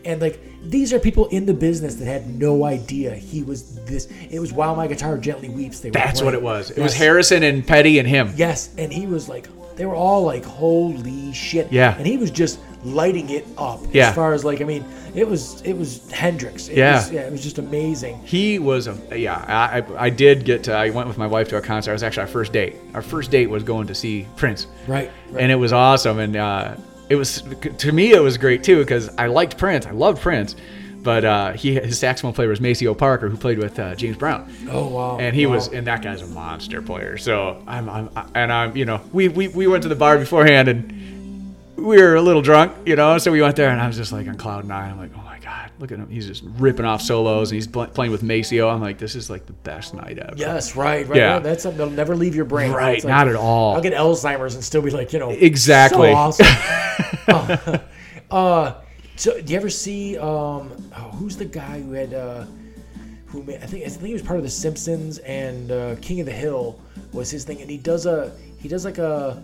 [0.04, 4.06] And like these are people in the business that had no idea he was this.
[4.30, 5.80] It was while my guitar gently weeps.
[5.80, 6.70] They were That's what it was.
[6.70, 8.32] It was Harrison and Petty and him.
[8.36, 11.96] Yes, and he was like, they were all like, "Holy shit!" Yeah.
[11.96, 13.80] and he was just lighting it up.
[13.92, 14.10] Yeah.
[14.10, 14.84] As far as like, I mean,
[15.16, 16.68] it was it was Hendrix.
[16.68, 16.94] It Yeah.
[16.96, 18.20] was, yeah, it was just amazing.
[18.24, 19.44] He was a yeah.
[19.48, 20.72] I, I I did get to.
[20.74, 21.90] I went with my wife to a concert.
[21.90, 22.76] It was actually our first date.
[22.94, 24.68] Our first date was going to see Prince.
[24.86, 25.10] Right.
[25.30, 25.42] right.
[25.42, 26.76] and it was awesome and uh,
[27.08, 27.42] it was
[27.78, 29.86] to me it was great too because i liked prince.
[29.86, 30.56] I loved prince.
[31.02, 34.50] But uh, he his saxophone player was maceo parker who played with uh, james brown.
[34.70, 35.18] Oh wow.
[35.18, 35.56] and he wow.
[35.56, 37.18] was and that guy's a monster player.
[37.18, 40.68] So i'm, I'm and i'm you know we, we we went to the bar beforehand
[40.68, 43.96] and we were a little drunk you know so we went there and i was
[43.96, 44.92] just like on cloud nine.
[44.92, 45.23] I'm like oh
[45.54, 48.68] god look at him he's just ripping off solos and he's pl- playing with maceo
[48.68, 51.16] i'm like this is like the best night ever Yes, right, right.
[51.16, 51.38] Yeah.
[51.38, 52.72] That's something that'll never leave your brain.
[52.72, 53.74] Right, like, not at all.
[53.74, 56.10] I'll get Alzheimer's and still be like, you know, Exactly.
[56.10, 56.46] So awesome.
[57.28, 57.78] uh,
[58.30, 58.74] uh,
[59.16, 60.18] so, do you ever see?
[60.18, 62.14] Um, oh, who's the guy who had?
[62.14, 62.46] Uh,
[63.26, 66.20] who made, I think I think he was part of the Simpsons and uh, King
[66.20, 66.80] of the Hill
[67.12, 69.42] was his thing, and he does a he does like a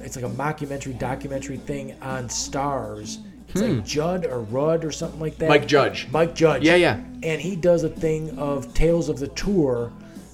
[0.00, 3.18] it's like a mockumentary documentary thing on Stars.
[3.48, 5.46] It's like Judd or Rudd or something like that.
[5.46, 5.52] Hmm.
[5.52, 6.08] Mike Judge.
[6.10, 6.62] Mike Judge.
[6.62, 7.00] Yeah, yeah.
[7.22, 9.92] And he does a thing of Tales of the Tour.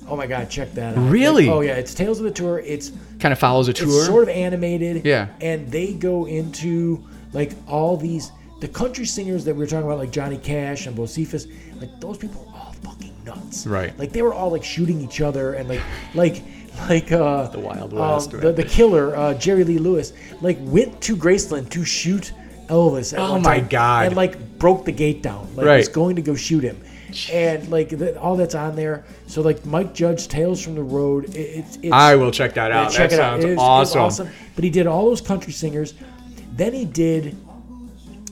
[0.08, 1.10] Oh my God, check that out.
[1.10, 1.48] Really?
[1.48, 2.58] oh yeah, it's Tales of the Tour.
[2.58, 5.04] It's kind of follows a tour it's sort of animated.
[5.04, 5.28] Yeah.
[5.40, 9.98] And they go into like all these the country singers that we were talking about,
[9.98, 11.50] like Johnny Cash and Bocephus.
[11.80, 13.66] Like those people are all fucking nuts.
[13.66, 13.96] Right.
[13.98, 15.82] Like they were all like shooting each other and like
[16.14, 16.42] like
[16.88, 21.16] like uh The Wild West, the, the killer uh, Jerry Lee Lewis like went to
[21.16, 22.32] Graceland to shoot
[22.68, 23.12] Elvis.
[23.12, 24.06] At Oh one my time God.
[24.06, 25.48] And like broke the gate down.
[25.56, 25.76] Like Right.
[25.78, 26.80] was going to go shoot him.
[27.32, 29.04] And like the, all that's on there.
[29.28, 31.26] So like Mike Judge, Tales from the Road.
[31.26, 32.92] It, it's, it's I will check that yeah, out.
[32.92, 33.32] check that it out.
[33.40, 34.28] sounds It is- it's awesome.
[34.54, 35.94] But he did all those country singers.
[36.56, 37.36] Then he did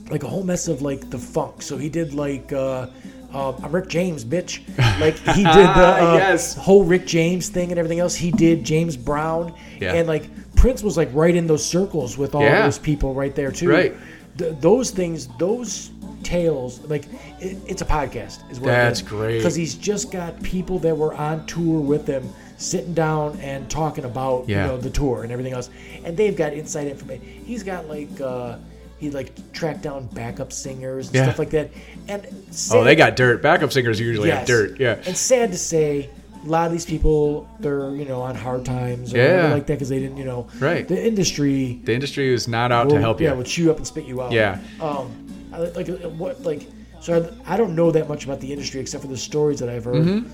[0.09, 1.61] like a whole mess of like the funk.
[1.61, 2.87] So he did like uh,
[3.33, 4.61] uh, I'm Rick James, bitch.
[4.99, 6.55] Like he did the uh, Yes.
[6.55, 8.15] whole Rick James thing and everything else.
[8.15, 9.53] He did James Brown.
[9.79, 9.93] Yeah.
[9.93, 12.63] And like Prince was like right in those circles with all Yeah.
[12.63, 13.69] those people right there too.
[13.69, 13.95] Right.
[14.37, 15.91] Th- those things, those
[16.23, 17.05] tales, like
[17.39, 18.49] it, it's a podcast.
[18.51, 19.37] Is what That's great.
[19.37, 22.27] Because he's just got people that were on tour with him
[22.57, 24.63] sitting down and talking about Yeah.
[24.65, 25.69] you know the tour and everything else,
[26.03, 27.25] and they've got inside information.
[27.45, 28.57] He's got like uh,
[28.99, 31.23] he like tracked down backup singers and Yeah.
[31.25, 31.69] stuff like that.
[32.07, 32.25] And
[32.71, 33.41] Oh, they got dirt.
[33.41, 34.79] Backup singers usually have dirt.
[34.79, 34.97] Yeah.
[35.05, 36.09] And sad to say,
[36.43, 39.53] a lot of these people they're you know on hard times or Yeah.
[39.53, 40.87] like that because they didn't you know Right.
[40.87, 43.27] the industry The industry is not out will, to help you.
[43.27, 44.31] yeah will chew up and spit you out.
[44.31, 44.59] Yeah.
[44.81, 45.11] Um,
[45.53, 46.67] I, like uh, what like
[46.99, 49.69] so I, I don't know that much about the industry except for the stories that
[49.69, 50.03] I've heard.
[50.05, 50.29] Mm-hmm.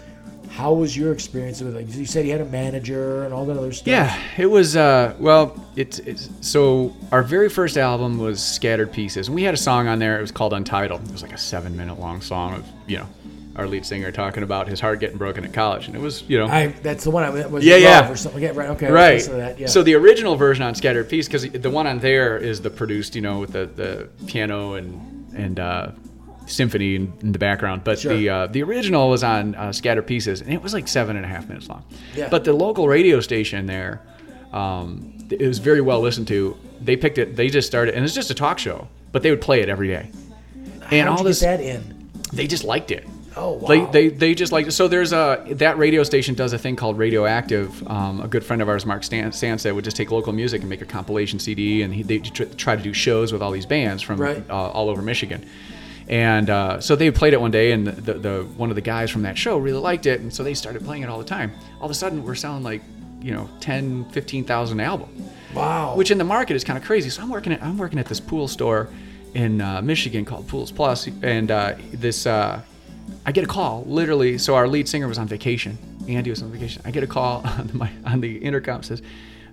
[0.49, 1.85] How was your experience with it?
[1.85, 3.87] Like you said, you had a manager and all that other stuff.
[3.87, 4.75] Yeah, it was.
[4.75, 9.53] Uh, well, it's, it's so our very first album was Scattered Pieces, and we had
[9.53, 10.17] a song on there.
[10.17, 11.03] It was called Untitled.
[11.05, 13.07] It was like a seven-minute long song of you know
[13.59, 16.37] our lead singer talking about his heart getting broken at college, and it was you
[16.39, 18.09] know I that's the one I was Yeah, yeah.
[18.09, 18.41] or something.
[18.41, 18.69] Yeah, right.
[18.69, 19.21] Okay, right.
[19.21, 19.59] that.
[19.59, 19.67] Yeah.
[19.67, 23.15] So the original version on Scattered Piece, because the one on there is the produced,
[23.15, 25.91] you know, with the, the piano and and uh,
[26.47, 27.83] symphony in, in the background.
[27.83, 28.15] But Sure.
[28.15, 31.25] the uh, the original was on uh, Scattered Pieces, and it was like seven and
[31.25, 31.83] a half minutes long.
[32.15, 32.29] Yeah.
[32.29, 34.01] But the local radio station there,
[34.53, 36.57] um, it was very well listened to.
[36.81, 37.35] They picked it.
[37.35, 39.87] They just started, and it's just a talk show, but they would play it every
[39.89, 40.09] day.
[40.91, 42.09] And How'd all this, that in?
[42.33, 43.05] they just liked it.
[43.41, 43.67] Oh wow.
[43.67, 46.97] They, they, they just like so there's a that radio station does a thing called
[46.97, 50.61] radioactive um, a good friend of ours mark Stan, Stanstead would just take local music
[50.61, 53.51] and make a compilation cd and he, they tr- try to do shows with all
[53.51, 54.43] these bands from Right.
[54.49, 55.45] uh, all over michigan
[56.09, 59.09] and uh, so they played it one day and the, the one of the guys
[59.09, 61.51] from that show really liked it and so they started playing it all the time
[61.79, 62.81] all of a sudden we're selling like
[63.21, 65.09] you know 10 15000 album
[65.53, 65.95] wow.
[65.95, 67.09] which in the market is kind of crazy.
[67.09, 68.89] So I'm working at I'm working at this pool store
[69.33, 72.61] in uh, Michigan called Pools Plus, and uh, this uh,
[73.25, 74.37] I get a call literally.
[74.37, 75.77] So our lead singer was on vacation.
[76.07, 76.81] Andy was on vacation.
[76.85, 79.01] I get a call on my on the intercom says,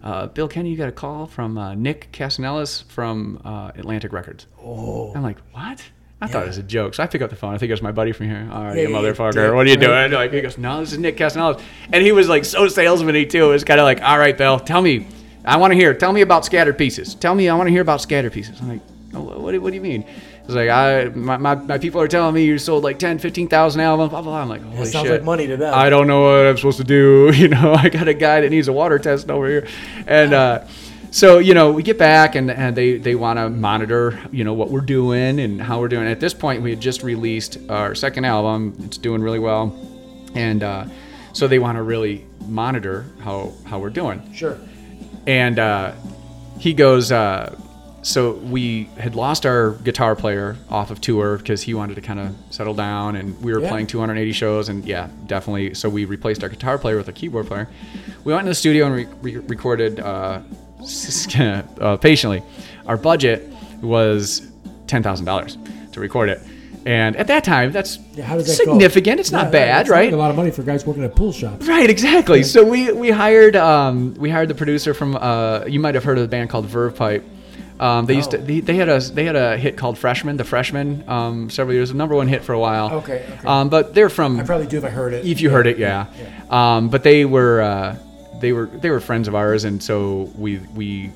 [0.03, 4.47] uh, "Bill Kenny, you got a call from uh, Nick Casanellis from uh, Atlantic Records."
[4.62, 5.12] oh.
[5.15, 5.83] I'm like, "What?"
[6.19, 7.53] I thought it was a joke, so I pick up the phone.
[7.53, 8.49] I think it was my buddy from here.
[8.51, 10.12] All right, Yeah, you yeah, yeah, motherfucker, what are you doing?
[10.12, 11.61] Like he goes, no, this is Nick Casanellis,
[11.93, 13.51] and he was like so salesman-y too.
[13.51, 15.07] It was kind of like, all right, Bill, tell me,
[15.45, 15.93] I want to hear.
[15.93, 17.15] Tell me about Scattered Pieces.
[17.15, 18.59] Tell me, I want to hear about Scattered Pieces.
[18.62, 18.81] I'm like,
[19.12, 20.07] oh, what, what do you mean?
[20.47, 23.81] It's like I my, my, my people are telling me you sold like 10, 15,000
[23.81, 24.10] albums.
[24.10, 24.31] Blah blah.
[24.32, 24.43] blah.
[24.43, 25.12] I'm like, holy It sounds shit.
[25.12, 25.74] like money to them.
[25.74, 27.32] I don't know what I'm supposed to do.
[27.35, 29.66] You know, I got a guy that needs a water test over here,
[30.06, 30.64] and uh,
[31.10, 34.55] so you know, we get back and, and they they want to monitor, you know,
[34.55, 36.06] what we're doing and how we're doing.
[36.06, 38.77] At this point, we had just released our second album.
[38.85, 39.74] It's doing really well,
[40.35, 40.85] and uh,
[41.32, 44.56] so they want to really monitor how how we're doing Sure.
[45.27, 45.93] and uh,
[46.60, 47.55] he goes uh,
[48.07, 52.20] so we had lost our guitar player off of tour because he wanted to kind
[52.20, 53.69] of settle down and we were Yeah.
[53.69, 57.49] playing 280 shows and yeah definitely so we replaced our guitar player with a keyboard
[57.49, 57.69] player
[58.23, 60.41] we went in the studio and re- re- recorded uh,
[61.81, 62.43] uh, patiently
[62.87, 63.53] our budget
[63.83, 64.43] was
[64.87, 66.41] $10000 to record it
[66.85, 68.73] and at that time that's Yeah, how does that go?
[68.73, 71.03] significant it's Yeah, not yeah, bad it's right a lot of money for guys working
[71.03, 71.66] at pool shops.
[71.66, 72.45] Right, exactly.
[72.45, 76.19] So we we hired um, we hired the producer from uh, you might have heard
[76.19, 77.24] of the band called Verve Pipe.
[77.78, 78.43] Um, they used to Oh.
[78.43, 81.93] they, they had a they had a hit called Freshman, the Freshman, um, several years,
[81.93, 82.90] number one hit for a while.
[82.94, 83.47] Okay, okay.
[83.47, 85.27] Um, but they're from I probably do if I heard it.
[85.27, 86.07] if you heard it, yeah.
[86.51, 87.97] Um, but they were uh,
[88.40, 91.11] they were they were friends of ours, and so we we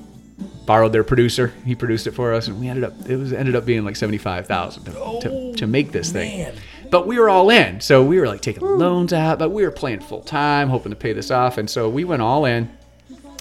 [0.65, 1.53] borrowed their producer.
[1.65, 3.95] He produced it for us, and we ended up it was ended up being like
[3.95, 6.53] seventy five thousand to, to to make this thing.
[6.91, 9.71] But we were all in, so we were like taking loans out, but we were
[9.71, 12.69] playing full time, hoping to pay this off, and so we went all in.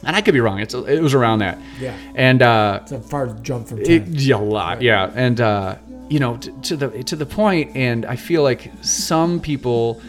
[0.05, 1.59] And I could be wrong; it's it was around that.
[1.79, 1.97] Yeah.
[2.15, 5.77] And uh, It's a far jump from it, yeah, a lot, yeah, and uh,
[6.09, 10.01] you know, t- to the to the point, and I feel like some people,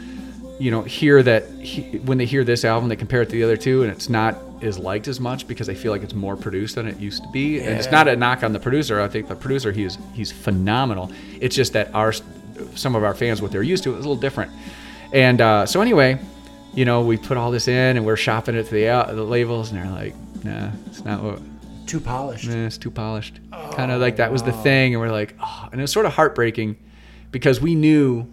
[0.60, 3.44] you know, hear that he, when they hear this album, they compare it to the
[3.44, 6.36] other two, and it's not as liked as much because they feel like it's more
[6.38, 7.58] produced than it used to be.
[7.58, 7.64] Yeah.
[7.64, 9.02] And it's not a knock on the producer.
[9.02, 11.12] I think the producer he's he's phenomenal.
[11.40, 12.14] It's just that our
[12.76, 14.52] some of our fans what they're used to is a little different.
[15.14, 16.20] And uh, so anyway,
[16.74, 19.24] you know, we put all this in, and we're shopping it to the out the
[19.24, 21.42] labels, and they're like, nah, it's not what
[21.88, 22.50] Too polished.
[22.50, 23.40] Eh, it's too polished.
[23.74, 26.06] kind of like that was the thing, and we're like, oh, and it was sort
[26.06, 26.78] of heartbreaking
[27.32, 28.32] because we knew,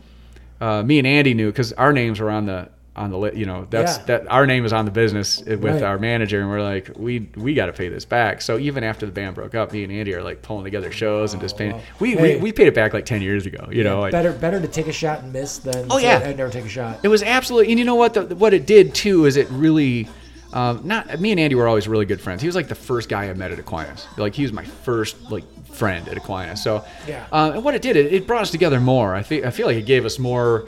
[0.61, 3.47] uh, me and Andy knew, because our names were on the on the li- you
[3.47, 4.05] know that's Yeah.
[4.07, 5.83] that our name is on the business with Right.
[5.83, 8.43] our manager, and we're like, we we got to pay this back.
[8.43, 11.33] So even after the band broke up, me and Andy are like pulling together shows
[11.33, 11.73] and just paying.
[11.73, 11.81] wow.
[12.01, 12.37] We, Hey.
[12.37, 13.69] we we paid it back like ten years ago.
[13.71, 16.19] You know, like- better better to take a shot and miss than Oh, yeah.
[16.37, 16.99] never take a shot.
[17.03, 18.15] it was absolutely, and you know what?
[18.15, 20.09] The, what it did too is it really,
[20.53, 22.43] um, not me and Andy were always really good friends.
[22.43, 24.07] He was like the first guy I met at Aquinas.
[24.17, 26.61] Like he was my first like friend at Aquinas.
[26.63, 27.25] So, Yeah.
[27.31, 29.15] uh, and what it did, it, it brought us together more.
[29.15, 30.67] I feel I feel like it gave us more,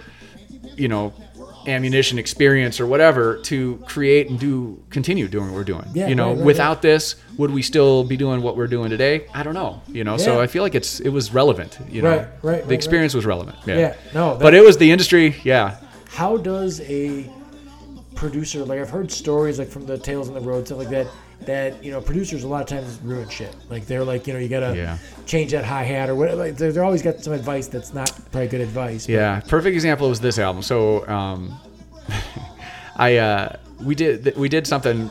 [0.77, 1.13] you know,
[1.67, 5.87] ammunition, experience, or whatever to create and do continue doing what we're doing.
[5.95, 8.91] Yeah, you know, right, right, without this, would we still be doing what we're doing
[8.91, 9.27] today?
[9.35, 9.83] I don't know.
[9.89, 11.79] You know, so I feel like it's it was relevant.
[11.89, 13.59] You know, Right, right, right, The experience was relevant.
[13.67, 13.79] Yeah.
[13.79, 15.37] Yeah, no, but it was the industry.
[15.45, 15.77] Yeah.
[16.09, 17.31] How does a
[18.15, 21.07] producer, like I've heard stories like from the Tales on the Road stuff like that.
[21.47, 23.55] That you know, producers a lot of times ruin shit.
[23.71, 24.99] Like they're like, you know, you gotta Yeah.
[25.27, 26.37] change that hi hat or whatever.
[26.37, 29.07] Like, they're, they're always got some advice that's not probably good advice.
[29.07, 30.63] but- Yeah, perfect example was this album.
[30.63, 31.59] So, um,
[32.97, 35.07] I uh, we did we did something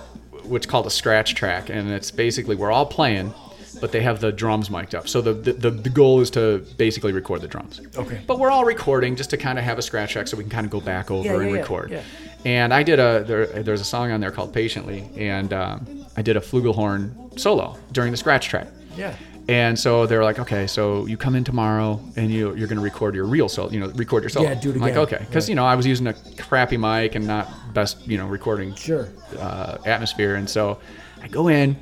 [0.45, 3.33] which called a scratch track, and it's basically we're all playing,
[3.81, 5.07] but they have the drums mic'd up.
[5.07, 7.81] So the the, the, goal is to basically record the drums.
[7.97, 8.21] Okay.
[8.27, 10.51] But we're all recording just to kind of have a scratch track, so we can
[10.51, 11.91] kind of go back over Yeah, yeah, and yeah, record.
[11.91, 12.01] yeah.
[12.45, 16.21] And I did a there, there's a song on there called Patiently, and um, I
[16.21, 18.67] did a flugelhorn solo during the scratch track.
[18.95, 19.13] Yeah.
[19.49, 23.15] And so they're like, okay, so you come in tomorrow and you you're gonna record
[23.15, 24.47] your real solo, you know, record your solo.
[24.47, 25.49] Yeah, do it I'm like, okay, because Right.
[25.49, 29.09] you know I was using a crappy mic and not best, you know, recording Sure.
[29.39, 30.79] uh, atmosphere, and so
[31.21, 31.75] I go in,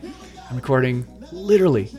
[0.49, 1.91] I'm recording literally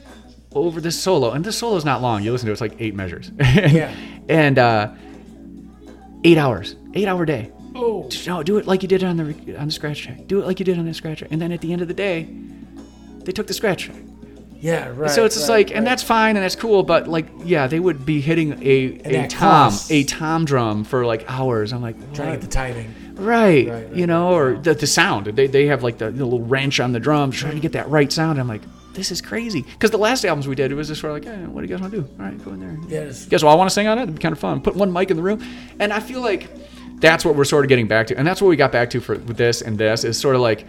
[0.54, 2.22] over this solo, and this solo is not long.
[2.24, 3.30] You listen to it, it's like eight measures.
[3.38, 3.94] Yeah.
[4.28, 4.90] and uh,
[6.24, 7.52] eight hours, eight hour day.
[7.74, 8.08] Oh.
[8.26, 10.26] No, do it like you did on the on the scratch track.
[10.26, 11.30] Do it like you did on the scratch track.
[11.32, 12.28] And then at the end of the day,
[13.24, 13.96] they took the scratch track.
[14.60, 14.88] Yeah.
[14.94, 15.10] Right.
[15.10, 17.78] So it's just right, like, and that's fine and that's cool, but like, yeah, they
[17.78, 19.90] would be hitting a, a tom, costs.
[19.92, 21.72] a tom drum for like hours.
[21.72, 22.92] I'm like, trying to get the timing.
[23.14, 25.26] right, Right, right, you know, or the, the sound.
[25.26, 27.88] They, they have like the, the little wrench on the drums trying to get that
[27.88, 28.40] right sound.
[28.40, 28.62] I'm like,
[28.94, 29.62] this is crazy.
[29.62, 31.68] Because the last albums we did, it was just sort of like, hey, what do
[31.68, 32.08] you guys want to do?
[32.18, 33.00] All right, go in there.
[33.02, 34.02] It's- You guys all want to sing on it?
[34.04, 34.60] It'd be kind of fun.
[34.60, 35.40] Put one mic in the room.
[35.78, 36.48] And I feel like
[37.00, 38.18] that's what we're sort of getting back to.
[38.18, 40.66] And that's what we got back to for this and this is sort of like,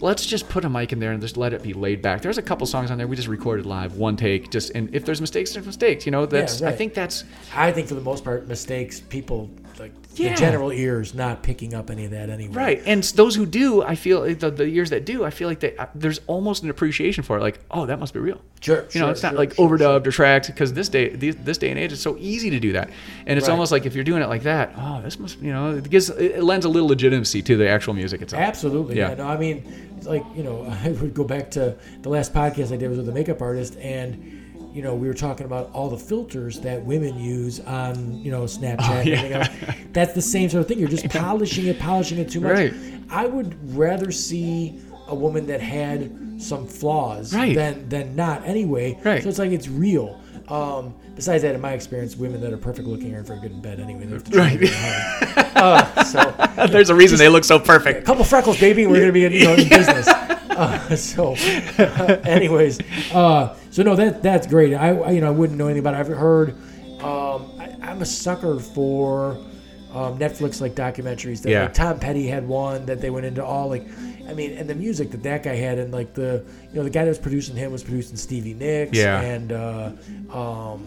[0.00, 2.22] let's just put a mic in there and just let it be laid back.
[2.22, 5.04] There's a couple songs on there we just recorded live, one take, just and if
[5.04, 6.06] there's mistakes, there's mistakes.
[6.06, 6.76] You know, that's I right.
[6.76, 7.24] think that's
[7.54, 10.30] I think for the most part, mistakes, people like Yeah.
[10.34, 12.52] the general ears not picking up any of that anyway.
[12.54, 12.82] right.
[12.86, 15.76] And those who do, I feel the, the years that do, I feel like they,
[15.76, 17.40] uh, there's almost an appreciation for it.
[17.40, 18.40] Like, oh, that must be real.
[18.60, 18.76] Sure.
[18.92, 21.36] You know, sure, it's not sure, like sure, overdubbed or tracked because this day, these,
[21.36, 22.90] this day and age, it's so easy to do that.
[23.26, 23.52] And it's Right.
[23.52, 26.10] almost like if you're doing it like that, oh, this must, you know, it gives,
[26.10, 28.42] it lends a little legitimacy to the actual music itself.
[28.42, 28.96] Absolutely.
[28.96, 29.10] Yeah.
[29.10, 29.14] Yeah.
[29.16, 29.64] No, I mean,
[29.96, 32.98] it's like you know, I would go back to the last podcast I did was
[32.98, 34.39] with a makeup artist, and
[34.72, 38.42] you know, we were talking about all the filters that women use on you know
[38.44, 38.80] Snapchat.
[39.06, 39.74] and yeah.
[39.92, 40.78] That's the same sort of thing.
[40.78, 42.52] You're just polishing it, polishing it too much.
[42.52, 42.74] Right.
[43.10, 47.54] I would rather see a woman that had some flaws Right.
[47.54, 48.98] than than not anyway.
[49.04, 49.22] Right.
[49.22, 50.20] So it's like it's real.
[50.48, 53.60] Um, besides that, in my experience, women that are perfect looking aren't very good in
[53.60, 54.04] bed anyway.
[54.06, 55.56] They have to Right.
[55.56, 58.00] Uh, so There's a reason they look so perfect.
[58.00, 60.08] a couple freckles, baby, we're gonna be in, you know, in business.
[60.08, 61.34] Uh, so,
[62.24, 62.80] anyways,
[63.12, 64.74] uh, so no, that that's great.
[64.74, 65.94] I, I you know I wouldn't know anything about.
[65.94, 65.98] it.
[65.98, 66.50] I've heard.
[67.02, 69.32] Um, I, I'm a sucker for
[69.92, 71.42] um, Netflix like documentaries.
[71.42, 71.62] That Yeah.
[71.64, 73.86] like Tom Petty had one that they went into all like.
[74.28, 76.90] I mean, and the music that that guy had, and like the you know the
[76.90, 79.20] guy that was producing him was producing Stevie Nicks Yeah.
[79.20, 79.90] and uh,
[80.32, 80.86] um,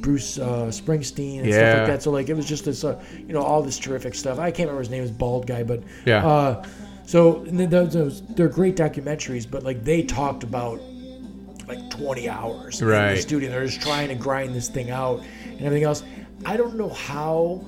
[0.00, 2.02] Bruce uh, Springsteen and stuff like that.
[2.02, 4.38] So like it was just this, uh, you know, all this terrific stuff.
[4.38, 6.26] I can't remember his name, is bald guy, but Yeah.
[6.26, 6.64] Uh,
[7.04, 10.80] so and then those, those they're great documentaries, but like they talked about
[11.68, 13.10] like 20 hours right.
[13.10, 13.50] in the studio.
[13.50, 16.02] They're just trying to grind this thing out and everything else.
[16.46, 17.64] I don't know how.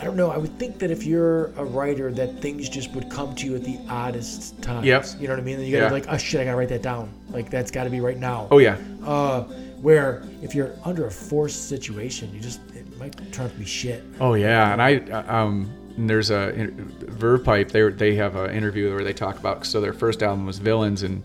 [0.00, 0.30] I don't know.
[0.30, 3.56] I would think that if you're a writer, that things just would come to you
[3.56, 4.86] at the oddest times.
[4.86, 5.06] Yep.
[5.18, 5.56] You know what I mean?
[5.56, 5.92] And you gotta Yeah.
[5.92, 7.10] like, oh shit, I gotta write that down.
[7.30, 8.46] Like that's got to be right now.
[8.52, 9.42] Oh yeah, Uh,
[9.82, 13.64] where if you're under a forced situation, you just it might turn out to be
[13.64, 14.04] shit.
[14.20, 14.72] oh yeah.
[14.72, 16.52] And I um, and there's a
[17.00, 17.72] Verve Pipe.
[17.72, 21.02] They they have an interview where they talk about so their first album was Villains
[21.02, 21.24] and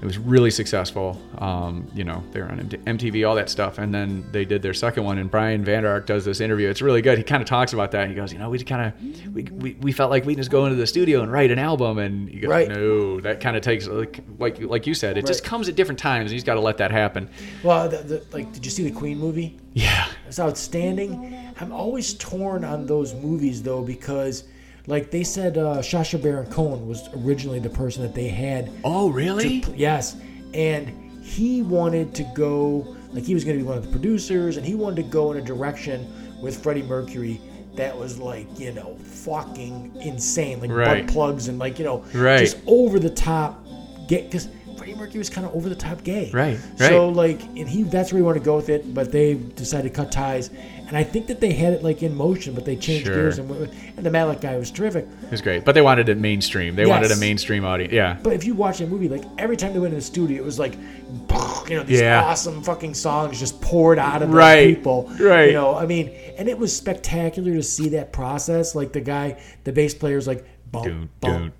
[0.00, 1.20] it was really successful.
[1.38, 4.72] Um, you know, they were on MTV, all that stuff, and then they did their
[4.72, 5.18] second one.
[5.18, 6.68] And Brian Vander Ark does this interview.
[6.70, 7.18] It's really good.
[7.18, 8.08] He kind of talks about that.
[8.08, 10.64] He goes, you know, we kind of we, we, we felt like we just go
[10.64, 12.68] into the studio and write an album, and you go, Right.
[12.68, 15.98] no, that kind of takes like like like you said, it just comes at different
[15.98, 17.28] times, and he's got to let that happen.
[17.62, 19.58] Well, the, the, like, did you see the Queen movie?
[19.74, 20.06] Yeah.
[20.26, 21.52] It's outstanding.
[21.60, 24.44] I'm always torn on those movies though because,
[24.86, 28.70] like they said, uh, Sacha Baron Cohen was originally the person that they had.
[28.84, 29.60] Oh really?
[29.60, 30.16] To, yes,
[30.54, 30.88] and
[31.22, 34.64] he wanted to go like he was going to be one of the producers, and
[34.66, 36.06] he wanted to go in a direction
[36.40, 37.40] with Freddie Mercury
[37.76, 41.04] that was like you know fucking insane, like Right.
[41.06, 42.38] butt plugs and like you know Right.
[42.38, 43.64] just over the top.
[44.08, 46.30] Get because Freddie Mercury was kind of over the top gay.
[46.32, 49.34] Right, So like, and he that's where he wanted to go with it, but they
[49.34, 50.50] decided to cut ties.
[50.90, 53.14] And I think that they had it like in motion, but they changed Sure.
[53.14, 53.38] gears.
[53.38, 53.48] And,
[53.96, 55.06] and the Malek guy was terrific.
[55.22, 56.74] It was great, but they wanted it mainstream.
[56.74, 57.92] They wanted a mainstream audience.
[57.92, 58.16] Yeah.
[58.20, 60.44] But if you watch that movie, like every time they went in the studio, it
[60.44, 60.74] was like,
[61.68, 62.24] you know, these Yeah.
[62.24, 65.08] awesome fucking songs just poured out of the Right, people.
[65.20, 65.46] right.
[65.46, 68.74] You know, I mean, and it was spectacular to see that process.
[68.74, 71.54] Like the guy, the bass player's like, bump, bump,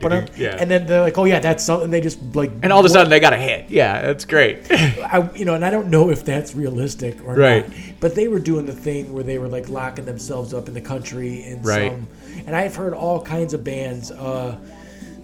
[0.00, 0.56] bump, yeah.
[0.58, 1.90] and then they're like, oh yeah, that's something.
[1.90, 3.70] They just like, And all of a sudden they got a hit.
[3.70, 4.66] Yeah, that's great.
[4.70, 7.66] I, you know, and I don't know if that's realistic or Right.
[7.68, 7.76] not.
[8.00, 10.80] But they were doing the thing where they were like locking themselves up in the
[10.80, 11.92] country in Right.
[11.92, 12.08] some,
[12.46, 14.10] and I've heard all kinds of bands.
[14.10, 14.56] Uh,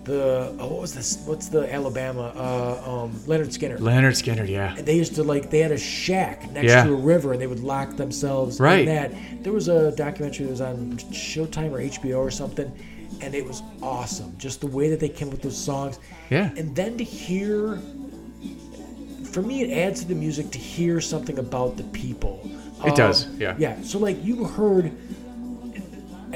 [0.07, 1.19] the oh, what was this?
[1.27, 2.33] What's the Alabama?
[2.37, 3.78] Uh, um, Lynyrd Skynyrd.
[3.81, 4.74] Lynyrd Skynyrd, yeah.
[4.77, 6.85] And they used to like they had a shack next Yeah.
[6.85, 8.81] to a river, and they would lock themselves Right.
[8.81, 9.12] in that.
[9.43, 12.70] There was a documentary that was on Showtime or HBO or something,
[13.20, 14.35] and it was awesome.
[14.39, 15.99] Just the way that they came with those songs.
[16.31, 16.51] Yeah.
[16.57, 17.78] And then to hear,
[19.24, 22.49] for me, it adds to the music to hear something about the people.
[22.85, 23.55] It does, yeah.
[23.59, 23.77] Yeah.
[23.83, 24.93] So like you heard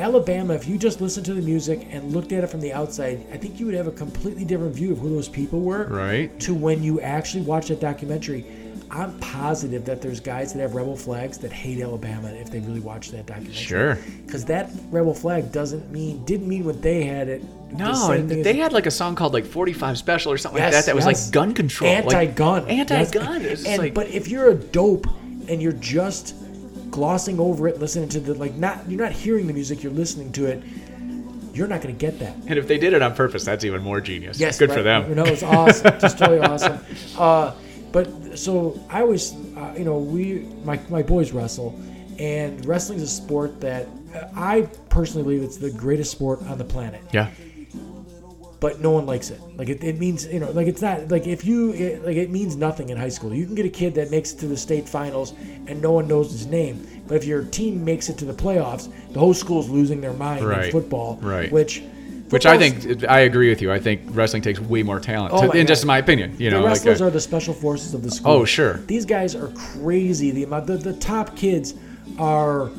[0.01, 3.25] Alabama, if you just listened to the music and looked at it from the outside,
[3.33, 5.85] I think you would have a completely different view of who those people were.
[5.85, 6.39] Right.
[6.41, 8.47] To when you actually watch that documentary,
[8.91, 12.81] I'm positive that there's guys that have rebel flags that hate Alabama if they really
[12.81, 13.55] watch that documentary.
[13.55, 13.99] Sure.
[14.27, 17.45] Because that rebel flag doesn't mean didn't mean what they had it.
[17.71, 20.73] No, same and they had like a song called like 45 Special or something like
[20.73, 21.89] Yes, that that was like gun control.
[21.89, 23.43] anti-gun, anti-gun.
[23.43, 23.65] Yes.
[23.65, 25.07] And like, but if you're a dope
[25.49, 26.35] and you're just
[26.91, 30.33] glossing over it, listening to the like not you're not hearing the music, you're listening
[30.33, 30.63] to it.
[31.53, 32.35] You're not going to get that.
[32.47, 34.39] and if they did it on purpose, that's even more genius.
[34.39, 34.77] Yes, Good right.
[34.79, 35.09] for them.
[35.09, 36.79] You know, it's awesome, just totally awesome.
[37.19, 37.55] Uh,
[37.91, 41.79] but so I always, uh, you know, we my my boys wrestle,
[42.21, 46.57] and wrestling is a sport that uh, I personally believe it's the greatest sport on
[46.57, 47.03] the planet.
[47.13, 47.31] Yeah.
[48.61, 49.41] But no one likes it.
[49.57, 52.31] Like it, it means you know, like it's not like if you it, like it
[52.31, 53.35] means nothing in high school.
[53.35, 55.33] You can get a kid that makes it to the state finals
[55.67, 58.93] and no one knows his name, but if your team makes it to the playoffs,
[59.13, 61.19] the whole school's losing their mind in football.
[61.23, 61.51] Right.
[61.51, 61.83] Which,
[62.29, 63.73] Which I think I agree with you.
[63.73, 65.69] I think wrestling takes way more talent, Oh to, in God.
[65.69, 66.37] just my opinion.
[66.39, 68.31] You the know, like wrestlers uh, are the special forces of the school.
[68.33, 68.79] Oh, sure.
[68.87, 70.31] These guys are crazy.
[70.31, 71.75] The amount the, the top kids
[72.19, 72.71] are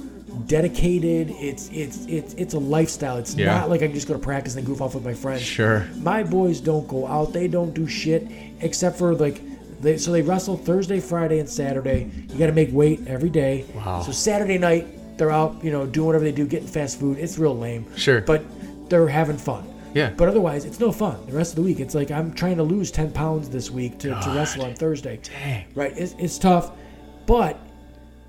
[0.47, 1.31] dedicated.
[1.31, 3.17] It's it's it's it's a lifestyle.
[3.17, 3.45] It's Yeah.
[3.57, 5.41] not like I can just go to practice and goof off with my friends.
[5.41, 5.87] Sure.
[5.97, 7.33] My boys don't go out.
[7.33, 8.27] They don't do shit
[8.61, 9.41] except for like
[9.81, 12.09] they so they wrestle Thursday, Friday, and Saturday.
[12.29, 13.65] You got to make weight every day.
[13.75, 14.01] Wow.
[14.01, 17.17] So Saturday night they're out, you know, doing whatever they do, getting fast food.
[17.19, 17.85] It's real lame.
[17.95, 18.21] Sure.
[18.21, 18.43] But
[18.89, 19.67] they're having fun.
[19.93, 20.11] Yeah.
[20.15, 21.17] But otherwise, it's no fun.
[21.27, 23.99] The rest of the week, it's like I'm trying to lose 10 pounds this week
[23.99, 25.19] to, to wrestle on Thursday.
[25.21, 25.65] Dang.
[25.75, 25.91] Right?
[25.97, 26.71] It's, it's tough.
[27.25, 27.59] But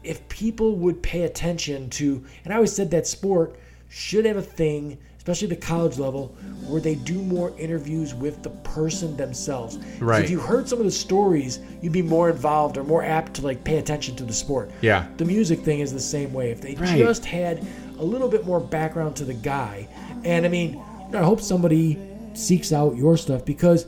[0.05, 3.57] if people would pay attention to, and I always said that sport
[3.89, 6.29] should have a thing, especially the college level,
[6.67, 9.79] where they do more interviews with the person themselves.
[10.01, 10.25] Right.
[10.25, 13.43] If you heard some of the stories, you'd be more involved or more apt to
[13.43, 14.71] like pay attention to the sport.
[14.81, 15.07] Yeah.
[15.19, 16.51] The music thing is the same way.
[16.51, 16.99] If they Right.
[16.99, 17.65] just had
[17.99, 19.87] a little bit more background to the guy,
[20.25, 20.81] and I mean,
[21.13, 21.99] I hope somebody
[22.35, 23.87] seeks out your stuff because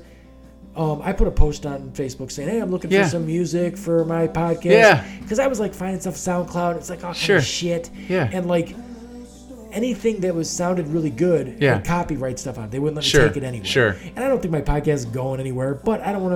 [0.76, 3.04] um, I put a post on Facebook saying, "Hey, I'm looking Yeah.
[3.04, 5.04] for some music for my podcast." Yeah.
[5.22, 6.76] Because I was like finding stuff SoundCloud.
[6.76, 7.90] It's like all kind of shit.
[8.08, 8.28] Yeah.
[8.32, 8.74] And like
[9.72, 11.80] anything that was sounded really good, Yeah.
[11.80, 12.64] copyright stuff on.
[12.64, 12.70] it.
[12.70, 13.28] They wouldn't let me Sure.
[13.28, 13.64] take it anywhere.
[13.66, 13.96] Sure.
[14.14, 16.34] And I don't think my podcast is going anywhere, but I don't want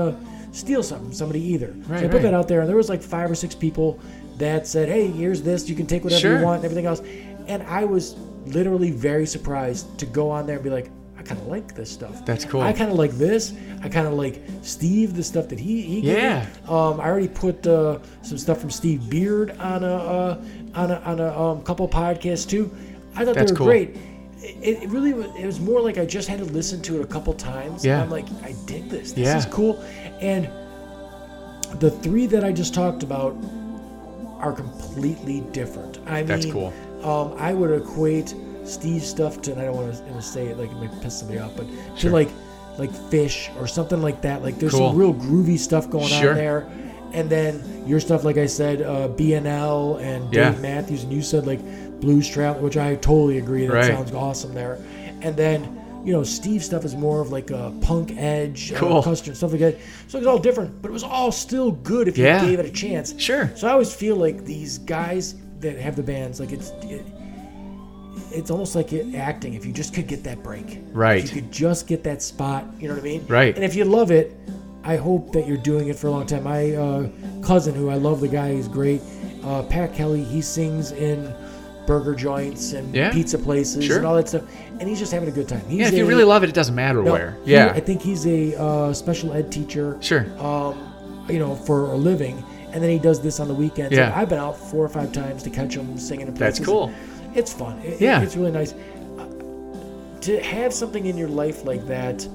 [0.52, 1.74] to steal something from somebody either.
[1.88, 2.22] Right, so I put right.
[2.22, 3.98] that out there, and there was like five or six people
[4.38, 5.68] that said, "Hey, here's this.
[5.68, 6.38] You can take whatever Sure.
[6.38, 7.02] you want, and everything else."
[7.46, 8.16] And I was
[8.46, 10.90] literally very surprised to go on there and be like, "I
[11.28, 12.24] kind of like this stuff.
[12.24, 12.62] That's cool.
[12.62, 13.52] I kind of like this.
[13.82, 16.16] I kind of like Steve, the stuff that he he gave.
[16.16, 16.46] Yeah.
[16.68, 20.44] Um, I already put uh, some stuff from Steve Beard on a uh,
[20.74, 22.74] on a on a um, couple podcasts too.
[23.14, 23.66] I thought That's they were cool.
[23.66, 23.96] great.
[24.40, 25.26] It, it really was.
[25.36, 27.84] It was more like I just had to listen to it a couple times.
[27.84, 27.94] Yeah.
[27.94, 29.12] And I'm like, I dig this.
[29.12, 29.38] This Yeah.
[29.38, 29.80] is cool.
[30.20, 30.48] And
[31.80, 33.36] the three that I just talked about
[34.38, 35.98] are completely different.
[36.06, 36.72] I mean That's mean, cool.
[37.02, 38.34] Um, I would equate
[38.68, 41.38] Steve's stuff to, and I don't want to say it like it might piss somebody
[41.40, 41.66] off, but
[41.96, 42.10] Sure.
[42.10, 42.28] to like
[42.78, 44.42] like Phish or something like that.
[44.42, 44.90] Like there's Cool.
[44.90, 46.30] some real groovy stuff going Sure.
[46.30, 46.66] on there.
[47.12, 50.50] And then your stuff, like I said, uh, BNL and Yeah.
[50.52, 51.58] Dave Matthews, and you said like
[52.00, 53.66] Blues Travel, which I totally agree.
[53.66, 53.84] That Right.
[53.86, 54.78] sounds awesome there.
[55.22, 55.66] And then
[56.04, 58.98] you know Steve's stuff is more of like a punk edge, Cool.
[58.98, 59.76] uh, custom stuff like that.
[60.06, 62.42] So it's all different, but it was all still good if Yeah.
[62.44, 63.12] you gave it a chance.
[63.18, 63.50] Sure.
[63.56, 67.04] So I always feel like these guys that have the bands, like it's it,
[68.32, 69.54] it's almost like it, acting.
[69.54, 71.22] If you just could get that break, Right.
[71.24, 73.24] If you could just get that spot, you know what I mean?
[73.28, 73.54] Right.
[73.54, 74.36] And if you love it,
[74.84, 76.44] I hope that you're doing it for a long time.
[76.44, 77.08] My uh,
[77.42, 79.02] cousin, who I love, the guy, he's great.
[79.44, 81.32] Uh, Pat Kelly, he sings in
[81.86, 83.10] burger joints and Yeah.
[83.12, 83.96] pizza places Sure.
[83.98, 84.42] and all that stuff,
[84.78, 85.62] and he's just having a good time.
[85.68, 87.36] He's Yeah, if you a- really love it, it doesn't matter no, where.
[87.44, 87.72] he- Yeah.
[87.74, 90.26] I think he's a uh, special ed teacher Sure.
[90.38, 90.74] um,
[91.30, 92.42] you know, for a living,
[92.72, 93.94] and then he does this on the weekends.
[93.96, 94.06] Yeah.
[94.06, 96.26] And I've been out four or five times to catch him singing.
[96.28, 96.58] In places.
[96.58, 96.90] That's cool.
[97.34, 97.78] It's fun.
[97.84, 98.22] It- Yeah.
[98.22, 98.72] it's really nice
[99.18, 99.24] Uh,
[100.20, 102.26] to have something in your life like that.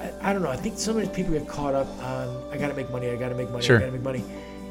[0.00, 0.50] I, I don't know.
[0.50, 3.08] I think so many people get caught up on I got to make money.
[3.10, 3.64] I got to make money.
[3.64, 3.76] Sure.
[3.76, 4.24] I got to make money,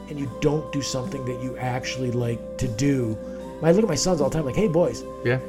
[0.09, 3.17] and you don't do something that you actually like to do.
[3.63, 5.39] I look at my sons all the time, like, "Hey, boys, Yeah.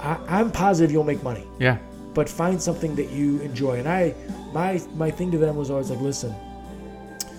[0.00, 1.78] I, I'm positive you'll make money." Yeah.
[2.14, 3.78] but find something that you enjoy.
[3.78, 4.12] And I,
[4.52, 6.34] my my thing to them was always like, listen,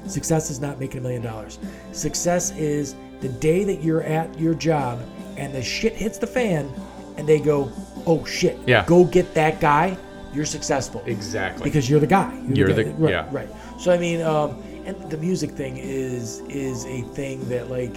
[0.07, 1.59] success is not making a million dollars.
[1.91, 4.99] Success is the day that you're at your job
[5.39, 6.69] and the shit hits the fan,
[7.17, 7.71] and they go,
[8.05, 8.85] "Oh shit, Yeah.
[8.85, 9.97] go get that guy."
[10.33, 11.63] You're successful Exactly.
[11.63, 12.31] because you're the guy.
[12.53, 12.91] You're the- guy.
[12.91, 13.25] right, yeah.
[13.31, 13.49] right.
[13.79, 17.95] So I mean, um, and the music thing is is a thing that like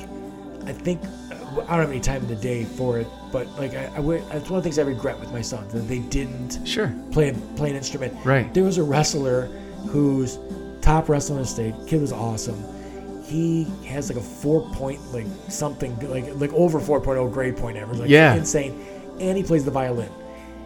[0.67, 1.01] I think
[1.33, 4.23] I don't have any time in the day for it, but like I, I would,
[4.33, 6.91] it's one of the things I regret with my sons that they didn't sure.
[7.11, 8.15] play play an instrument.
[8.25, 8.53] Right.
[8.55, 9.47] There was a wrestler
[9.91, 10.39] who's
[10.81, 11.75] top wrestler in the state.
[11.87, 12.65] Kid was awesome.
[13.33, 17.99] He has like a four point like something like like over 4.0 grade point average.
[18.01, 18.35] Like Yeah.
[18.35, 18.73] insane.
[19.21, 20.11] And he plays the violin.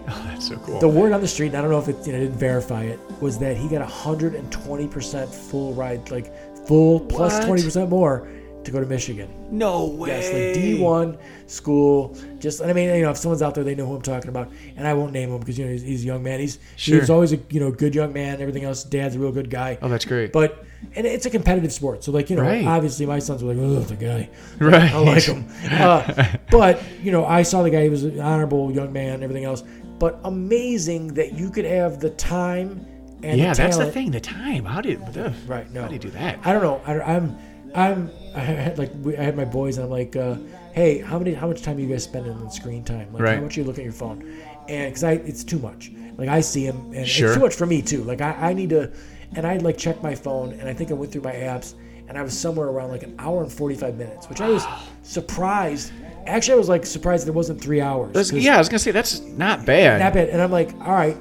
[0.08, 0.78] Oh, that's so cool.
[0.78, 2.84] The word on the street, and I don't know if it you know, didn't verify
[2.84, 6.32] it, was that he got 120% full ride, like
[6.66, 7.58] full plus What?
[7.58, 8.28] 20% more
[8.64, 9.28] to go to Michigan.
[9.50, 10.08] no way.
[10.10, 11.18] Yes, like D1
[11.48, 12.16] school.
[12.40, 14.28] Just, and I mean, you know, if someone's out there, they know who I'm talking
[14.28, 14.50] about.
[14.76, 16.40] And I won't name him because, you know, he's, he's a young man.
[16.40, 16.98] He's, Sure.
[16.98, 18.82] he's always a, you know, good young man, everything else.
[18.82, 19.78] Dad's a real good guy.
[19.82, 20.32] Oh, that's great.
[20.32, 20.64] But,
[20.94, 22.04] and it's a competitive sport.
[22.04, 22.64] So, like, you know, Right.
[22.66, 24.28] obviously my sons were like, oh, the guy.
[24.58, 24.92] right.
[24.92, 25.46] I like him.
[25.70, 27.82] Uh, but you know, I saw the guy.
[27.84, 29.22] He was an honorable young man.
[29.22, 29.62] Everything else,
[29.98, 32.86] but amazing that you could have the time
[33.22, 34.10] and yeah, the that's the thing.
[34.10, 34.64] The time.
[34.64, 35.00] How did?
[35.16, 35.70] ugh, Right.
[35.72, 35.82] No.
[35.82, 36.38] How do you do that?
[36.44, 36.80] I don't know.
[36.86, 37.36] I, I'm.
[37.74, 38.10] I'm.
[38.34, 40.36] I had like we, I had my boys, and I'm like, uh,
[40.72, 41.32] hey, how many?
[41.34, 43.12] How much time are you guys spending on screen time?
[43.12, 43.36] Like, Right.
[43.36, 44.22] how much are you looking at your phone?
[44.68, 45.90] And because I, it's too much.
[46.16, 47.28] Like I see him, and Sure.
[47.28, 48.02] it's too much for me too.
[48.04, 48.90] Like I, I need to,
[49.36, 51.74] and I like check my phone, and I think I went through my apps,
[52.08, 54.64] and I was somewhere around like an hour and 45 minutes, which I was
[55.02, 55.92] surprised.
[56.26, 58.12] Actually, I was like surprised that it wasn't three hours.
[58.12, 60.00] That's- yeah, I was gonna say that's not bad.
[60.00, 60.28] That bad.
[60.30, 61.16] And I'm like, all right,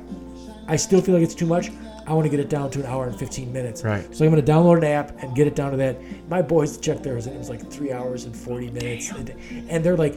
[0.68, 1.70] I still feel like it's too much.
[2.08, 3.84] I want to get it down to an hour and 15 minutes.
[3.84, 4.04] Right.
[4.16, 5.98] So I'm going to download an app and get it down to that.
[6.30, 9.10] My boys checked theirs, and it was like three hours and 40 minutes.
[9.10, 9.32] And,
[9.70, 10.14] and they're like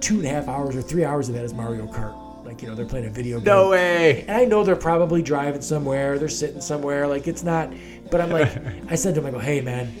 [0.00, 2.14] two and a half hours or three hours of that is Mario Kart.
[2.56, 3.44] Like, you know, they're playing a video game.
[3.44, 4.22] No way.
[4.22, 7.06] And I know they're probably driving somewhere, they're sitting somewhere.
[7.06, 7.70] Like, it's not,
[8.10, 8.50] but I'm like,
[8.88, 9.94] I said to them, I go, hey, man,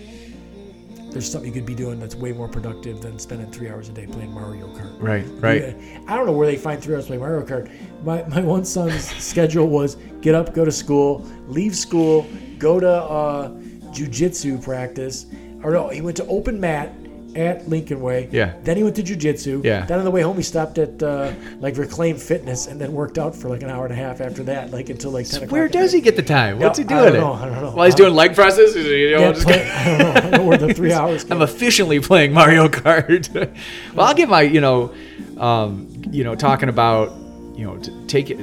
[1.10, 3.92] there's something you could be doing that's way more productive than spending three hours a
[3.92, 4.96] day playing Mario Kart.
[5.02, 5.26] Right.
[5.32, 5.76] Right.
[5.76, 6.00] Yeah.
[6.08, 7.70] I don't know where they find three hours to play Mario Kart.
[8.02, 12.26] My, my one son's schedule was get up, go to school, leave school,
[12.56, 13.50] go to uh,
[13.92, 15.26] jujitsu practice.
[15.62, 16.90] Or no, he went to open mat
[17.36, 18.28] at Lincoln Way.
[18.32, 18.54] Yeah.
[18.62, 19.62] Then he went to jujitsu.
[19.64, 19.84] Yeah.
[19.86, 23.18] Then on the way home, he stopped at uh, like Reclaim Fitness and then worked
[23.18, 25.52] out for like an hour and a half after that, like until like 10 o'clock.
[25.52, 26.58] Where does he get the time?
[26.58, 27.12] What's Yeah, he I doing?
[27.14, 27.70] don't know, I don't know.
[27.72, 30.10] While he's doing leg presses, you know, Yeah, just play- I don't know.
[30.12, 33.28] I don't know where the three hours came I'm efficiently playing Mario Kart.
[33.94, 34.94] well, I'll give my, you know,
[35.38, 37.12] um, you know, talking about,
[37.56, 38.38] you know, take it.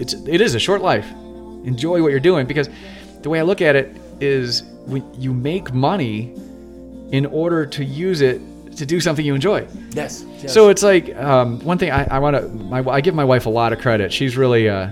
[0.00, 1.08] It's it is a short life.
[1.64, 2.68] Enjoy what you're doing because
[3.22, 6.34] the way I look at it is when you make money
[7.12, 8.40] in order to use it
[8.76, 9.66] to do something you enjoy.
[9.90, 10.24] Yes.
[10.40, 10.52] yes.
[10.52, 12.48] So it's like um, one thing I, I want to.
[12.48, 14.12] My I give my wife a lot of credit.
[14.12, 14.88] She's really uh,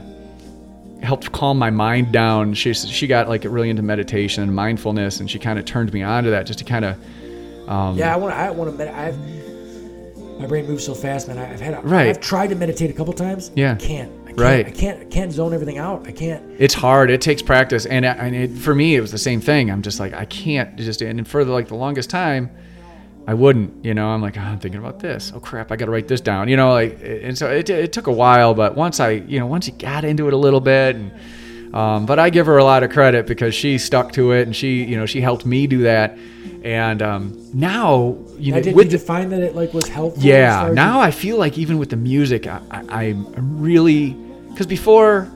[1.02, 2.52] helped calm my mind down.
[2.54, 6.02] She's she got like really into meditation and mindfulness, and she kind of turned me
[6.02, 6.96] on to that just to kind of.
[7.68, 8.38] Um, Yeah, I want to.
[8.38, 8.76] I want to.
[8.76, 9.18] Med- I've
[10.38, 11.38] my brain moves so fast, man.
[11.38, 11.74] I've had.
[11.74, 12.08] A, Right.
[12.08, 13.50] I've tried to meditate a couple times.
[13.54, 13.76] Yeah.
[13.76, 14.10] Can't.
[14.40, 14.66] Right.
[14.66, 15.00] I can't.
[15.00, 16.06] I can't zone everything out.
[16.06, 16.42] I can't.
[16.58, 17.10] It's hard.
[17.10, 19.70] It takes practice, and, I- and it, for me, it was the same thing.
[19.70, 21.02] I'm just like I can't just.
[21.02, 22.50] And for the, like the longest time,
[23.26, 23.84] I wouldn't.
[23.84, 25.32] You know, I'm like oh, I'm thinking about this.
[25.34, 26.48] Oh crap, I got to write this down.
[26.48, 29.46] You know, like and so it, it took a while, but once I you know
[29.46, 31.12] once you got into it a little bit and.
[31.72, 34.56] Um, but I give her a lot of credit because she stuck to it and
[34.56, 36.18] she, you know, she helped me do that.
[36.64, 40.20] And um, now, you I know, did, with you find that it like was helpful?
[40.20, 44.16] yeah, now I feel like even with the music, I, I, I'm really
[44.50, 45.28] because before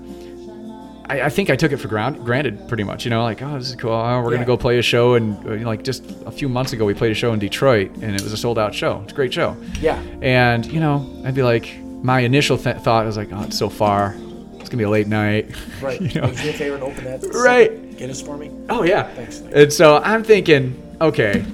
[1.07, 3.05] I, I think I took it for ground, granted pretty much.
[3.05, 3.93] You know, like oh, this is cool.
[3.93, 4.37] Oh, we're Yeah.
[4.39, 6.85] gonna go play a show, and uh, you know, like just a few months ago,
[6.85, 9.01] we played a show in Detroit, and it was a sold out show.
[9.05, 9.57] It's a great show.
[9.81, 10.01] Yeah.
[10.23, 13.69] And you know, I'd be like, my initial th- thought was like, oh, it's so
[13.69, 14.15] far.
[14.61, 15.51] It's gonna be a late night.
[15.83, 16.01] Right.
[16.01, 16.29] you know.
[16.29, 17.23] A favor and open that.
[17.35, 17.97] Right.
[17.99, 18.51] Guinness for me.
[18.71, 19.03] Oh yeah.
[19.15, 19.41] Thanks.
[19.41, 21.45] And so I'm thinking, okay,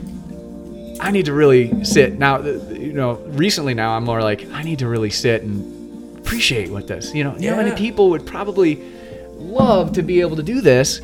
[1.01, 2.41] I need to really sit now.
[2.43, 5.80] You know, recently now I'm more like I need to really sit and
[6.23, 7.15] appreciate what this.
[7.15, 8.83] You know, know how many people would probably
[9.37, 11.01] love to be able to do this,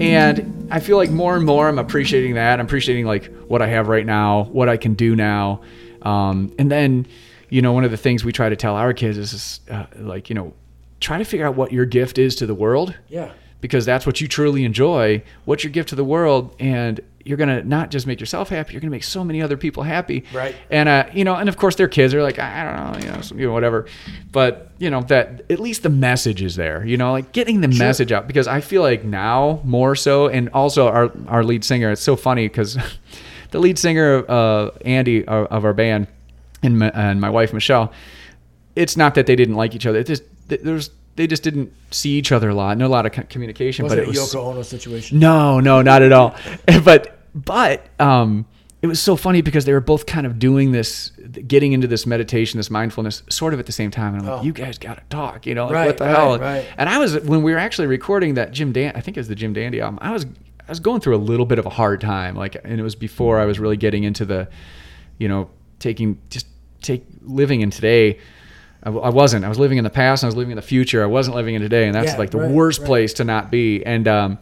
[0.00, 2.60] and I feel like more and more I'm appreciating that.
[2.60, 5.62] I'm appreciating like what I have right now, what I can do now,
[6.02, 7.06] um, and then
[7.48, 10.28] you know one of the things we try to tell our kids is uh, like
[10.30, 10.54] you know
[11.00, 13.32] try to figure out what your gift is to the world Yeah.
[13.60, 15.22] Because that's what you truly enjoy.
[15.44, 16.54] What's your gift to the world?
[16.60, 19.82] And you're gonna not just make yourself happy, you're gonna make so many other people
[19.82, 20.24] happy.
[20.32, 20.56] Right.
[20.70, 23.14] And uh, you know, and of course their kids are like, I don't know, you
[23.14, 23.86] know, so- you know, whatever.
[24.32, 26.84] But you know that at least the message is there.
[26.84, 30.48] You know, like getting the message out because I feel like now more so, and
[30.50, 31.90] also our our lead singer.
[31.92, 32.78] It's so funny because
[33.50, 36.06] the lead singer, uh, Andy uh, of our band,
[36.62, 37.92] and my, and my wife Michelle.
[38.76, 39.98] It's not that they didn't like each other.
[39.98, 42.76] It just there's they just didn't see each other a lot.
[42.78, 43.84] No, a lot of communication.
[43.84, 45.18] Was but it it was Yoko Ono situation?
[45.18, 46.34] no, no, not at all.
[46.84, 48.46] but but um,
[48.82, 51.10] it was so funny because they were both kind of doing this,
[51.46, 54.14] getting into this meditation, this mindfulness, sort of at the same time.
[54.14, 54.44] And I'm like, Oh.
[54.44, 56.38] you guys got to talk, you know, like Right, what the right, hell?
[56.38, 56.66] right.
[56.78, 59.28] And I was when we were actually recording that Jim Dan, I think it was
[59.28, 59.98] the Jim Dandy album.
[60.00, 62.78] I was I was going through a little bit of a hard time, like, and
[62.78, 64.48] it was before I was really getting into the,
[65.18, 65.50] you know,
[65.80, 66.46] taking just
[66.80, 68.18] take living in today.
[68.82, 69.44] I, w- I wasn't.
[69.44, 70.22] I was living in the past.
[70.22, 71.02] and I was living in the future.
[71.02, 72.86] I wasn't living in today, and that's Yeah, like the right, worst right.
[72.86, 73.84] place to not be.
[73.84, 74.38] And um,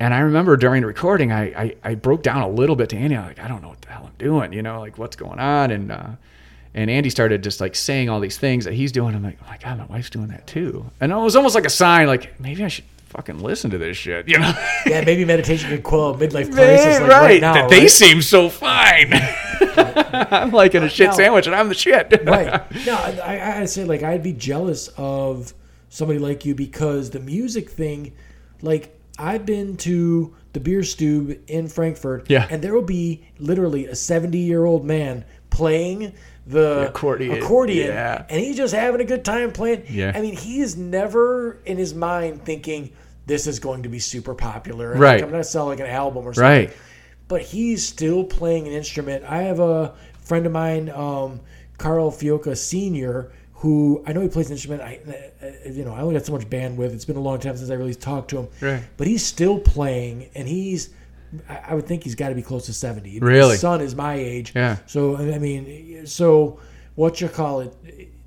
[0.00, 2.96] and I remember during the recording, I, I I broke down a little bit to
[2.96, 3.16] Andy.
[3.16, 4.52] I'm like, I don't know what the hell I'm doing.
[4.52, 5.70] You know, like what's going on?
[5.72, 6.10] And uh,
[6.74, 9.14] and Andy started just like saying all these things that he's doing.
[9.16, 10.88] I'm like, oh my god, my wife's doing that too.
[11.00, 13.96] And it was almost like a sign, like maybe I should fucking listen to this
[13.96, 14.28] shit.
[14.28, 14.52] You know.
[14.86, 17.52] Yeah, maybe meditation could quell midlife crisis like right, right, now.
[17.54, 17.90] that they right?
[17.90, 19.12] seem so fine.
[19.76, 22.10] I'm like in a shit Now- sandwich, and I'm the shit.
[22.24, 22.62] right.
[22.86, 25.52] No, I, I, I'd say like I'd be jealous of
[25.90, 28.14] somebody like you because the music thing,
[28.62, 32.46] like I've been to the beer stube in Frankfurt, Yeah.
[32.50, 36.14] and there will be literally a seventy-year-old man playing
[36.48, 38.24] the, accordion, accordion, yeah.
[38.28, 39.84] and he's just having a good time playing.
[39.88, 40.12] Yeah.
[40.14, 42.92] I mean, he is never in his mind thinking
[43.26, 44.92] this is going to be super popular.
[44.92, 45.14] and, Right.
[45.16, 46.72] like, I'm going to sell like an album or something Right.
[47.28, 49.24] but he's still playing an instrument.
[49.24, 51.40] I have a friend of mine, um,
[51.76, 54.80] Carl Fioca Senior, who I know he plays an instrument.
[54.82, 55.00] I,
[55.42, 56.94] I- you know, I only got so much bandwidth.
[56.94, 58.48] It's been a long time since I really talked to him.
[58.60, 58.82] Right.
[58.96, 60.90] But he's still playing, and he's.
[61.48, 63.18] I would think he's got to be close to seventy.
[63.20, 63.52] Really?
[63.52, 64.52] his son is my age.
[64.54, 64.76] Yeah.
[64.86, 66.60] So I mean, so
[66.94, 67.72] what you call it?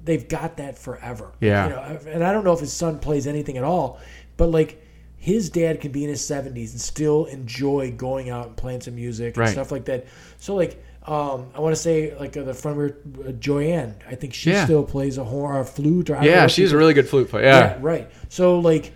[0.03, 1.32] They've got that forever.
[1.40, 1.64] Yeah.
[1.65, 3.99] You know, and I don't know if his son plays anything at all,
[4.38, 4.82] but like
[5.18, 8.95] his dad can be in his 70s and still enjoy going out and playing some
[8.95, 10.07] music and stuff like that.
[10.40, 12.98] So like um, I want to say like uh, the front where
[13.28, 14.64] uh, Joanne, I think she Yeah.
[14.65, 16.94] still plays a horn or a flute or I don't know Yeah, she's a really
[16.95, 17.45] good flute player.
[17.45, 17.78] yeah, Yeah.
[17.82, 18.11] right.
[18.30, 18.94] So like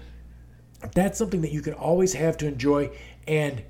[0.93, 2.89] that's something that you can always have to enjoy
[3.27, 3.61] and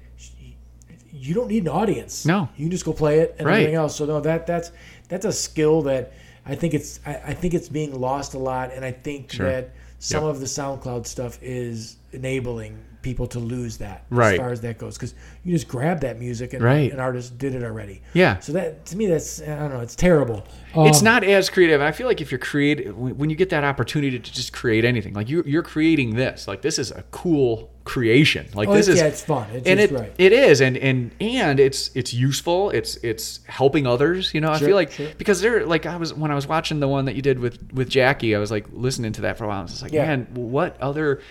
[1.17, 2.25] you don't need an audience.
[2.25, 2.49] No.
[2.57, 3.55] You can just go play it and Right.
[3.55, 3.95] everything else.
[3.95, 4.71] So no, that that's
[5.07, 6.11] that's a skill that
[6.45, 9.49] I think it's I, I think it's being lost a lot and I think Sure.
[9.49, 10.31] that some Yep.
[10.35, 14.33] of the SoundCloud stuff is enabling people to lose that Right.
[14.33, 15.13] as far as that goes because
[15.43, 16.91] you just grab that music and Right.
[16.91, 18.01] an artist did it already.
[18.13, 18.39] Yeah.
[18.39, 20.43] So that to me that's I don't know it's terrible.
[20.75, 21.79] it's Um, not as creative.
[21.81, 25.13] I feel like if you're creative, when you get that opportunity to just create anything,
[25.13, 28.47] like you, you're creating this, like this is a cool creation.
[28.55, 29.45] Like Oh, this it's- is, yeah, it's fun.
[29.53, 30.11] It's and it right.
[30.17, 32.71] it is, and and and it's it's useful.
[32.71, 34.33] It's it's helping others.
[34.33, 35.07] You know, I Sure, feel like sure.
[35.19, 37.59] because they're like I was when I was watching the one that you did with
[37.73, 39.59] with Jackie, I was like listening to that for a while.
[39.59, 40.07] I was just like, Yeah.
[40.07, 41.21] man, what other.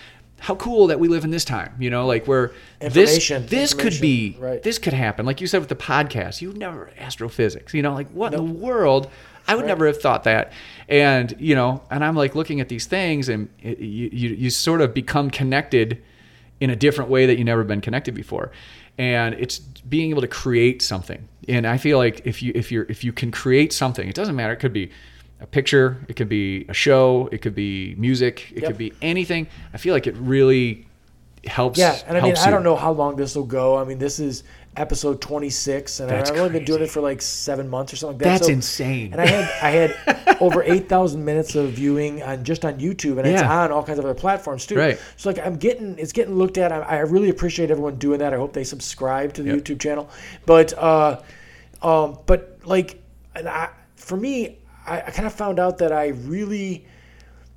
[0.44, 3.98] How cool that we live in this time, you know, like where this this could
[3.98, 4.62] be right.
[4.62, 5.24] this could happen.
[5.24, 8.52] Like you said with the podcast, you never astrophysics, you know, like what in the
[8.52, 9.08] world?
[9.48, 10.52] I would never have thought that.
[10.86, 14.50] And, you know, and I'm like looking at these things and it, you, you, you
[14.50, 16.02] sort of become connected
[16.60, 18.52] in a different way that you never been connected before.
[18.98, 21.26] And it's being able to create something.
[21.48, 24.36] And I feel like if you, if you're, if you can create something, it doesn't
[24.36, 24.52] matter.
[24.52, 24.90] It could be
[25.40, 28.70] a picture, it could be a show, it could be music, it Yep.
[28.70, 29.46] could be anything.
[29.72, 30.86] I feel like it really
[31.46, 31.78] helps.
[31.78, 33.76] Yeah, and I mean, I don't know how long this will go.
[33.76, 34.44] I mean, this is
[34.76, 38.18] episode 26, and That's I've only been doing it for like seven months or something
[38.18, 38.30] like that.
[38.38, 39.12] That's So- insane.
[39.12, 43.26] And I had I had over 8,000 minutes of viewing on just on YouTube, and
[43.28, 44.76] it's on all kinds of other platforms too.
[44.76, 44.98] Right.
[45.16, 46.72] So like, I'm getting it's getting looked at.
[46.72, 48.32] I, I really appreciate everyone doing that.
[48.32, 49.58] I hope they subscribe to the Yep.
[49.58, 50.08] YouTube channel.
[50.46, 51.20] But uh,
[51.82, 53.00] um, but like,
[53.36, 56.86] and I for me, I, I kind of found out that I really.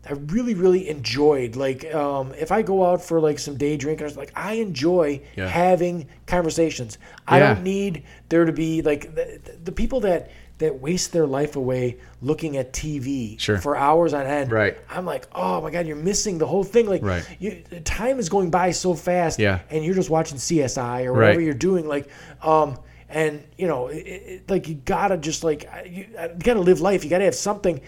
[0.10, 4.16] I really, really enjoyed like um, if I go out for like some day drinking,
[4.16, 5.50] like I enjoy Yeah.
[5.50, 6.98] having conversations.
[7.28, 11.58] I don't need there to be like the, the people that that waste their life
[11.58, 13.58] away looking at TV Sure.
[13.58, 14.50] for hours on end.
[14.50, 14.78] Right.
[14.90, 16.88] I'm like, oh my god, you're missing the whole thing.
[16.88, 17.28] Like, Right.
[17.40, 19.40] you, time is going by so fast.
[19.40, 19.60] Yeah.
[19.70, 21.44] And you're just watching CSI or whatever Right.
[21.46, 21.86] you're doing.
[21.86, 22.08] Like,
[22.42, 22.78] um,
[23.10, 27.04] and you know, it, it, like you gotta just like you, you gotta live life.
[27.04, 27.82] You gotta have something,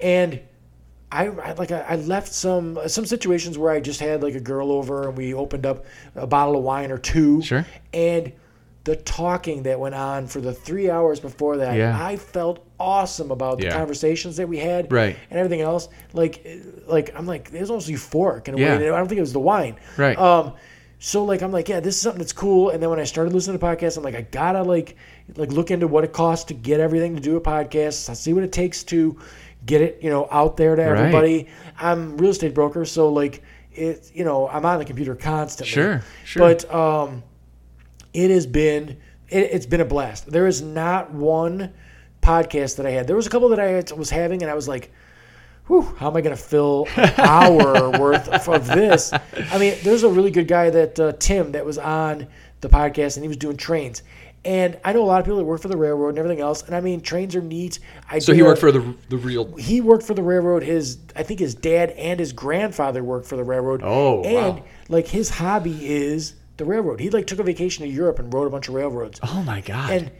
[0.00, 0.40] and.
[1.12, 4.40] I, I like I I left some some situations where I just had like a
[4.40, 5.84] girl over and we opened up
[6.16, 7.40] a bottle of wine or two.
[7.40, 7.64] Sure.
[7.92, 8.32] And
[8.82, 11.96] the talking that went on for the three hours before that, Yeah.
[12.04, 13.76] I felt awesome about the Yeah.
[13.76, 15.16] conversations that we had, Right.
[15.30, 15.88] and everything else.
[16.14, 16.44] Like,
[16.88, 18.76] like I'm like, it was almost euphoric in a Yeah.
[18.78, 18.90] way.
[18.90, 19.76] I don't think it was the wine.
[19.96, 20.18] Right.
[20.18, 20.54] Um,
[21.06, 22.70] so like I'm like, yeah, this is something that's cool.
[22.70, 24.96] And then when I started listening to podcasts, I'm like, I gotta like
[25.36, 28.08] like look into what it costs to get everything to do a podcast.
[28.08, 29.18] I see what it takes to
[29.66, 30.98] get it, you know, out there to Right.
[30.98, 31.48] everybody.
[31.78, 35.70] I'm a real estate broker, so like it, you know, I'm on the computer constantly.
[35.72, 36.40] Sure, sure.
[36.40, 37.22] But um,
[38.14, 38.96] it has been
[39.28, 40.30] it, it's been a blast.
[40.30, 41.74] There is not one
[42.22, 43.06] podcast that I had.
[43.06, 44.90] There was a couple that I was having, and I was like,
[45.66, 49.12] Whew, how am I going to fill an hour worth of, this?
[49.12, 52.26] I mean, there's a really good guy that uh, Tim that was on
[52.60, 54.02] the podcast, and he was doing trains,
[54.44, 56.62] And I know a lot of people that work for the railroad and everything else.
[56.62, 57.78] And I mean, trains are neat.
[58.10, 59.54] I So he worked for the the real.
[59.56, 60.62] he worked for the railroad.
[60.62, 63.80] His I think his dad and his grandfather worked for the railroad.
[63.82, 64.64] Oh, and wow.
[64.88, 67.00] like his hobby is the railroad.
[67.00, 69.18] He like took a vacation to Europe and rode a bunch of railroads.
[69.22, 69.90] Oh my god.
[69.90, 70.10] And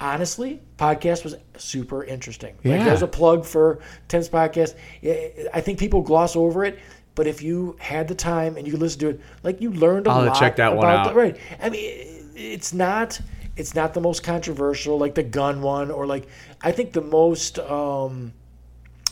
[0.00, 2.54] honestly, podcast was super interesting.
[2.64, 2.84] Like Yeah.
[2.84, 3.78] there's a plug for
[4.08, 4.74] Tim's podcast.
[5.04, 6.78] I- I think people gloss over it,
[7.14, 10.06] but if you had the time and you could listen to it, like you learned
[10.06, 11.08] a I'll lot check that one out.
[11.08, 11.36] The, right.
[11.62, 13.20] I mean, it's not
[13.56, 16.26] it's not the most controversial like the gun one or like
[16.62, 18.32] I think the most um,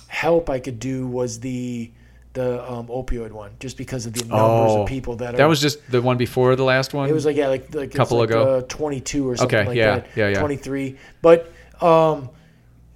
[0.06, 1.90] help I could do was the
[2.39, 5.47] the um, opioid one, just because of the numbers oh, of people that are that
[5.48, 7.09] was just the one before the last one.
[7.09, 8.59] it was like yeah, like like Couple like, ago?
[8.59, 10.06] uh, twenty two or something Okay, like yeah, that.
[10.16, 10.39] yeah, yeah.
[10.39, 12.31] Twenty three, but um,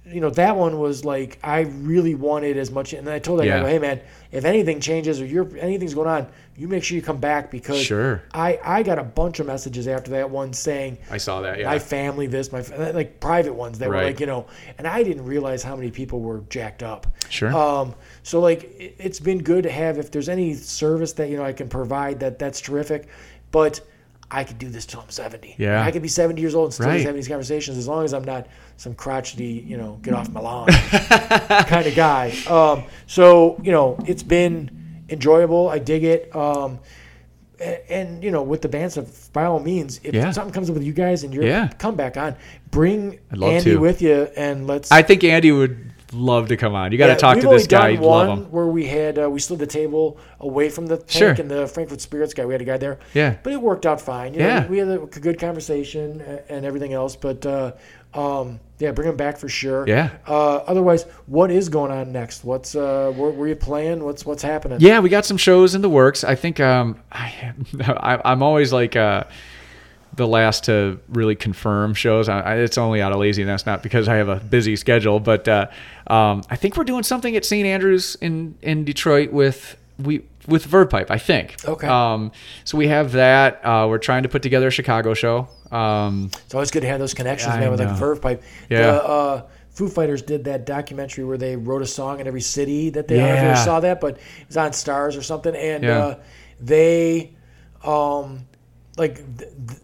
[0.05, 3.39] you know that one was like I really wanted as much, and then I told
[3.39, 3.61] that Yeah.
[3.61, 4.01] guy, hey man,
[4.31, 7.81] if anything changes or you're anything's going on, you make sure you come back because
[7.81, 8.21] Sure.
[8.33, 11.57] I I got a bunch of messages after that one saying I saw that.
[11.59, 11.65] Yeah.
[11.67, 12.61] my family this my
[12.91, 14.45] like private ones that were like you know
[14.77, 17.51] and i didn't realize how many people were jacked up Sure.
[17.55, 21.37] um so like it- it's been good to have if there's any service that you
[21.37, 23.07] know i can provide that that's terrific
[23.51, 23.81] but
[24.31, 25.83] i could do this till i'm 70 Yeah.
[25.83, 27.01] i could be 70 years old and still Right.
[27.01, 28.47] having these conversations as long as i'm not
[28.77, 33.97] some crotchety you know get off my lawn kind of guy um so you know
[34.07, 34.69] it's been
[35.09, 36.79] enjoyable i dig it um
[37.59, 40.31] and, and you know, with the band stuff, by all means, if Yeah.
[40.31, 41.67] something comes up with you guys and you're Yeah.
[41.77, 42.35] come back on,
[42.71, 43.77] bring Andy to.
[43.77, 44.91] with you and let's.
[44.91, 46.91] I think Andy would love to come on.
[46.91, 47.89] You got to Yeah, talk to this guy.
[47.89, 48.51] You'd love him.
[48.51, 51.29] where we had uh, we slid the table away from the tank Sure.
[51.31, 52.45] and the Frankfurt Spirits guy.
[52.45, 52.99] We had a guy there.
[53.13, 53.35] Yeah.
[53.43, 54.33] but it worked out fine.
[54.33, 54.67] You know, Yeah.
[54.67, 57.15] we had a good conversation and everything else.
[57.15, 57.71] But uh,
[58.13, 59.87] um, yeah, bring him back for sure.
[59.87, 60.09] Yeah.
[60.27, 62.43] Uh, otherwise, what is going on next?
[62.43, 64.03] What's uh, where, where you playing?
[64.03, 64.79] What's what's happening?
[64.81, 66.23] Yeah, we got some shows in the works.
[66.23, 69.23] I think um, I, I I'm always like uh,
[70.15, 72.29] the last to really confirm shows.
[72.29, 75.19] I, I, it's only out of laziness, not because I have a busy schedule.
[75.19, 75.67] But uh,
[76.07, 77.65] um, I think we're doing something at St.
[77.65, 81.09] Andrews in in Detroit with we with Verve Pipe.
[81.11, 81.55] I think.
[81.65, 81.87] Okay.
[81.87, 82.31] Um,
[82.63, 83.61] so we have that.
[83.65, 85.47] Uh, we're trying to put together a Chicago show.
[85.71, 87.95] Um, It's always good to have those connections, I man, with like know.
[87.95, 88.43] Verve Pipe.
[88.69, 88.91] Yeah.
[88.91, 89.41] The, uh,
[89.71, 93.15] Foo Fighters did that documentary where they wrote a song in every city that they
[93.15, 93.65] I don't know if you ever Yeah.
[93.65, 95.97] saw that, but it was on Stars or something, and Yeah.
[95.97, 96.15] uh,
[96.61, 97.31] they,
[97.83, 98.45] um,
[98.95, 99.23] like,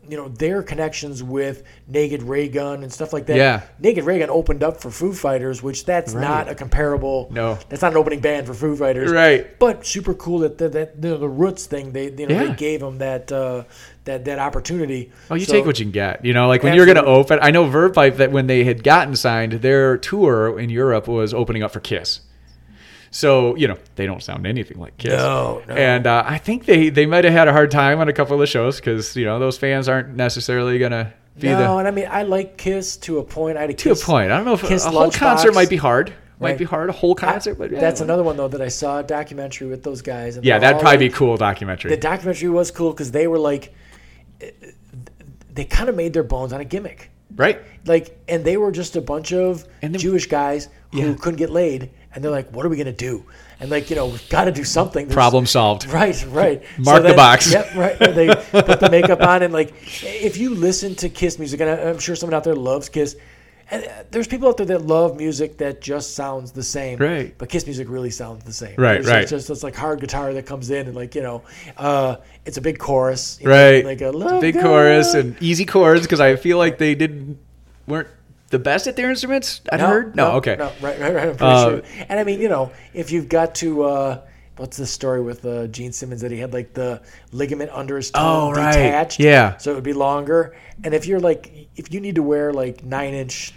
[0.08, 3.38] you know, their connections with Naked Raygun and stuff like that.
[3.38, 3.62] Yeah.
[3.80, 7.28] Naked Raygun opened up for Foo Fighters, which that's not a comparable.
[7.32, 7.58] No.
[7.70, 9.12] that's not an opening band for Foo Fighters.
[9.12, 9.58] Right.
[9.58, 12.46] But super cool that the, that the, the Roots thing they you know Yeah.
[12.46, 13.64] they gave them that uh,
[14.06, 15.12] that that opportunity.
[15.32, 16.24] Oh, you So- take what you can get.
[16.24, 17.40] You know, like when you're going to open.
[17.42, 21.34] I know Verve Pipe that when they had gotten signed, their tour in Europe was
[21.34, 22.22] opening up for Kiss.
[23.12, 25.14] So you know they don't sound anything like Kiss.
[25.14, 25.74] No, no.
[25.76, 28.34] And uh, I think they they might have had a hard time on a couple
[28.36, 31.88] of the shows because you know those fans aren't necessarily to be No, the and
[31.88, 33.58] I mean I like Kiss to a point.
[33.58, 34.32] I had a to a point.
[34.32, 36.14] I don't know if Kiss a whole concert might be hard.
[36.42, 36.58] Might Right.
[36.60, 37.82] be hard a whole concert, but yeah.
[37.82, 40.38] that's another one though that I saw a documentary with those guys.
[40.38, 41.90] And Yeah, that'd probably like- be cool documentary.
[41.92, 43.74] The documentary was cool because they were like,
[45.54, 47.10] they kind of made their bones on a gimmick.
[47.36, 47.60] right?
[47.86, 51.14] Like, and they were just a bunch of then- Jewish guys who Yeah.
[51.20, 53.26] couldn't get laid, and they're like, "What are we gonna do?"
[53.60, 55.06] And like, you know, we've got to do something.
[55.08, 55.86] There's- Problem solved.
[55.88, 56.64] Right, right.
[56.78, 57.52] Mark the box.
[57.52, 58.00] Yep, right.
[58.00, 59.74] They put the makeup on, and like,
[60.04, 63.18] if you listen to Kiss music, and I'm sure someone out there loves Kiss,
[63.70, 66.98] and uh, there's people out there that love music that just sounds the same.
[67.00, 67.36] Right.
[67.38, 68.76] But Kiss music really sounds the same.
[68.78, 69.22] Right, It's right.
[69.22, 71.44] Just, just it's like hard guitar that comes in, and like you know,
[71.78, 72.16] uh,
[72.46, 73.40] it's a big chorus.
[73.42, 73.84] you know, Right.
[73.86, 74.64] Like a It's love big God.
[74.64, 77.38] chorus and easy chords because I feel like they didn't
[77.88, 78.08] weren't
[78.50, 79.62] the best at their instruments.
[79.72, 80.16] I've heard.
[80.16, 80.56] No, okay.
[80.58, 81.30] No, right, right, right.
[81.30, 81.82] I'm pretty Uh, sure.
[82.10, 84.22] And I mean, you know, if you've got to, uh,
[84.58, 87.02] what's the story with uh, Gene Simmons that he had like the
[87.32, 88.72] ligament under his tongue Oh, right.
[88.74, 89.20] detached?
[89.20, 89.56] Yeah.
[89.58, 90.56] So it would be longer.
[90.84, 93.54] And if you're like, if you need to wear like nine inch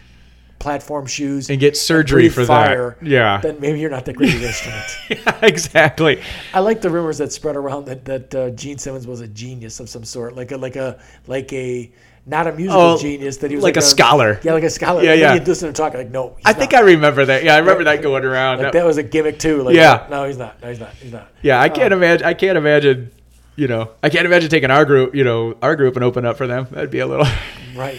[0.58, 3.08] platform shoes And get surgery breathe for fire, that.
[3.08, 3.40] Yeah.
[3.40, 4.84] then maybe you're not that great at instrument.
[5.10, 6.22] yeah, exactly.
[6.54, 9.80] I like the rumors that spread around that that uh, Gene Simmons was a genius
[9.80, 11.90] of some sort, like a like a like a
[12.24, 14.38] not a musical Oh, genius that he was like a scholar.
[14.42, 15.02] Yeah, like a scholar.
[15.02, 15.34] Yeah, yeah.
[15.34, 16.82] You'd listen to talk like, no, I think not.
[16.82, 17.42] I remember that.
[17.44, 18.60] Yeah, I remember that going around.
[18.62, 19.62] Like That- was a gimmick too.
[19.62, 20.06] Like, Yeah.
[20.10, 20.60] No, he's not.
[20.62, 20.90] No, he's not.
[20.94, 21.28] He's not.
[21.42, 21.74] yeah, I Oh.
[21.74, 22.26] can't imagine.
[22.26, 23.10] I can't imagine.
[23.54, 25.14] You know, I can't imagine taking our group.
[25.14, 26.66] You know, our group and open up for them.
[26.70, 27.26] That'd be a little.
[27.76, 27.98] Right.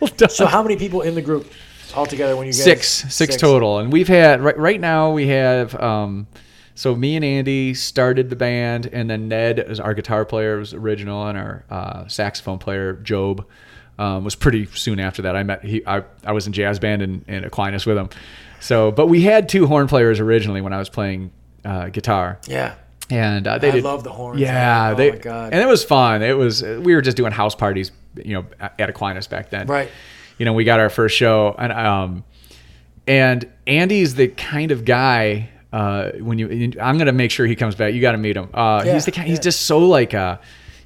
[0.00, 0.28] little.
[0.28, 1.50] So how many people in the group
[1.94, 2.62] altogether when you guys?
[2.64, 5.74] six, six total, and we've had right right now we have.
[5.80, 6.26] um
[6.82, 10.74] so me and Andy started the band, and then Ned is our guitar player was
[10.74, 13.46] original, and our uh, saxophone player Job
[14.00, 15.36] um, was pretty soon after that.
[15.36, 18.08] I met he I, I was in jazz band in, in Aquinas with him.
[18.58, 21.30] So, but we had two horn players originally when I was playing
[21.64, 22.40] uh, guitar.
[22.48, 22.74] Yeah.
[23.10, 23.84] and uh, they I did.
[23.84, 24.40] love the horns.
[24.40, 24.90] yeah.
[24.90, 25.52] Oh they my god.
[25.52, 26.20] and it was fun.
[26.20, 28.46] It was we were just doing house parties, you know,
[28.76, 29.68] at Aquinas back then.
[29.68, 29.88] right.
[30.36, 32.24] You know, we got our first show, and um,
[33.06, 35.48] and Andy's the kind of guy.
[35.72, 37.94] Uh, when you, I'm gonna make sure he comes back.
[37.94, 38.50] You got to meet him.
[38.52, 39.12] Uh, Yeah, he's the.
[39.12, 39.40] He's yeah.
[39.40, 40.36] just so like uh,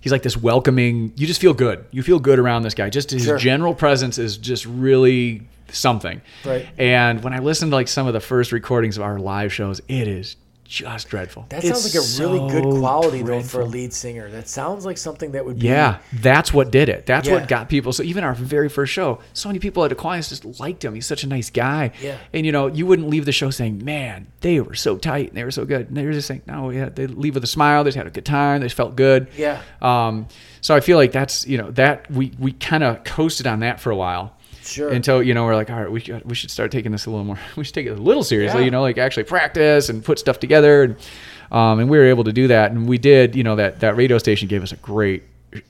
[0.01, 1.13] he's like this welcoming.
[1.17, 1.85] You just feel good.
[1.91, 2.89] You feel good around this guy.
[2.91, 3.37] Just his Sure.
[3.39, 5.43] general presence is just really
[5.73, 6.21] something.
[6.45, 6.67] Right.
[6.79, 9.81] And when I listen to like some of the first recordings of our live shows,
[9.89, 10.37] it is
[10.67, 11.47] just dreadful.
[11.49, 14.31] That It's sounds like a really good so quality though for a lead singer.
[14.31, 17.07] That sounds like something that would be Yeah, that's what did it.
[17.07, 17.35] That's Yeah.
[17.35, 17.93] what got people.
[17.93, 20.95] So even our very first show, so many people at Aquinas just liked him.
[20.95, 21.93] He's such a nice guy.
[22.03, 22.17] Yeah.
[22.33, 25.37] And you know, you wouldn't leave the show saying, "Man, they were so tight and
[25.37, 27.49] they were so good." And they were just saying, "No, yeah." They leave with a
[27.49, 27.85] smile.
[27.85, 28.61] They just had a good time.
[28.61, 29.29] They just felt good.
[29.37, 29.61] Yeah.
[29.81, 30.27] Um.
[30.61, 33.81] So I feel like that's you know that we we kind of coasted on that
[33.81, 34.36] for a while.
[34.67, 34.89] Sure.
[34.89, 37.11] Until you know we're like, all right, we should, we should start taking this a
[37.11, 37.39] little more.
[37.57, 38.61] We should take it a little seriously.
[38.61, 38.65] Yeah.
[38.67, 40.83] You know, like actually practice and put stuff together.
[40.83, 40.97] And
[41.53, 42.73] um, and we were able to do that.
[42.73, 43.35] And we did.
[43.37, 45.23] You know that that radio station gave us a great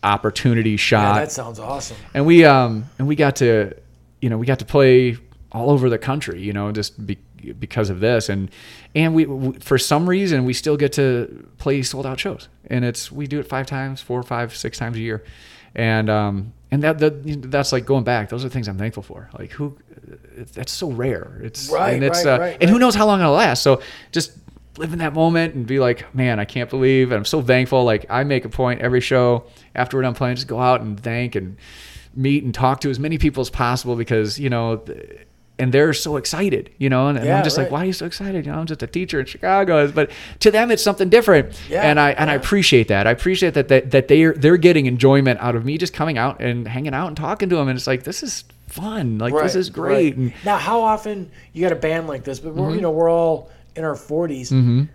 [0.03, 1.97] opportunity Yeah, shot that sounds awesome.
[2.15, 3.73] and we um and we got to
[4.21, 5.17] you know we got to play
[5.53, 7.17] all over the country you know just be,
[7.61, 8.51] because of this and
[8.97, 12.85] and we, we for some reason we still get to play sold out shows and
[12.85, 15.23] it's we do it five times four five six times a year
[15.77, 19.31] and um and that, that that's like going back those are things i'm thankful for.
[19.39, 19.79] Like who
[20.53, 21.41] that's so rare.
[21.43, 23.63] It's Right, and it's right, uh, right, and who knows how long it'll last.
[23.63, 23.81] So
[24.13, 24.33] just
[24.79, 27.85] live in that moment and be like man i can't believe and i'm so thankful.
[27.85, 30.99] Like i make a point every show after we're done playing just go out and
[30.99, 31.57] thank and
[32.15, 34.83] meet and talk to as many people as possible because you know
[35.59, 37.93] and they're so excited you know and, and Yeah, i'm just like why are you
[37.93, 40.11] so excited you know i'm just a teacher in chicago but
[40.41, 43.69] to them it's something different Yeah, and i and i appreciate that i appreciate that
[43.69, 47.09] that, that they're they're getting enjoyment out of me just coming out and hanging out
[47.09, 50.33] and talking to them and it's like this is fun like this is great right.
[50.45, 52.41] Now, how often you got a band like this?
[52.41, 52.75] But we're Mm-hmm.
[52.75, 54.51] you know we're all in our 40s.
[54.53, 54.89] And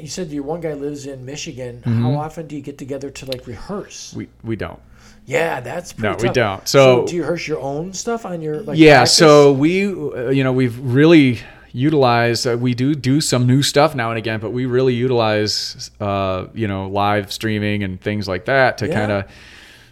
[0.00, 1.82] you said your one guy lives in Michigan.
[1.84, 4.10] How often do you get together to like rehearse?
[4.10, 4.18] Mm-hmm.
[4.18, 4.80] we we don't
[5.26, 6.66] yeah, that's pretty No, we don't.
[6.68, 8.78] So- do you rehearse your own stuff on your like?
[8.78, 9.16] yeah practice?
[9.16, 11.40] so we uh, you know we've really
[11.72, 15.90] utilized uh, we do do some new stuff now and again but we really utilize
[16.00, 18.94] uh, you know live streaming and things like that to Yeah.
[18.94, 19.24] kind of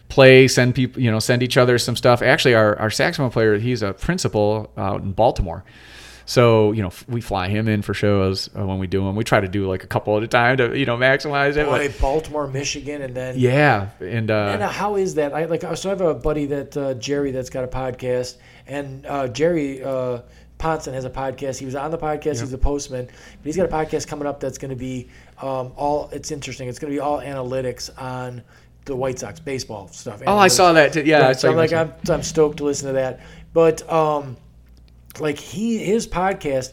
[0.09, 3.59] play send people you know send each other some stuff actually our, our saxophone player
[3.59, 5.65] he's a principal out in baltimore
[6.27, 9.15] so you know f- we fly him in for shows uh, when we do them
[9.17, 11.67] we try to do like a couple at a time to you know maximize it
[11.67, 15.35] Boy, Baltimore, Michigan, and then yeah and uh And uh, how is that?
[15.35, 18.37] I like so I have a buddy that uh, Jerry that's got a podcast,
[18.67, 20.21] and uh, Jerry uh,
[20.59, 21.59] Ponson has a podcast.
[21.59, 22.41] He was on the podcast.
[22.41, 25.09] He's a postman, but he's got a podcast coming up that's going to be
[25.43, 26.09] um, all.
[26.13, 26.69] It's interesting.
[26.69, 28.43] It's going to be all analytics on
[28.87, 30.23] the White Sox baseball stuff.
[30.27, 31.03] oh i saw that too.
[31.05, 33.21] yeah I saw so I'm like I'm, I'm stoked to listen to that.
[33.53, 34.37] But um,
[35.21, 36.73] like he his podcast,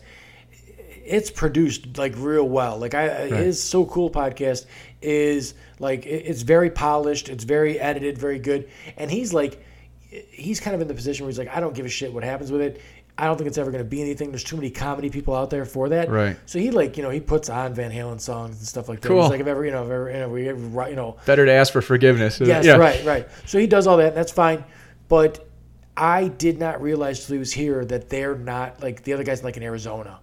[0.51, 2.77] it's produced like real well.
[2.77, 4.65] Like I his so cool podcast
[5.01, 7.30] is like it's very polished.
[7.30, 8.69] It's very edited, very good.
[8.97, 9.63] And he's like
[10.09, 12.23] he's kind of in the position where he's like I don't give a shit what
[12.23, 12.81] happens with it.
[13.18, 14.31] I don't think it's ever going to be anything.
[14.31, 16.09] There's too many comedy people out there for that.
[16.09, 16.38] Right.
[16.45, 19.07] So he like you know he puts on Van Halen songs and stuff like that.
[19.07, 19.23] Cool.
[19.23, 21.45] He's like if ever you know if ever you know, we ever, you know better
[21.45, 22.77] to ask for forgiveness Yes, yeah.
[22.77, 23.27] right, right.
[23.45, 24.09] So he does all that.
[24.09, 24.63] And that's fine.
[25.07, 25.51] But
[25.97, 29.43] I did not realize till he was here that they're not like the other guys
[29.43, 30.19] like in Arizona.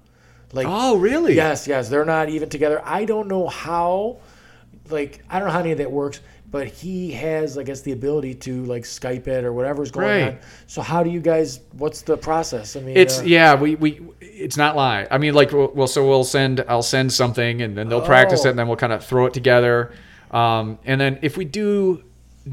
[0.53, 2.81] Like oh really yes, yes, they're not even together.
[2.85, 4.19] I don't know how.
[4.91, 6.21] Like I don't know how any of that works.
[6.51, 10.33] But he has, I guess, the ability to like Skype it or whatever's going Right.
[10.33, 10.39] on.
[10.67, 11.61] So how do you guys?
[11.73, 12.75] What's the process?
[12.75, 15.09] I mean, It's uh, yeah, we, we it's not live.
[15.11, 18.49] I mean, like well, so we'll send I'll send something and then they'll practice Oh.
[18.49, 19.93] it and then we'll kind of throw it together.
[20.31, 22.03] Um, and then if we do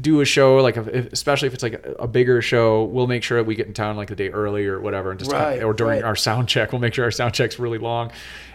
[0.00, 3.22] do a show like if, especially if it's like a, a bigger show, we'll make
[3.22, 5.64] sure that we get in town like the day early or whatever, and just kinda-
[5.64, 6.04] or during right.
[6.04, 8.10] our sound check, we'll make sure our sound check's really long,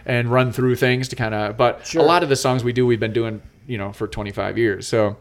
[0.06, 1.56] and run through things to kind of.
[1.56, 2.02] But Sure.
[2.02, 4.86] a lot of the songs we do, we've been doing you know for 25 years,
[4.86, 5.16] so.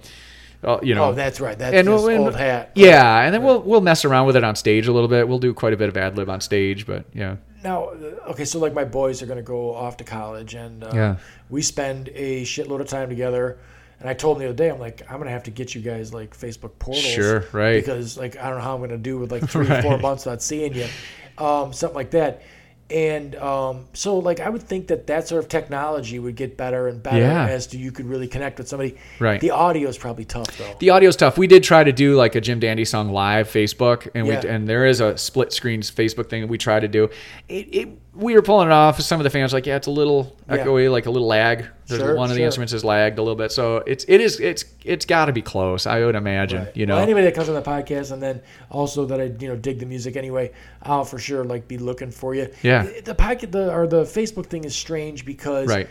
[0.64, 1.58] Uh, you know, Oh, that's right.
[1.58, 2.70] That's and we'll- old hat.
[2.76, 5.28] Yeah, and then we'll we'll mess around with it on stage a little bit.
[5.28, 7.38] We'll do quite a bit of ad lib on stage, but yeah.
[7.64, 10.84] Now, uh, okay, so like my boys are going to go off to college, and
[10.84, 11.16] uh, Yeah.
[11.50, 13.58] we spend a shitload of time together.
[14.02, 15.82] And I told him the other day, I'm like, I'm gonna have to get you
[15.82, 17.76] guys like Facebook portals, Sure, right.
[17.76, 20.26] Because like I don't know how I'm gonna do with like three or four months
[20.26, 20.88] not seeing you,
[21.38, 22.42] um, something like that.
[22.90, 26.90] And um, so like I would think that that sort of technology would get better
[26.90, 27.48] and better Yeah.
[27.48, 28.98] as to you could really connect with somebody.
[29.18, 29.40] Right.
[29.40, 30.76] The audio is probably tough though.
[30.80, 31.38] The audio is tough.
[31.38, 34.42] We did try to do like a Jim Dandy song live Facebook, and Yeah.
[34.42, 37.06] we and there is a split screens Facebook thing that we try to do.
[37.48, 39.00] It, it we were pulling it off.
[39.00, 40.58] Some of the fans were like, yeah, it's a little Yeah.
[40.58, 41.66] echoey, like a little lag.
[41.88, 44.40] There's Sure, one of the instruments is lagged a little bit, so it's it is
[44.40, 45.86] it's it's got to be close.
[45.86, 46.76] I would imagine, Right.
[46.78, 46.96] you know.
[46.96, 49.80] Well, anybody that comes on the podcast, and then also that I you know dig
[49.80, 50.52] the music anyway,
[50.84, 52.48] I'll for sure like be looking for you.
[52.64, 52.84] Yeah.
[53.04, 55.88] The podcast the or the Facebook thing is strange because right.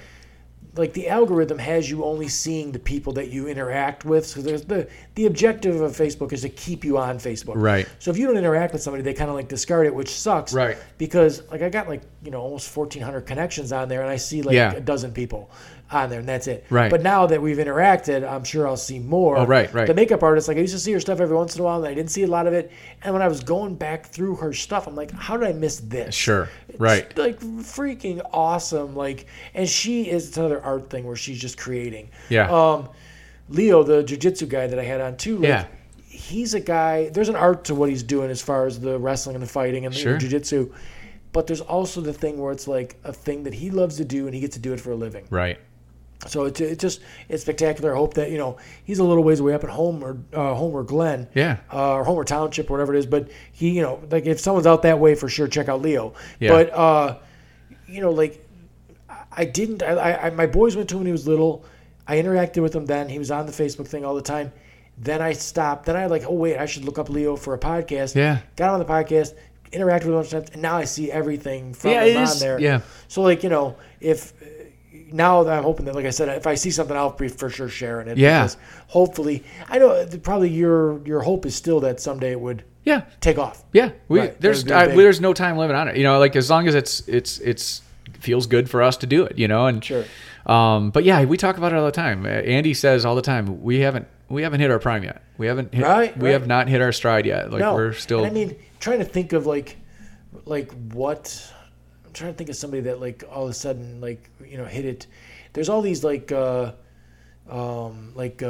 [0.77, 4.27] Like the algorithm has you only seeing the people that you interact with.
[4.27, 7.55] So there's the the objective of Facebook is to keep you on Facebook.
[7.57, 7.89] Right.
[7.99, 10.53] So if you don't interact with somebody, they kind of like discard it, which sucks.
[10.55, 10.77] Right.
[10.99, 14.43] Because like I got like you know almost 1,400 connections on there, and I see
[14.43, 14.73] like Yeah.
[14.75, 15.51] a dozen people
[15.93, 16.65] on there, and that's it.
[16.71, 16.91] Right.
[16.91, 19.37] But now that we've interacted, I'm sure I'll see more.
[19.39, 19.87] Oh, right, right.
[19.87, 21.79] The makeup artist, like I used to see her stuff every once in a while,
[21.79, 22.71] and I didn't see a lot of it.
[23.03, 25.81] And when I was going back through her stuff, I'm like, how did I miss
[25.81, 26.15] this?
[26.15, 26.49] Sure.
[26.69, 27.17] It's, Right.
[27.19, 28.95] Like freaking awesome.
[28.95, 32.11] Like, and she is it's another art thing where she's just creating.
[32.29, 32.51] Yeah.
[32.51, 32.89] Um,
[33.49, 35.37] Leo, the jujitsu guy that I had on too.
[35.39, 35.67] Like, Yeah.
[36.07, 37.09] He's a guy.
[37.09, 39.87] There's an art to what he's doing as far as the wrestling and the fighting
[39.87, 40.19] and the Sure.
[40.19, 40.71] jujitsu.
[41.33, 44.27] But there's also the thing where it's like a thing that he loves to do
[44.27, 45.25] and he gets to do it for a living.
[45.31, 45.59] Right.
[46.27, 47.95] So it's, it's just it's spectacular.
[47.95, 50.83] I hope that you know he's a little ways away up at Homer, uh, Homer
[50.83, 51.59] Glen, Yeah.
[51.73, 53.07] uh, or Homer Township, or whatever it is.
[53.07, 56.13] But he, you know, like if someone's out that way, for sure, check out Leo.
[56.39, 56.51] Yeah.
[56.51, 57.19] But uh,
[57.89, 58.47] you know, like
[59.33, 59.83] I- didn't.
[59.83, 61.65] I, I, my boys went to him when he was little.
[62.07, 63.09] I interacted with him then.
[63.09, 64.53] He was on the Facebook thing all the time.
[64.99, 65.87] Then I stopped.
[65.87, 68.15] Then I like, oh wait, I should look up Leo for a podcast.
[68.15, 68.41] Yeah.
[68.57, 69.35] Got him on the podcast.
[69.73, 72.17] Interacted with him, a bunch of times, and now I see everything from Yeah, him
[72.19, 72.61] on is- there.
[72.61, 72.81] yeah.
[73.09, 74.33] So like you know, if
[75.13, 77.51] now that I'm hoping that, like I said, if I see something, I'll be for
[77.51, 78.19] sure sharing it.
[78.19, 78.43] Yeah.
[78.43, 78.57] Because
[78.89, 83.03] hopefully, I know probably your your hope is still that someday it would Yeah.
[83.21, 83.63] take off.
[83.73, 84.41] Yeah, we Right.
[84.41, 85.97] there's I, there's no time limit on it.
[85.97, 87.83] You know, like as long as it's it's it's
[88.21, 89.39] feels good for us to do it.
[89.39, 90.05] You know, and Sure.
[90.47, 92.25] Um, but yeah, we talk about it all the time.
[92.27, 95.23] Andy says all the time we haven't we haven't hit our prime yet.
[95.39, 96.33] We haven't hit, Right, we right.
[96.33, 97.51] have not hit our stride yet.
[97.51, 98.19] Like no, we're still.
[98.25, 99.77] And I mean, trying to think of like,
[100.45, 101.53] like what.
[102.11, 104.65] I'm trying to think of somebody that like all of a sudden like you know
[104.65, 105.07] hit it.
[105.53, 106.33] There's all these like.
[106.33, 106.73] uh
[107.49, 108.47] um, like uh,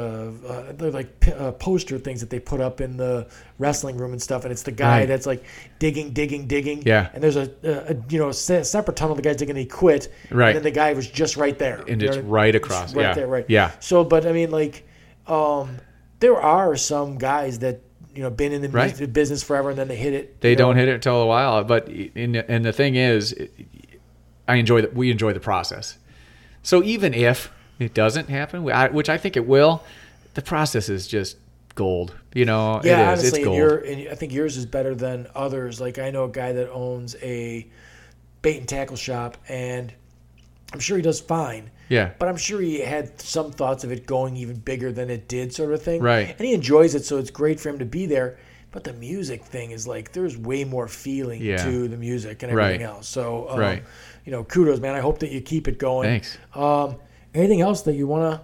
[0.47, 3.27] uh, they're like p- uh, poster things that they put up in the
[3.57, 5.07] wrestling room and stuff, and it's the guy Right.
[5.07, 5.43] that's like
[5.79, 6.83] digging, digging, digging.
[6.85, 7.09] Yeah.
[7.11, 9.15] And there's a, a, a you know se- separate tunnel.
[9.15, 10.13] The guy's digging, and he quit.
[10.29, 10.49] Right.
[10.49, 11.83] And then the guy was just right there.
[11.87, 12.29] And it's what I mean?
[12.29, 13.13] right across, right yeah.
[13.15, 13.45] there, right.
[13.47, 13.71] Yeah.
[13.79, 14.87] So, but I mean, like,
[15.25, 15.77] um,
[16.19, 17.81] there are some guys that
[18.15, 19.13] you know been in the Right.
[19.13, 20.41] business forever, and then they hit it.
[20.41, 21.63] they don't hit it until a while.
[21.63, 23.35] But in, and the thing is,
[24.47, 24.93] I enjoy that.
[24.95, 25.97] We enjoy the process.
[26.63, 29.83] So even if it doesn't happen, which I think it will,
[30.35, 31.37] the process is just
[31.75, 32.13] gold.
[32.33, 33.07] You know, Yeah, it is.
[33.07, 33.57] honestly, it's and gold.
[33.57, 35.81] your and I think yours is better than others.
[35.81, 37.67] Like I know a guy that owns a
[38.41, 39.91] bait and tackle shop, and
[40.73, 41.69] I'm sure he does fine.
[41.91, 42.11] Yeah.
[42.17, 45.53] But I'm sure he had some thoughts of it going even bigger than it did,
[45.53, 46.01] sort of thing.
[46.01, 46.29] Right.
[46.29, 48.37] And he enjoys it, so it's great for him to be there.
[48.71, 51.57] But the music thing is like there's way more feeling Yeah.
[51.65, 52.65] to the music and Right.
[52.67, 53.07] everything else.
[53.09, 53.83] So, um, Right.
[54.25, 54.95] you know, kudos, man.
[54.95, 56.07] I hope that you keep it going.
[56.07, 56.37] Thanks.
[56.55, 56.95] Um,
[57.35, 58.41] anything else that you want to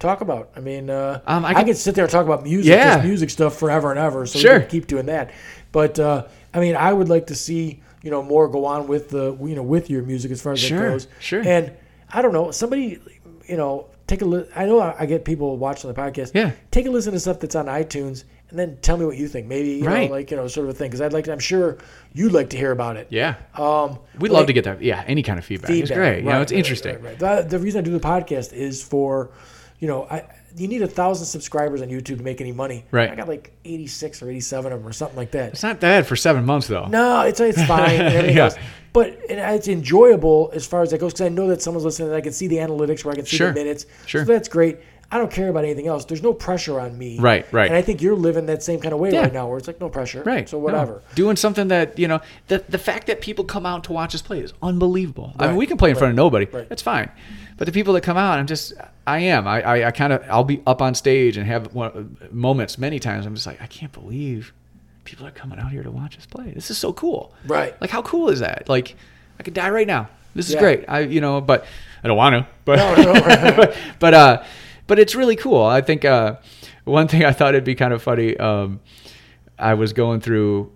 [0.00, 0.50] talk about?
[0.56, 2.94] I mean, uh, Um, I I, could- sit there and talk about music, Yeah.
[2.96, 4.26] just music stuff forever and ever.
[4.26, 4.58] So Sure.
[4.58, 5.30] can keep doing that.
[5.70, 9.10] But uh, I mean, I would like to see you know more go on with
[9.10, 11.06] the you know with your music as far as Sure, it goes.
[11.20, 11.42] sure.
[11.44, 11.70] And
[12.12, 12.98] I don't know, somebody
[13.46, 16.32] you know take a li- I know I get people watching the podcast.
[16.34, 16.52] Yeah.
[16.70, 18.24] Take a listen to stuff that's on iTunes.
[18.50, 19.46] And then tell me what you think.
[19.46, 20.08] Maybe you Right.
[20.08, 20.88] know, like you know, sort of a thing.
[20.88, 21.28] Because I'd like.
[21.28, 21.76] I'm sure
[22.14, 23.08] you'd like to hear about it.
[23.10, 23.34] Yeah.
[23.54, 24.80] Um, We'd like- love to get that.
[24.80, 25.68] Yeah, any kind of feedback.
[25.70, 25.96] It's feedback.
[25.98, 26.24] great.
[26.24, 26.94] You know, it's right, interesting.
[27.02, 27.42] right, right.
[27.42, 29.28] The, the reason I do the podcast is for,
[29.80, 30.24] you know, I
[30.56, 32.86] you need a thousand subscribers on YouTube to make any money.
[32.90, 33.10] Right.
[33.10, 35.52] I got like eighty six or eighty seven of them or something like that.
[35.52, 36.86] It's not bad for seven months though.
[36.86, 37.98] No, it's it's fine.
[38.00, 38.44] Yeah.
[38.44, 38.54] else.
[38.92, 42.08] But it, it's enjoyable as far as that goes because I know that someone's listening
[42.08, 43.48] and I can see the analytics where I can see Sure.
[43.48, 43.86] the minutes.
[44.06, 44.24] Sure.
[44.24, 44.78] So that's great.
[45.10, 46.04] I don't care about anything else.
[46.04, 47.18] There's no pressure on me.
[47.18, 47.68] Right, right.
[47.68, 49.22] And I think you're living that same kind of way Yeah.
[49.22, 50.22] right now where it's like no pressure.
[50.22, 50.46] Right.
[50.46, 50.64] So No.
[50.64, 51.02] whatever.
[51.14, 54.20] Doing something that, you know, the the fact that people come out to watch us
[54.20, 55.32] play is unbelievable.
[55.38, 56.46] I mean, we can play in front of nobody.
[56.52, 56.68] right.
[56.68, 57.10] That's fine.
[57.56, 58.74] But the people that come out, I'm just,
[59.06, 59.48] I am.
[59.48, 62.98] I, I, I kind of, I'll be up on stage and have one, moments many
[63.00, 63.24] times.
[63.26, 64.52] I'm just like, I can't believe
[65.08, 66.50] people are coming out here to watch us play.
[66.50, 67.32] This is so cool.
[67.46, 67.80] Right.
[67.80, 68.68] Like, how cool is that?
[68.68, 68.94] Like,
[69.40, 70.10] I could die right now.
[70.34, 70.60] This is Yeah.
[70.60, 70.84] great.
[70.86, 71.64] I, you know, but
[72.04, 72.46] I don't want to.
[72.66, 73.12] But, No,
[73.56, 74.42] but, but, uh,
[74.86, 75.62] but it's really cool.
[75.64, 76.36] I think uh,
[76.84, 78.36] one thing I thought it'd be kind of funny.
[78.36, 78.80] Um,
[79.58, 80.70] I was going through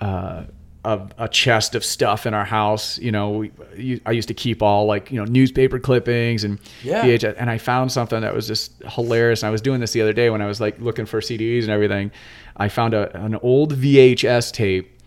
[0.00, 0.44] uh,
[0.86, 2.96] a, a chest of stuff in our house.
[2.98, 6.58] You know, we, you, I used to keep all like you know newspaper clippings and
[6.82, 7.04] Yeah.
[7.04, 9.42] VHS, and I found something that was just hilarious.
[9.42, 11.62] And I was doing this the other day when I was like looking for CDs
[11.62, 12.10] and everything.
[12.56, 14.98] I found a, an old VHS tape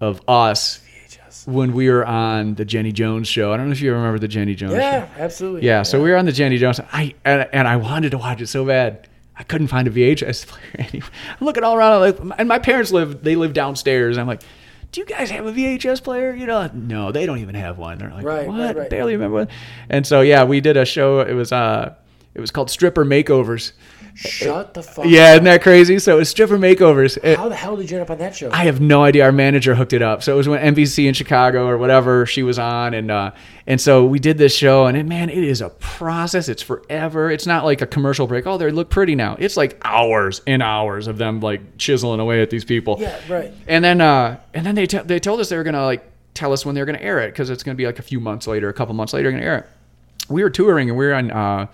[0.00, 1.46] of us VHS.
[1.48, 3.52] when we were on the Jenny Jones show.
[3.52, 4.78] I don't know if you remember the Jenny Jones show.
[4.78, 5.66] Yeah, absolutely.
[5.66, 6.78] Yeah, so we were on the Jenny Jones.
[6.92, 9.08] I and, and I wanted to watch it so bad.
[9.34, 11.10] I couldn't find a VHS player anywhere.
[11.40, 13.24] I'm looking all around, like, and my parents live.
[13.24, 14.18] They live downstairs.
[14.18, 14.42] I'm like,
[14.92, 17.98] "Do you guys have a VHS player?" You know, no, they don't even have one.
[17.98, 18.58] They're like, Right, "What?
[18.60, 18.90] right, right.
[18.90, 19.48] Barely remember one."
[19.90, 21.20] And so yeah, we did a show.
[21.20, 21.94] It was uh,
[22.34, 23.72] It was called Stripper Makeovers.
[24.14, 25.06] Shut the fuck.
[25.06, 25.98] Yeah, isn't that crazy?
[25.98, 27.18] So it was Stripper Makeovers.
[27.24, 28.50] It- How the hell did you end up on that show?
[28.52, 29.24] I have no idea.
[29.24, 30.22] Our manager hooked it up.
[30.22, 33.30] So it was when NBC in Chicago or whatever she was on, and uh,
[33.66, 36.48] and so we did this show, and it, man, it is a process.
[36.48, 37.30] It's forever.
[37.30, 38.46] It's not like a commercial break.
[38.46, 39.36] Oh, they look pretty now.
[39.38, 42.96] It's like hours and hours of them like chiseling away at these people.
[43.00, 43.52] yeah, right.
[43.66, 46.52] And then uh, and then they t- they told us they were gonna like tell
[46.52, 48.46] us when they were gonna air it because it's gonna be like a few months
[48.46, 49.66] later, a couple months later, they're gonna air it.
[50.28, 51.30] We were touring and we were on.
[51.30, 51.66] uh,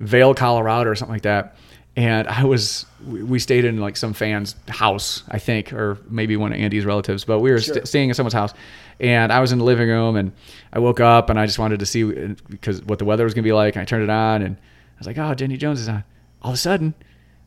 [0.00, 1.56] Vail, Colorado, or something like that.
[1.96, 6.36] And I was, we we stayed in like some fan's house, I think, or maybe
[6.36, 7.74] one of Andy's relatives, but we were Sure.
[7.74, 8.54] st- staying in someone's house.
[9.00, 10.32] And I was in the living room and
[10.72, 13.34] I woke up and I just wanted to see uh, because what the weather was
[13.34, 13.74] going to be like.
[13.74, 16.04] And I turned it on and I was like, oh, Jenny Jones is on.
[16.42, 16.94] All of a sudden,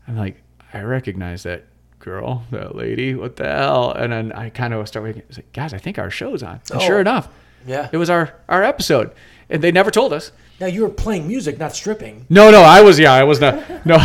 [0.07, 0.41] I'm like,
[0.73, 1.63] I recognize that
[1.99, 3.15] girl, that lady.
[3.15, 3.91] What the hell?
[3.93, 5.21] And then I kind of start waking.
[5.21, 6.59] I was like, guys, I think our show's on.
[6.71, 6.85] And Oh.
[6.85, 7.30] sure enough,
[7.65, 7.89] Yeah.
[7.91, 9.11] it was our our episode,
[9.49, 10.31] and they never told us.
[10.59, 12.25] Now you were playing music, not stripping.
[12.30, 12.99] No, no, I was.
[12.99, 13.85] Yeah, I was not.
[13.85, 13.97] No,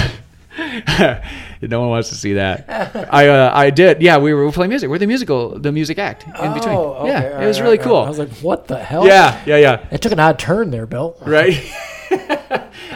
[1.62, 2.64] no one wants to see that.
[3.12, 4.02] I uh, I did.
[4.02, 4.90] Yeah, we were playing music.
[4.90, 6.74] We're the musical, the music act in between.
[6.74, 7.08] Oh, okay.
[7.10, 7.90] yeah, all it was right, really all right.
[7.90, 8.02] cool.
[8.04, 9.06] I was like, what the hell?
[9.06, 9.86] yeah, yeah, yeah.
[9.90, 11.16] It took an odd turn there, Bill.
[11.24, 11.70] Right.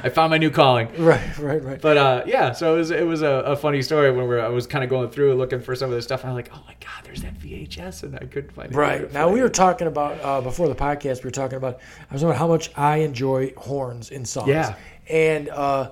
[0.02, 0.88] I found my new calling.
[1.02, 1.80] Right, right, right.
[1.80, 4.40] But uh, yeah, so it was it was a, a funny story when we were,
[4.40, 6.50] I was kind of going through looking for some of this stuff, and I'm like,
[6.52, 8.76] oh my god, there's that VHS, and I couldn't find it.
[8.76, 9.12] Right.
[9.12, 11.22] Now we were talking about uh, before the podcast.
[11.22, 11.80] We were talking about
[12.10, 14.48] I was talking about how much I enjoy horns in songs.
[14.48, 14.76] Yeah.
[15.08, 15.90] And uh,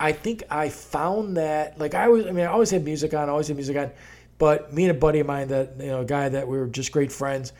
[0.00, 2.26] I think I found that like I was.
[2.26, 3.28] I mean, I always had music on.
[3.28, 3.90] I always had music on.
[4.38, 6.66] But me and a buddy of mine, that you know, a guy that we were
[6.66, 7.52] just great friends.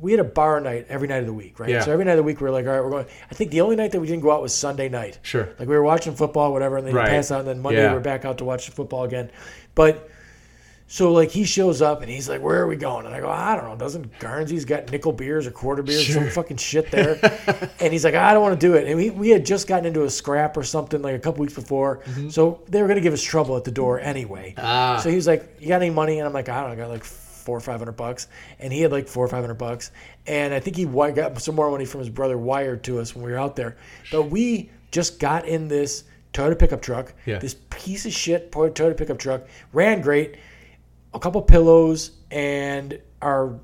[0.00, 1.68] We had a bar night every night of the week, right?
[1.70, 1.80] Yeah.
[1.82, 3.06] So every night of the week we were like, all right, we're going.
[3.30, 5.18] I think the only night that we didn't go out was Sunday night.
[5.22, 5.48] Sure.
[5.58, 7.08] Like we were watching football, whatever, and then Right.
[7.08, 7.88] pass out, and then Monday Yeah.
[7.90, 9.30] we we're back out to watch the football again.
[9.74, 10.08] But
[10.90, 13.28] so like he shows up and he's like, "Where are we going?" And I go,
[13.28, 13.76] "I don't know.
[13.76, 17.18] Doesn't Garnsy's got nickel beers or quarter beers, or some fucking shit there?"
[17.80, 19.84] and he's like, "I don't want to do it." And we, we had just gotten
[19.84, 22.00] into a scrap or something like a couple weeks before,
[22.30, 24.54] so they were gonna give us trouble at the door anyway.
[24.56, 24.98] Ah.
[25.02, 26.84] So he was like, "You got any money?" And I'm like, "I don't know.
[26.84, 27.04] I got like
[27.48, 29.90] four or five hundred bucks." And he had like four or five hundred bucks,
[30.26, 33.24] and I think he got some more money from his brother wired to us when
[33.24, 33.78] we were out there.
[34.12, 36.04] But we just got in this
[36.34, 37.38] Toyota pickup truck, Yeah.
[37.38, 40.36] this piece of shit Toyota pickup truck, ran great
[41.14, 43.58] a couple pillows and our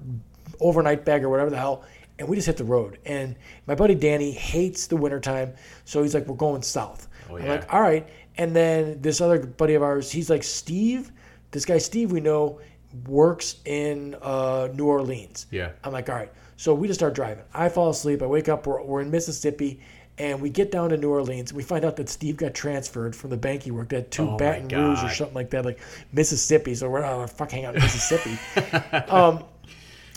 [0.61, 1.85] overnight bag or whatever the hell
[2.19, 3.37] and we just hit the road and
[3.67, 5.53] my buddy danny hates the wintertime
[5.85, 8.09] so he's like we're going south oh, i'm like all right
[8.39, 11.13] and then this other buddy of ours he's like steve
[11.51, 12.59] this guy steve we know
[13.07, 15.71] works in uh, new orleans Yeah.
[15.83, 18.67] i'm like all right so we just start driving i fall asleep i wake up
[18.67, 19.81] we're, we're in mississippi
[20.19, 21.53] and we get down to New Orleans.
[21.53, 24.37] We find out that Steve got transferred from the bank he worked at to Oh
[24.37, 25.81] Baton Rouge or something like that, like
[26.13, 26.77] Mississippi.
[26.77, 28.39] So we're not fuck hang out in Mississippi.
[29.09, 29.43] um,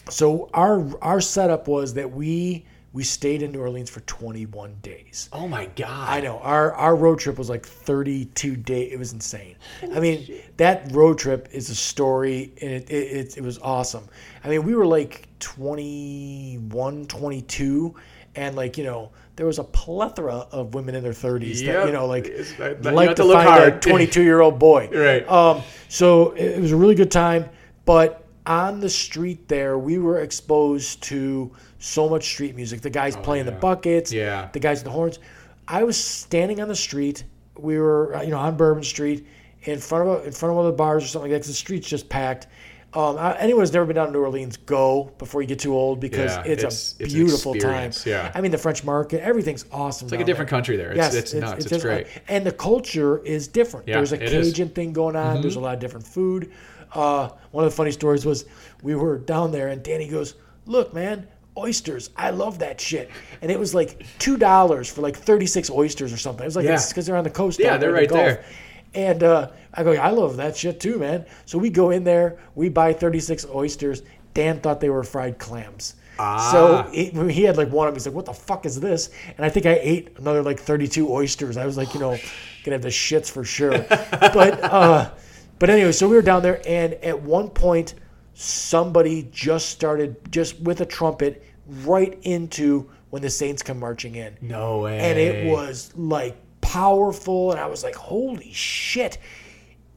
[0.09, 2.65] so our our setup was that we
[2.97, 5.29] we stayed in New Orleans for 21 days.
[5.31, 6.09] Oh my god.
[6.09, 8.91] I know our our road trip was like 32 days.
[8.91, 9.55] It was insane.
[9.93, 14.07] I mean, that road trip is a story, and it, it it was awesome.
[14.43, 17.95] I mean, we were like 21, 22,
[18.35, 19.11] and like you know.
[19.35, 22.81] There was a plethora of women in their 30s that, you know, like, It's- that-
[22.81, 23.73] that- you like have to, find hard.
[23.75, 24.89] a 22 year old boy.
[24.91, 25.29] Right.
[25.29, 27.45] Um, so it was a really good time,
[27.85, 32.81] but on the street there, we were exposed to so much street music.
[32.81, 34.49] The guys playing the Oh, buckets, Yeah.
[34.53, 35.19] the guys with the horns.
[35.67, 37.25] I was standing on the street.
[37.59, 39.27] We were, uh, you know, on Bourbon Street,
[39.63, 41.43] in front of a, in front of one of the bars or something like that.
[41.45, 42.47] 'cause the street's just packed.
[42.93, 45.99] Um, anyone who's never been down to New Orleans, go before you get too old
[45.99, 47.91] because Yeah, it's, it's- a it's beautiful time.
[48.05, 48.31] yeah.
[48.33, 50.05] I mean, the French Market, everything's awesome.
[50.05, 50.93] It's like a different country there.
[50.93, 51.65] It's, it's, nuts.
[51.65, 52.07] It's, just- great.
[52.29, 53.89] And the culture is different.
[53.89, 54.31] Yeah, There's a it is.
[54.31, 54.41] Mm-hmm.
[54.51, 55.41] Cajun thing going on.
[55.41, 56.49] There's a lot of different food.
[56.93, 58.45] Uh, one of the funny stories was
[58.83, 60.35] we were down there and Danny goes,
[60.65, 61.27] "Look, man,
[61.57, 62.09] oysters.
[62.15, 63.09] I love that shit."
[63.41, 66.43] And it was like two dollars for like 36 oysters or something.
[66.43, 66.81] It was like Yeah.
[66.87, 67.59] because they're on the coast.
[67.59, 68.19] Yeah, they're in the right Gulf.
[68.21, 68.45] there.
[68.93, 71.25] And uh, I go, I love that shit too, man.
[71.45, 74.01] So we go in there, we buy 36 oysters.
[74.33, 75.95] Dan thought they were fried clams.
[76.19, 76.51] Ah.
[76.51, 77.99] So he, he had like one of them.
[77.99, 81.11] He's like, "What the fuck is this?" And I think I ate another like 32
[81.11, 81.57] oysters.
[81.57, 82.17] I was like, you know,
[82.63, 83.71] gonna have the shits for sure.
[83.89, 85.11] but uh,
[85.59, 87.95] but anyway, so we were down there, and at one point,
[88.33, 91.43] somebody just started just with a trumpet
[91.83, 94.99] right into when the Saints come marching in No way.
[94.99, 99.17] and it was like powerful and i was like holy shit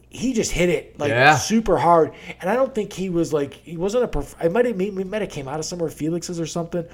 [0.08, 1.36] he just hit it like Yeah.
[1.36, 4.64] super hard and i don't think he was like he wasn't a prof- i might
[4.66, 6.84] have he might have came out of somewhere felix's or something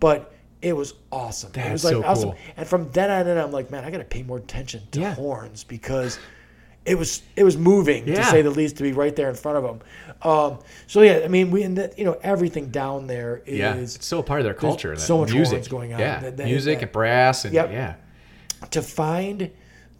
[0.00, 0.32] but
[0.62, 2.38] it was awesome it was like so awesome cool.
[2.56, 5.14] and from then on in i'm like man i gotta pay more attention to Yeah.
[5.14, 6.18] horns because
[6.86, 9.58] it was it was moving to say the least to be right there in front
[9.58, 9.80] of them
[10.22, 13.74] um, so yeah i mean we and that, you know everything down there is yeah,
[13.74, 14.94] it's so part of their culture.
[14.96, 16.00] so much music going on.
[16.00, 17.70] Yeah, That- that- music and brass and Yep.
[17.72, 17.94] yeah.
[18.70, 19.50] to find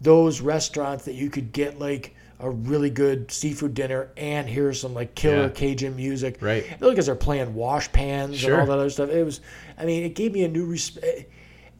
[0.01, 4.93] those restaurants that you could get like a really good seafood dinner and hear some
[4.93, 5.49] like killer Yeah.
[5.49, 6.37] Cajun music.
[6.39, 6.65] Right.
[6.79, 8.53] Those guys are playing wash pans Sure.
[8.53, 9.09] and all that other stuff.
[9.09, 9.41] It was,
[9.77, 11.31] I mean, it gave me a new respect.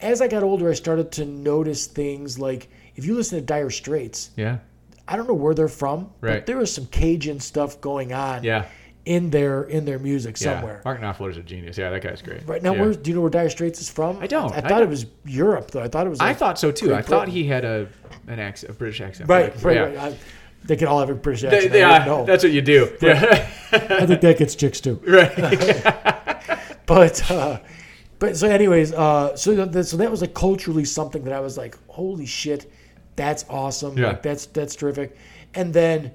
[0.01, 3.69] As I got older, I started to notice things like if you listen to Dire
[3.69, 4.57] Straits, Yeah.
[5.07, 6.45] I don't know where they're from, but Right.
[6.45, 8.65] there was some Cajun stuff going on Yeah.
[9.05, 10.55] in their in their music Yeah.
[10.55, 10.81] somewhere.
[10.83, 11.77] Mark Knopfler's a genius.
[11.77, 12.41] Yeah, that guy's great.
[12.47, 12.81] Right now, yeah.
[12.81, 14.17] where do you know where Dire Straits is from?
[14.19, 14.51] I don't.
[14.53, 14.83] I I thought don't.
[14.83, 15.81] it was Europe, though.
[15.81, 16.19] I thought it was.
[16.19, 16.93] I thought so too.
[16.93, 17.87] I thought he had a
[18.27, 19.29] an accent, a British accent.
[19.29, 19.81] Right, Like, right, yeah.
[19.83, 19.97] right.
[20.13, 20.17] I,
[20.65, 21.71] they can all have a British accent.
[21.71, 22.89] they that's what you do.
[23.01, 23.47] Yeah.
[23.71, 24.99] I think that gets chicks too.
[25.07, 25.33] right.
[26.85, 27.59] But uh,
[28.19, 31.57] but so anyways, uh, so that, so that was like culturally something that I was
[31.57, 32.71] like, holy shit,
[33.17, 33.97] that's awesome.
[33.97, 34.07] Yeah.
[34.07, 35.17] Like that's that's terrific.
[35.55, 36.11] And then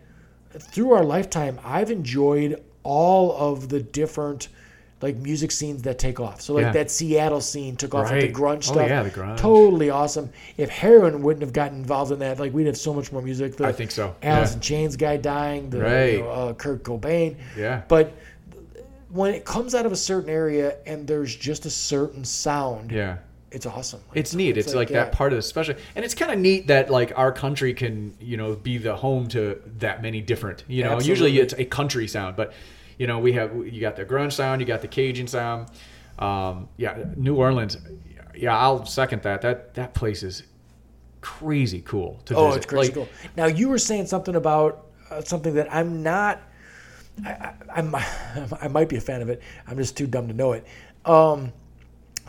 [0.58, 4.48] through our lifetime, I've enjoyed all of the different
[5.02, 6.40] like music scenes that take off.
[6.40, 6.72] So like Yeah.
[6.72, 8.32] that Seattle scene took off with the Right.
[8.32, 8.88] grunge Oh, stuff.
[8.88, 9.36] yeah, the grunge.
[9.36, 10.30] Totally awesome.
[10.56, 13.56] If heroin wouldn't have gotten involved in that, like we'd have so much more music.
[13.56, 14.14] The I think so.
[14.22, 14.54] Alice Yeah.
[14.54, 16.12] in Chains guy dying, the Right.
[16.14, 17.34] you know, uh, Kurt Cobain.
[17.58, 17.82] Yeah.
[17.88, 18.12] But
[19.10, 23.16] when it comes out of a certain area and there's just a certain sound, Yeah.
[23.52, 24.00] It's awesome.
[24.14, 24.56] It's neat.
[24.56, 25.04] It's, like, yeah.
[25.04, 28.14] that part of the special, and it's kind of neat that like our country can
[28.20, 30.64] you know be the home to that many different.
[30.68, 32.52] You know, usually it's a country sound, but
[32.98, 35.68] you know we have you got the grunge sound, you got the Cajun sound.
[36.18, 37.76] Um, yeah, New Orleans.
[38.34, 39.42] Yeah, I'll second that.
[39.42, 40.44] That that place is
[41.20, 42.56] crazy cool to Oh, visit.
[42.56, 43.08] it's crazy Like, cool.
[43.36, 46.40] Now you were saying something about uh, something that I'm not.
[47.24, 47.94] I, I, I'm,
[48.60, 49.42] I might be a fan of it.
[49.66, 50.66] I'm just too dumb to know it.
[51.04, 51.52] Um,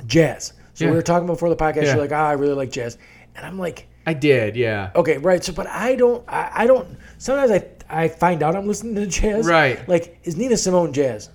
[0.06, 0.54] jazz.
[0.74, 0.92] So Yeah.
[0.92, 1.84] we were talking before the podcast.
[1.84, 1.94] Yeah.
[1.94, 2.98] You're like, ah, I really like jazz,
[3.36, 4.56] and I'm like, I did.
[4.56, 4.92] Yeah.
[4.96, 5.44] okay, right.
[5.44, 6.24] So, but I don't.
[6.28, 6.98] I, I don't.
[7.18, 9.46] Sometimes I I find out I'm listening to jazz.
[9.46, 9.88] Right.
[9.88, 11.30] Like, is Nina Simone jazz?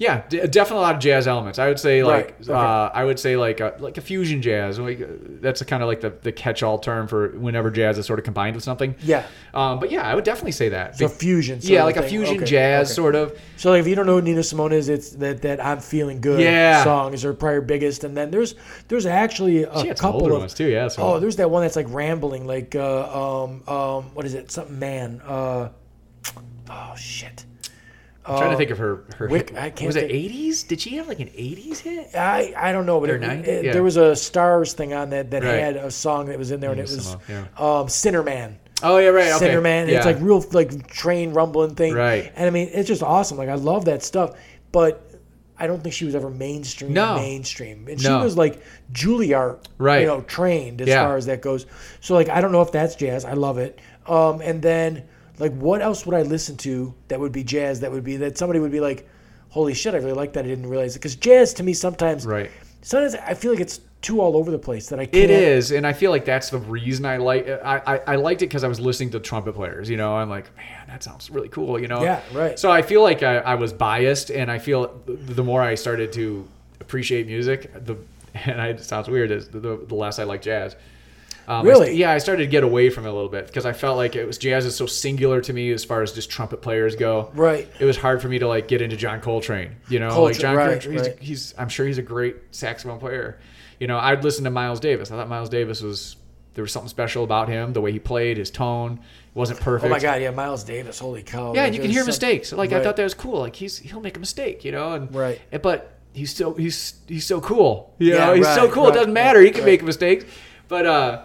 [0.00, 1.58] Yeah, d- definitely a lot of jazz elements.
[1.58, 2.52] I would say like Right, okay.
[2.52, 4.78] uh, I would say like a, like a fusion jazz.
[4.78, 5.06] Like uh,
[5.40, 8.54] that's kind of like the, the catch-all term for whenever jazz is sort of combined
[8.54, 8.94] with something.
[9.02, 9.26] Yeah.
[9.54, 10.96] Um, but yeah, I would definitely say that.
[10.96, 11.58] So Be- fusion.
[11.62, 12.10] yeah, like a thing.
[12.10, 12.94] fusion Okay, jazz okay.
[12.94, 13.36] sort of.
[13.56, 16.20] So like, if you don't know who Nina Simone is, it's that that I'm feeling
[16.20, 16.84] good Yeah.
[16.84, 18.54] song is her prior biggest, and then there's
[18.86, 20.68] there's actually a couple older of ones too.
[20.68, 20.86] Yeah.
[20.86, 21.02] So.
[21.02, 24.78] oh there's that one that's like rambling like uh, um um what is it something
[24.78, 25.70] man uh
[26.70, 27.44] oh shit
[28.28, 29.04] I'm trying to think of her.
[29.16, 29.58] Her Wick- hit.
[29.58, 30.62] I can't was it think- 80s?
[30.68, 32.14] Did she have like an 80s hit?
[32.14, 33.50] I I don't know but Or it, 90?
[33.50, 33.72] it- Yeah.
[33.72, 35.54] there was a stars thing on that that Right.
[35.60, 39.08] had a song that was in there and it was Simone, um Sinnerman Oh yeah,
[39.08, 39.32] right.
[39.32, 39.48] Okay.
[39.48, 39.96] Sinnerman Yeah.
[39.96, 42.30] it's like real like train rumbling thing Right.
[42.36, 44.32] and I mean it's just awesome like I love that stuff
[44.72, 45.04] but.
[45.60, 46.92] I don't think she was ever mainstream.
[46.92, 47.16] No.
[47.16, 48.22] Mainstream, and she No.
[48.22, 48.60] was like
[48.92, 50.02] Juilliard, Right.
[50.02, 51.04] You know, trained as Yeah.
[51.04, 51.66] far as that goes.
[52.00, 53.24] So like, I don't know if that's jazz.
[53.24, 53.80] I love it.
[54.06, 55.02] Um, and then
[55.38, 57.80] like, what else would I listen to that would be jazz?
[57.80, 59.08] That would be that somebody would be like,
[59.50, 60.44] "Holy shit, I really like that.
[60.44, 62.50] I didn't realize it." Because jazz to me sometimes, Right.
[62.82, 65.16] sometimes I feel like it's too all over the place that I can't.
[65.24, 67.48] It is, and I feel like that's the reason I like.
[67.48, 69.90] I I, I liked it because I was listening to trumpet players.
[69.90, 71.80] You know, I'm like, man, that sounds really cool.
[71.80, 72.02] You know.
[72.02, 72.58] Yeah, right.
[72.58, 76.12] So I feel like I, I was biased, and I feel the more I started
[76.14, 76.46] to
[76.80, 77.96] appreciate music, the
[78.34, 80.76] and I, it sounds weird, is the, the less I like jazz.
[81.48, 81.86] Um, I Really?
[81.86, 83.96] st- yeah, I started to get away from it a little bit because I felt
[83.96, 86.94] like it was jazz is so singular to me as far as just trumpet players
[86.94, 87.30] go.
[87.34, 87.66] Right.
[87.80, 89.76] It was hard for me to like get into John Coltrane.
[89.88, 91.18] You know, like John right, Coltrane, he's, right.
[91.18, 93.40] he's I'm sure he's a great saxophone player.
[93.80, 95.10] You know, I'd listen to Miles Davis.
[95.10, 96.16] I thought Miles Davis was
[96.54, 99.00] there was something special about him, the way he played, his tone
[99.32, 99.86] wasn't perfect.
[99.86, 100.98] Oh my God, yeah, Miles Davis.
[100.98, 101.54] Holy cow.
[101.54, 102.52] Yeah, Like, and you can hear some- mistakes.
[102.52, 103.38] Like I thought that was cool.
[103.38, 105.40] Like he's he'll make a mistake, you know, and Right.
[105.62, 107.94] But he's so he's he's so cool.
[107.98, 108.84] You Yeah, know, he's so cool.
[108.84, 109.38] right, it doesn't matter.
[109.38, 109.66] right, he can right.
[109.70, 110.24] make mistakes,
[110.66, 111.22] but uh,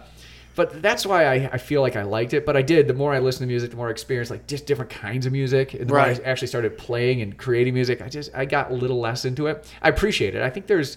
[0.54, 2.44] but that's why I, I feel like I liked it.
[2.46, 2.86] But I did.
[2.88, 5.32] The more I listened to music, the more I experienced like just different kinds of
[5.32, 5.74] music.
[5.74, 6.16] And the Right.
[6.18, 9.24] more I actually started playing and creating music, I just I got a little less
[9.24, 9.66] into it.
[9.82, 10.42] I appreciate it.
[10.42, 10.96] I think there's,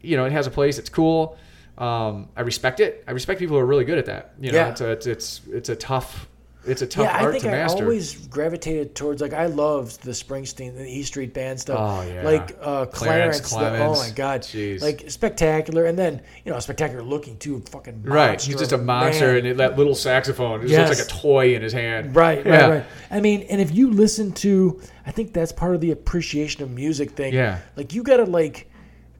[0.00, 0.78] you know, it has a place.
[0.78, 1.36] It's cool.
[1.78, 3.02] Um, I respect it.
[3.08, 4.34] I respect people who are really good at that.
[4.40, 4.70] You know, Yeah.
[4.70, 6.28] it's a it's it's, it's a tough
[6.64, 7.82] it's a tough Yeah, I art think to I master.
[7.84, 11.78] always gravitated towards like I loved the Springsteen, the E Street Band stuff.
[11.80, 12.22] Oh, yeah.
[12.22, 13.50] like uh, Clarence Clarence.
[13.50, 14.80] the- oh my God, Jeez.
[14.80, 18.78] like spectacular, and then you know spectacular looking too, fucking monster Right, he's just a
[18.78, 19.46] monster, man.
[19.46, 20.88] and that little saxophone it Yes.
[20.88, 22.14] looks like a toy in his hand.
[22.14, 22.66] Right, right, Yeah.
[22.68, 22.84] right.
[23.10, 26.70] I mean, and if you listen to, I think that's part of the appreciation of
[26.70, 27.34] music thing.
[27.34, 27.58] Yeah.
[27.76, 28.68] Like you gotta like,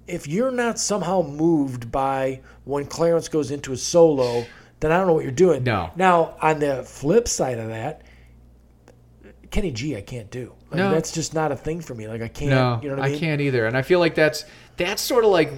[0.06, 4.44] if you're not somehow moved by when Clarence goes into a solo,
[4.82, 5.62] then I don't know what you're doing.
[5.64, 5.90] No.
[5.96, 8.02] Now on the flip side of that,
[9.50, 10.52] Kenny G, I can't do.
[10.70, 10.90] Like, No.
[10.90, 12.08] that's just not a thing for me.
[12.08, 12.50] Like I can't.
[12.50, 14.44] No, you know what I I can't either, and I feel like that's
[14.76, 15.52] that's sort of like.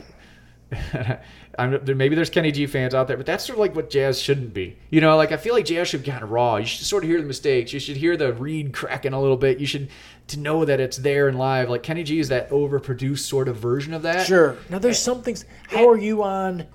[1.57, 3.89] I'm, there, maybe there's Kenny G fans out there, but that's sort of like what
[3.89, 4.77] jazz shouldn't be.
[4.91, 6.57] You know, like I feel like jazz should be kind of raw.
[6.57, 7.73] You should sort of hear the mistakes.
[7.73, 9.61] You should hear the reed cracking a little bit.
[9.61, 9.89] You should
[10.29, 11.71] to know that it's there and live.
[11.71, 14.27] Like Kenny G is that overproduced sort of version of that.
[14.27, 14.57] Sure.
[14.69, 15.45] Now there's some things.
[15.69, 16.67] How are you on?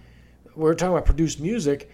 [0.56, 1.90] we're talking about produced music,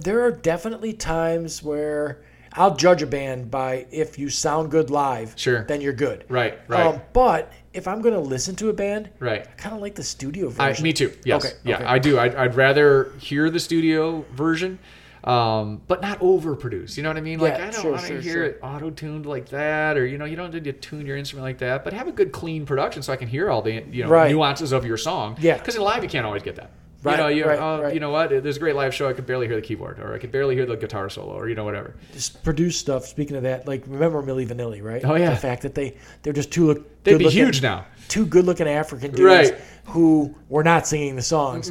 [0.00, 5.34] there are definitely times where I'll judge a band by if you sound good live.
[5.36, 5.64] Sure.
[5.64, 6.24] Then you're good.
[6.28, 6.86] Right, right.
[6.86, 9.42] Um, but if I'm gonna listen to a band, Right.
[9.46, 10.82] I kind of like the studio I, version.
[10.84, 11.12] me too.
[11.24, 11.44] Yes.
[11.44, 11.84] Okay, Yeah, okay.
[11.84, 12.18] I do.
[12.18, 14.78] I'd, I'd rather hear the studio version,
[15.24, 16.96] um, but not overproduced.
[16.96, 17.40] You know what I mean?
[17.40, 18.44] Like Yeah, I don't sure, want to sure, hear sure.
[18.44, 21.44] it auto tuned like that, or you know, you don't need to tune your instrument
[21.44, 21.84] like that.
[21.84, 24.30] But have a good clean production so I can hear all the you know Right.
[24.30, 25.36] nuances of your song.
[25.40, 25.58] Yeah.
[25.58, 26.70] Because in live you can't always get that.
[27.06, 27.94] Right, you know, you, right, uh, right.
[27.94, 28.30] you know what?
[28.30, 29.08] There's a great live show.
[29.08, 31.48] I could barely hear the keyboard, or I could barely hear the guitar solo, or
[31.48, 31.94] you know whatever.
[32.12, 33.06] Just produced stuff.
[33.06, 35.04] Speaking of that, like remember Milli Vanilli, right?
[35.04, 35.30] Oh, yeah.
[35.30, 37.04] The fact that they they're just two look.
[37.04, 37.86] They'd be huge now.
[38.08, 39.60] Two good-looking African dudes Right.
[39.86, 41.70] who were not singing the songs.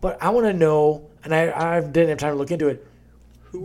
[0.00, 2.86] But I want to know, and I I didn't have time to look into it.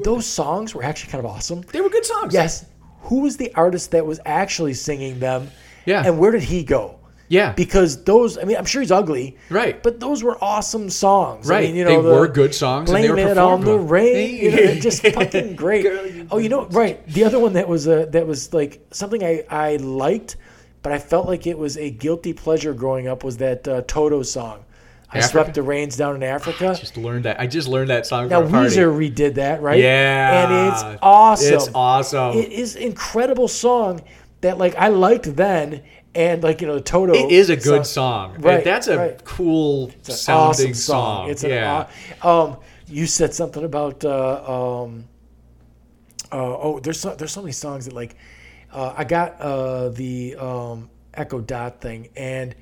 [0.03, 1.61] Those songs were actually kind of awesome.
[1.71, 2.33] They were good songs.
[2.33, 2.65] Yes.
[3.01, 5.49] Who was the artist that was actually singing them?
[5.85, 6.03] Yeah.
[6.05, 6.99] And where did he go?
[7.31, 7.53] Yeah.
[7.53, 9.37] Because those, I mean, I'm sure he's ugly.
[9.49, 9.81] Right.
[9.81, 11.49] But those were awesome songs.
[11.49, 11.63] I Right.
[11.67, 13.67] mean, you know, They the were good songs and Blame they were it on performed
[13.67, 14.35] the rain.
[14.43, 15.87] You know, just fucking great.
[16.29, 17.05] Oh, you know, right.
[17.07, 20.35] The other one that was a that was like something I I liked,
[20.83, 24.23] but I felt like it was a guilty pleasure growing up was that uh, Toto
[24.23, 24.65] song.
[25.13, 25.31] I Africa?
[25.31, 26.69] swept the rains down in Africa.
[26.69, 27.39] I Just learned that.
[27.39, 28.29] I just learned that song.
[28.29, 28.75] now from a party.
[28.75, 29.77] Weezer redid that, right?
[29.79, 30.43] Yeah.
[30.45, 31.53] and it's awesome.
[31.53, 32.37] It's awesome.
[32.37, 34.01] It is incredible song
[34.41, 35.81] that like I liked then,
[36.15, 37.13] and like you know the Toto.
[37.13, 38.35] It is a good song.
[38.39, 39.23] Right, That's a right.
[39.23, 41.29] cool It's an sounding awesome song.
[41.29, 41.87] It's an yeah.
[42.21, 42.57] aw- um,
[42.87, 45.05] you said something about uh, um,
[46.31, 48.15] uh, oh, there's so, there's so many songs that like
[48.71, 52.55] uh, I got uh, the um, Echo Dot thing and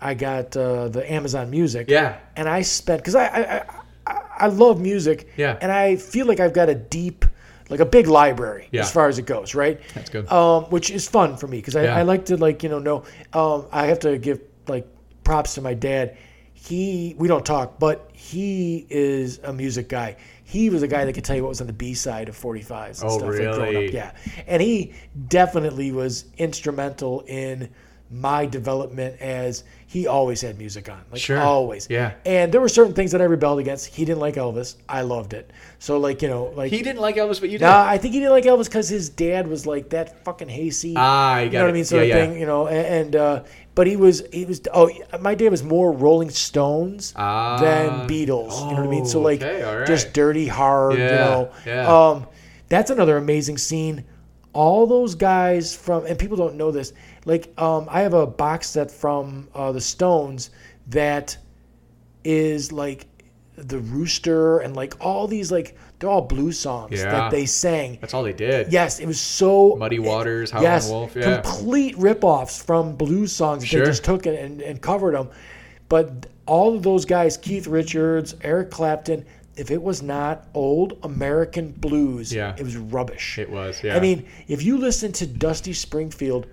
[0.00, 1.88] I got uh, the Amazon Music.
[1.88, 2.18] Yeah.
[2.36, 3.64] and I spent because I, I
[4.06, 5.28] I I love music.
[5.36, 5.58] Yeah.
[5.60, 7.24] and I feel like I've got a deep
[7.70, 8.82] like a big library Yeah.
[8.82, 9.80] as far as it goes, right?
[9.94, 10.30] That's good.
[10.30, 11.96] Um, which is fun for me because I, Yeah.
[11.96, 13.04] I like to like you know know.
[13.32, 14.86] Um, I have to give like
[15.24, 16.16] props to my dad.
[16.52, 20.16] He we don't talk, but he is a music guy.
[20.44, 22.36] He was a guy that could tell you what was on the B side of
[22.36, 23.86] 45s and Oh, stuff like growing really?
[23.88, 23.94] up.
[23.94, 24.10] Yeah,
[24.48, 24.92] and he
[25.28, 27.70] definitely was instrumental in
[28.12, 31.38] my development as he always had music on, like Sure.
[31.38, 31.86] always.
[31.88, 32.12] Yeah.
[32.26, 33.86] And there were certain things that I rebelled against.
[33.86, 34.74] He didn't like Elvis.
[34.88, 35.50] I loved it.
[35.78, 37.64] So like you know like He didn't like Elvis, but you did.
[37.66, 40.96] Nah, I think he didn't like Elvis because his dad was like that fucking hayseed.
[40.98, 41.70] Ah, you you know what.
[41.70, 42.26] I mean, sort Yeah, of yeah.
[42.32, 42.40] thing.
[42.40, 43.42] You know, and, and uh,
[43.76, 47.58] but he was he was oh my dad was more Rolling Stones Ah.
[47.60, 48.58] than Beatles.
[48.64, 49.06] you know what I mean?
[49.06, 49.86] So Oh, like okay, right.
[49.86, 50.94] just dirty hard.
[50.94, 52.08] you Yeah, know, yeah.
[52.10, 52.26] um,
[52.68, 54.04] that's another amazing scene.
[54.52, 56.92] All those guys from and people don't know this.
[57.24, 60.50] Like um, I have a box set from uh, the Stones
[60.88, 61.36] that
[62.24, 63.06] is like
[63.56, 67.10] the Rooster and like all these like they're all blues songs Yeah.
[67.12, 67.98] that they sang.
[68.00, 68.72] That's all they did.
[68.72, 71.42] Yes, it was so Muddy Waters, Howlin' yes, Wolf, yeah.
[71.42, 73.80] complete rip-offs from blues songs Sure.
[73.80, 75.28] they just took it and, and covered them.
[75.90, 79.26] But all of those guys, Keith Richards, Eric Clapton,
[79.56, 82.54] if it was not old American blues, Yeah.
[82.56, 83.38] it was rubbish.
[83.38, 83.94] It was, yeah.
[83.94, 86.46] I mean, if you listen to Dusty Springfield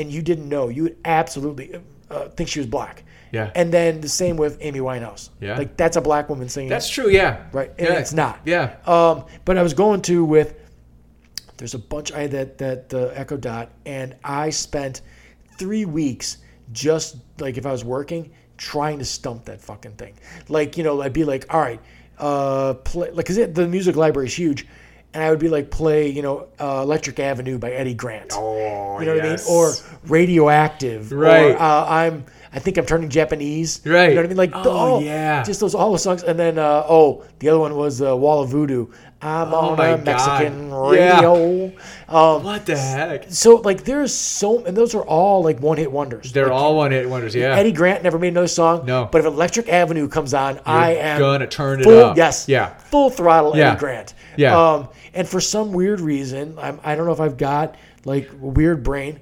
[0.00, 3.04] and you didn't know, you would absolutely uh, think she was black.
[3.32, 3.52] Yeah.
[3.54, 5.30] And then the same with Amy Winehouse.
[5.40, 5.56] Yeah.
[5.56, 6.68] Like that's a black woman singing.
[6.68, 7.08] That's true.
[7.08, 7.46] Yeah.
[7.52, 7.98] right, and Yeah.
[7.98, 8.40] it's not.
[8.44, 8.74] Yeah.
[8.86, 10.54] Um, but I was going to with
[11.58, 15.02] there's a bunch I had that that the Echo Dot, and I spent
[15.58, 16.38] three weeks
[16.72, 20.14] just like if I was working trying to stump that fucking thing.
[20.48, 21.80] Like you know, I'd be like, all right,
[22.18, 24.66] uh, play like because the music library is huge,
[25.14, 28.32] and I would be like, play you know, uh, Electric Avenue by Eddie Grant.
[28.34, 29.48] Oh, You know yes.
[29.48, 29.58] what I mean?
[29.58, 29.72] Or
[30.08, 31.12] radioactive.
[31.12, 31.52] Right.
[31.54, 32.24] Or, uh, I'm.
[32.52, 33.80] I think I'm turning Japanese.
[33.84, 34.08] Right.
[34.08, 34.36] You know what I mean?
[34.36, 35.44] Like, Oh, all- yeah.
[35.44, 38.42] Just those all the songs, and then uh, oh, the other one was uh, Wall
[38.42, 38.88] of Voodoo.
[39.22, 40.04] I'm Oh on a God.
[40.04, 41.16] Mexican Yeah.
[41.16, 41.66] radio.
[42.08, 43.26] Um, What the heck?
[43.28, 46.32] so like, there's so, and those are all like one hit wonders.
[46.32, 47.34] They're Like, all one hit wonders.
[47.34, 47.54] Yeah.
[47.56, 48.86] Eddie Grant never made another song.
[48.86, 49.08] No.
[49.12, 52.16] But if Electric Avenue comes on, I am gonna turn it full, up.
[52.16, 52.48] Yes.
[52.48, 52.74] Yeah.
[52.78, 53.72] Full throttle Yeah.
[53.72, 54.14] Eddie Grant.
[54.36, 54.58] Yeah.
[54.58, 57.74] Um, and for some weird reason, I'm, I don't know if I've got
[58.06, 59.20] like a weird brain,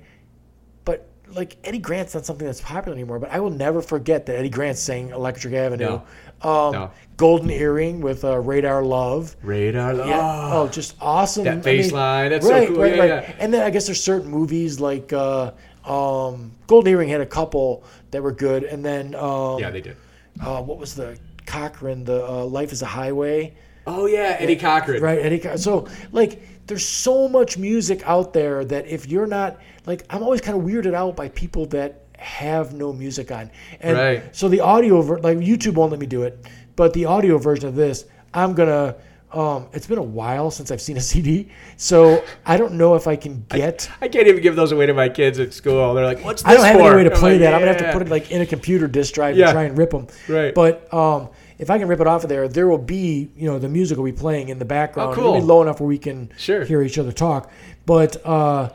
[0.85, 3.19] but like Eddie Grant's not something that's popular anymore.
[3.19, 6.01] But I will never forget that Eddie Grant sang Electric Avenue.
[6.43, 6.90] Um, No.
[7.16, 9.35] Golden Earring with uh, Radar Love.
[9.43, 9.93] Radar.
[9.94, 10.06] Love.
[10.09, 10.51] Yeah.
[10.55, 10.69] Oh.
[10.69, 11.44] Just awesome.
[11.44, 12.77] That I mean, bass line, that's so cool.
[12.77, 13.09] Right, Yeah, right.
[13.28, 13.35] yeah.
[13.40, 15.51] And then I guess there's certain movies like uh,
[15.85, 17.82] um, Golden Earring had a couple
[18.12, 19.97] that were good, and then um, Yeah, they did.
[20.40, 22.05] uh, what was the Cochran?
[22.05, 23.55] The uh, Life is a Highway.
[23.86, 25.02] Oh yeah, Eddie Cochran.
[25.02, 25.39] Right, Eddie.
[25.40, 30.23] Co- So like, there's so much music out there that if you're not like, I'm
[30.23, 33.51] always kind of weirded out by people that have no music on.
[33.81, 34.36] And Right.
[34.36, 36.39] so the audio, ver- like YouTube won't let me do it,
[36.77, 38.05] but the audio version of this,
[38.35, 38.97] I'm gonna.
[39.31, 43.07] Um, it's been a while since I've seen a CD, so I don't know if
[43.07, 43.90] I can get.
[44.01, 45.93] I can't even give those away to my kids at school.
[45.95, 47.53] They're like, "What's this I don't have for?" any way to play like, that.
[47.55, 49.49] I'm gonna have to put it like in a computer disk drive Yeah.
[49.49, 50.07] and try and rip them.
[50.28, 50.55] Right.
[50.55, 51.28] But um,
[51.59, 53.99] if I can rip it off of there, there will be you know the music
[53.99, 55.11] will be playing in the background.
[55.12, 55.24] Oh, cool.
[55.35, 56.65] It'll be low enough where we can Sure.
[56.65, 57.51] hear each other talk.
[57.85, 58.70] But uh,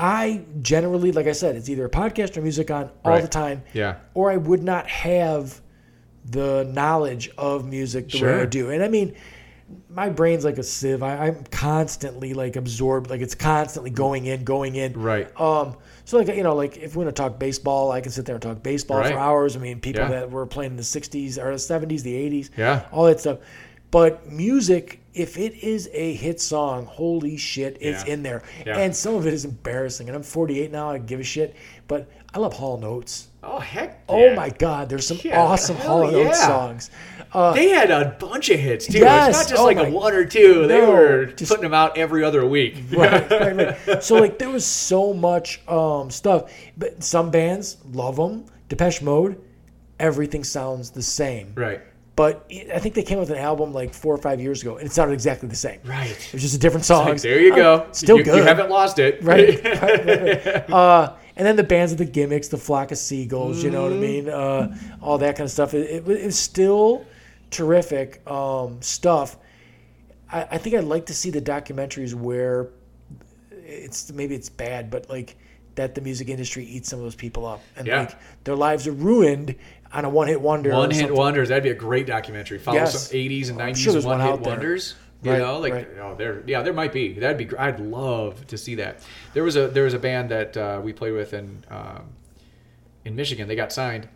[0.00, 3.20] I generally, like I said, it's either a podcast or music on all Right.
[3.22, 3.96] the time, Yeah.
[4.14, 5.60] or I would not have
[6.24, 8.70] the knowledge of music the way I do.
[8.70, 9.14] And I mean,
[9.90, 11.02] my brain's like a sieve.
[11.02, 14.92] I, I'm constantly like absorbed, like it's constantly going in, going in.
[14.92, 15.28] Right.
[15.40, 18.24] Um, so like you know, like if we want to talk baseball, I can sit
[18.24, 19.12] there and talk baseball Right.
[19.12, 19.56] for hours.
[19.56, 20.08] I mean, people Yeah.
[20.10, 22.82] that were playing in the '60s or the '70s, the '80s, Yeah.
[22.92, 23.38] all that stuff.
[23.90, 28.12] But music, if it is a hit song, holy shit, it's Yeah.
[28.12, 28.42] in there.
[28.66, 28.76] Yeah.
[28.78, 30.08] And some of it is embarrassing.
[30.08, 30.90] And I'm 48 now.
[30.90, 31.54] I give a shit.
[31.86, 33.28] But I love Hall and Oates.
[33.42, 34.02] Oh heck.
[34.08, 36.90] Oh my God, there's some Yeah, awesome Hall and Oates songs.
[37.32, 38.98] Uh, They had a bunch of hits too.
[38.98, 40.66] Yes, It's not just oh like a one or two.
[40.66, 42.76] They No, were just- putting them out every other week.
[42.92, 44.02] right, right, right.
[44.04, 48.44] So like there was so much um, stuff, but some bands love them.
[48.68, 49.40] Depeche Mode,
[49.98, 51.52] everything sounds the same.
[51.54, 51.80] Right.
[52.18, 54.60] But it, I think they came out with an album like four or five years
[54.60, 55.78] ago, and it sounded exactly the same.
[55.84, 56.10] Right.
[56.10, 57.14] It was just a different song.
[57.16, 57.86] There you go.
[57.92, 58.38] still you, good.
[58.38, 59.22] You haven't lost it.
[59.22, 60.70] right, right, right, right.
[60.70, 63.92] Uh, and then the bands of the gimmicks, the flock of seagulls, you know what
[63.92, 64.28] I mean?
[64.28, 65.74] Uh, all that kind of stuff.
[65.74, 67.06] It, it, wa- it's still
[67.50, 69.36] terrific um, stuff.
[70.32, 72.70] I, I think I'd like to see the documentaries where
[73.52, 75.36] it's maybe it's bad, but like
[75.76, 78.00] that the music industry eats some of those people up, and Yeah.
[78.00, 79.54] like their lives are ruined
[79.92, 80.70] on a one-hit wonder.
[80.72, 81.48] One hit wonders.
[81.48, 82.58] That'd be a great documentary.
[82.58, 83.08] Follow Yes.
[83.08, 84.94] some '80s and '90s sure one one hit wonders.
[85.22, 85.88] You Right, know, like right.
[86.00, 87.14] oh, there, yeah, there might be.
[87.18, 87.56] That'd be.
[87.56, 89.00] I'd love to see that.
[89.34, 92.10] There was a there was a band that uh, we played with in um,
[93.04, 93.48] in Michigan.
[93.48, 94.08] They got signed,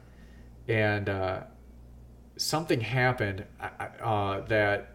[0.68, 1.40] and uh,
[2.36, 3.68] something happened uh,
[4.02, 4.90] uh, that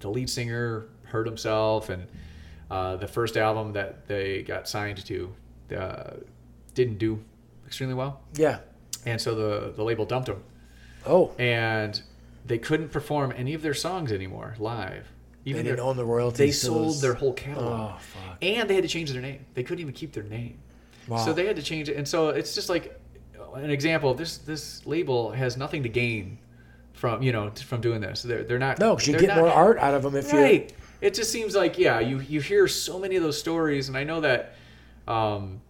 [0.00, 2.06] the lead singer hurt himself, and
[2.70, 5.34] uh, the first album that they got signed to
[5.74, 6.10] uh,
[6.74, 7.22] didn't do
[7.66, 8.58] extremely well, Yeah.
[9.06, 10.42] And so the the label dumped them.
[11.06, 12.00] Oh, and
[12.46, 15.06] they couldn't perform any of their songs anymore live.
[15.44, 16.38] they Even didn't their, own the royalties.
[16.38, 18.38] they sold those- their whole catalog, Oh fuck!
[18.42, 19.44] and they had to change their name.
[19.54, 20.58] They couldn't even keep their name,
[21.08, 21.18] Wow.
[21.24, 21.96] so they had to change it.
[21.96, 22.98] And so it's just like
[23.54, 24.14] an example.
[24.14, 26.38] This this label has nothing to gain
[26.94, 28.22] from you know from doing this.
[28.22, 30.38] They're they're not no, because you get not- more art out of them if you.
[30.38, 30.72] right.
[31.00, 34.04] It just seems like yeah, you you hear so many of those stories, and I
[34.04, 34.54] know that,
[35.06, 35.60] um,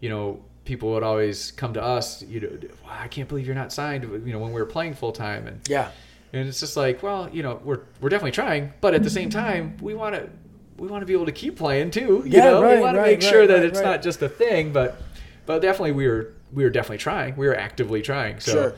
[0.00, 2.22] you know, people would always come to us.
[2.22, 2.48] You know,
[2.84, 4.04] wow, I can't believe you're not signed.
[4.04, 5.88] You know, when we were playing full time, and Yeah.
[6.34, 9.30] and it's just like, well, you know, we're we're definitely trying, but at the same
[9.30, 10.28] time, we want to
[10.76, 12.22] we want to be able to keep playing too.
[12.26, 14.20] You Yeah, know, right, we want to right, make sure right, that it's not just
[14.22, 15.00] a thing, but
[15.46, 17.34] but definitely we were we were definitely trying.
[17.36, 18.38] We were actively trying.
[18.40, 18.52] So.
[18.52, 18.74] Sure.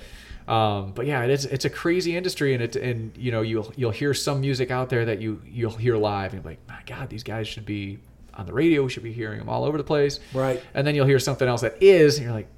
[0.48, 3.92] Um, but yeah, it's it's a crazy industry, and it and you know you'll you'll
[3.92, 7.08] hear some music out there that you you'll hear live, and you're like, my God,
[7.08, 7.98] these guys should be
[8.40, 8.82] on the radio.
[8.82, 10.18] We should be hearing them all over the place.
[10.34, 10.62] Right.
[10.74, 12.48] And then you'll hear something else that is, and you're like,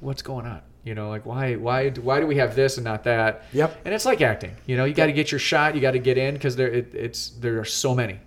[0.00, 0.60] what's going on?
[0.84, 3.44] You know, like why why why do we have this and not that?
[3.52, 3.82] Yep.
[3.84, 4.56] And it's like acting.
[4.64, 5.74] You know, you got to get your shot.
[5.74, 8.18] You got to get in because there it, it's there are so many.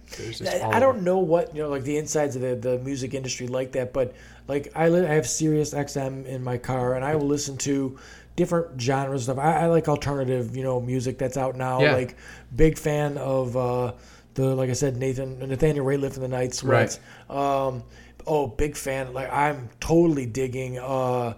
[0.45, 3.47] I, I don't know what you know, like the insides of the, the music industry
[3.47, 4.13] like that, but
[4.47, 7.97] like I, li- I have Sirius XM in my car, and I will listen to
[8.35, 9.43] different genres of stuff.
[9.43, 11.81] I, I like alternative, you know, music that's out now.
[11.81, 11.93] Yeah.
[11.93, 12.15] Like
[12.55, 13.93] big fan of uh,
[14.33, 16.99] the like I said, Nathan Nathaniel Rateliff and the Night Sweats.
[17.29, 17.83] Um,
[18.27, 19.13] oh, big fan.
[19.13, 21.35] Like I'm totally digging uh,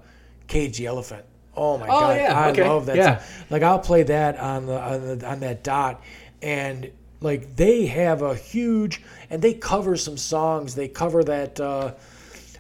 [0.48, 1.26] Cage the Elephant.
[1.56, 2.96] Oh my Oh, god, yeah, I okay, love that.
[2.96, 3.18] yeah.
[3.20, 3.46] song.
[3.50, 6.02] Like I'll play that on the on, the, on that dot,
[6.42, 6.92] and
[7.22, 10.76] like they have a huge and they cover some songs.
[10.76, 11.60] They cover that.
[11.60, 11.94] Uh,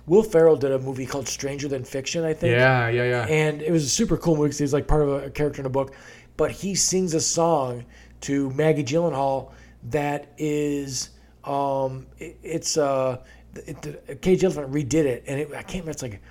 [0.05, 2.51] Will Ferrell did a movie called Stranger Than Fiction, I think.
[2.57, 3.25] Yeah, yeah, yeah.
[3.29, 5.29] And it was a super cool movie because he was like part of a, a
[5.29, 5.95] character in a book.
[6.35, 7.85] But he sings a song
[8.21, 9.53] to Maggie Gyllenhaal
[9.89, 11.09] that is,
[11.43, 13.17] um, it, it's uh,
[13.55, 15.91] it, the, Cage Elephant redid it, and it, I can't remember.
[15.91, 16.21] It's like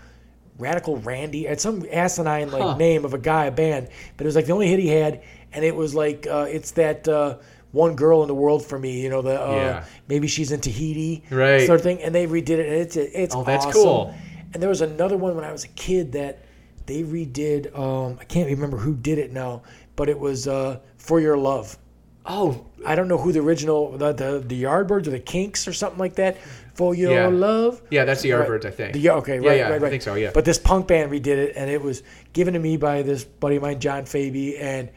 [0.59, 1.47] Radical Randy.
[1.47, 2.77] It's some asinine like Huh.
[2.77, 3.89] name of a guy, a band.
[4.17, 5.23] But it was like the only hit he had,
[5.53, 7.07] and it was like uh, it's that.
[7.09, 7.39] Uh,
[7.73, 9.85] one girl in the world for me, you know the uh, Yeah.
[10.07, 11.67] maybe she's in Tahiti, Right.
[11.67, 13.81] Sort of thing, and they redid it, and it's it's Oh, that's awesome.
[13.81, 14.15] cool.
[14.53, 16.41] And there was another one when I was a kid that
[16.85, 17.75] they redid.
[17.75, 19.63] Um, I can't remember who did it now,
[19.97, 21.79] but it was uh, "For Your Love."
[22.27, 25.73] Oh, I don't know who the original the the, the Yardbirds or the Kinks or
[25.73, 26.37] something like that.
[26.75, 27.27] For Your Yeah.
[27.27, 27.83] Love.
[27.91, 28.49] yeah, that's the Right.
[28.49, 28.95] Yardbirds, I think.
[28.95, 29.89] The, okay, right, yeah, right, right.
[29.89, 30.15] I think so.
[30.15, 30.31] Yeah.
[30.33, 33.57] But this punk band redid it, and it was given to me by this buddy
[33.57, 34.89] of mine, John Faby, and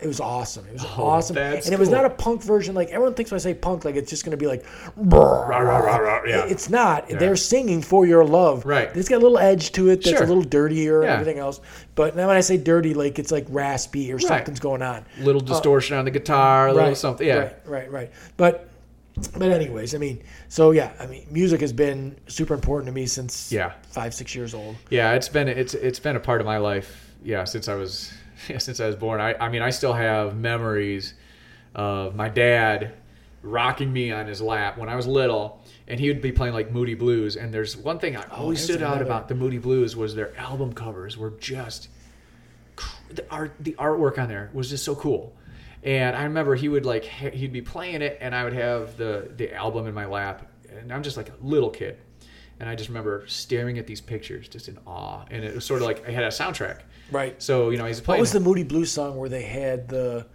[0.00, 0.66] it was awesome.
[0.66, 2.74] It was Oh, awesome, and it was not a punk version.
[2.74, 4.64] Like everyone thinks when I say punk, like it's just going to be like.
[4.96, 6.44] Rah, rah, rah, rah, yeah.
[6.46, 7.08] It's not.
[7.08, 8.64] They're singing for your love.
[8.64, 8.88] Right.
[8.96, 10.22] It's got a little edge to it that's Sure.
[10.22, 11.60] a little dirtier and everything else.
[11.94, 15.04] But now when I say dirty, like it's like raspy or something's going on.
[15.20, 16.96] little distortion on the guitar, a little uh, Right.
[16.96, 17.26] something.
[17.26, 17.36] Yeah.
[17.36, 17.56] Right.
[17.66, 17.90] Right.
[17.92, 18.10] Right.
[18.36, 18.68] But.
[19.32, 23.06] But anyways, I mean, so yeah, I mean, music has been super important to me
[23.06, 23.72] since Yeah.
[23.88, 24.76] five, six years old.
[24.90, 28.12] Yeah, it's been it's it's been a part of my life yeah since I was
[28.12, 28.18] yeah,
[28.58, 29.20] since I was born.
[29.20, 31.14] I I mean I still have memories
[31.74, 32.94] of my dad
[33.42, 35.62] rocking me on his lap when I was little.
[35.88, 38.66] And he would be playing like Moody Blues, and there's one thing I oh, always
[38.66, 41.88] there's stood out about the Moody Blues was their album covers were just
[43.10, 45.34] the art the artwork on there was just so cool
[45.82, 49.30] and i remember he would like he'd be playing it and i would have the
[49.36, 51.98] the album in my lap and i'm just like a little kid
[52.60, 55.80] and i just remember staring at these pictures just in awe and it was sort
[55.82, 56.80] of like i had a soundtrack
[57.12, 57.40] Right.
[57.40, 58.18] so you know he's playing.
[58.18, 60.26] What was the Moody Blues song where they had the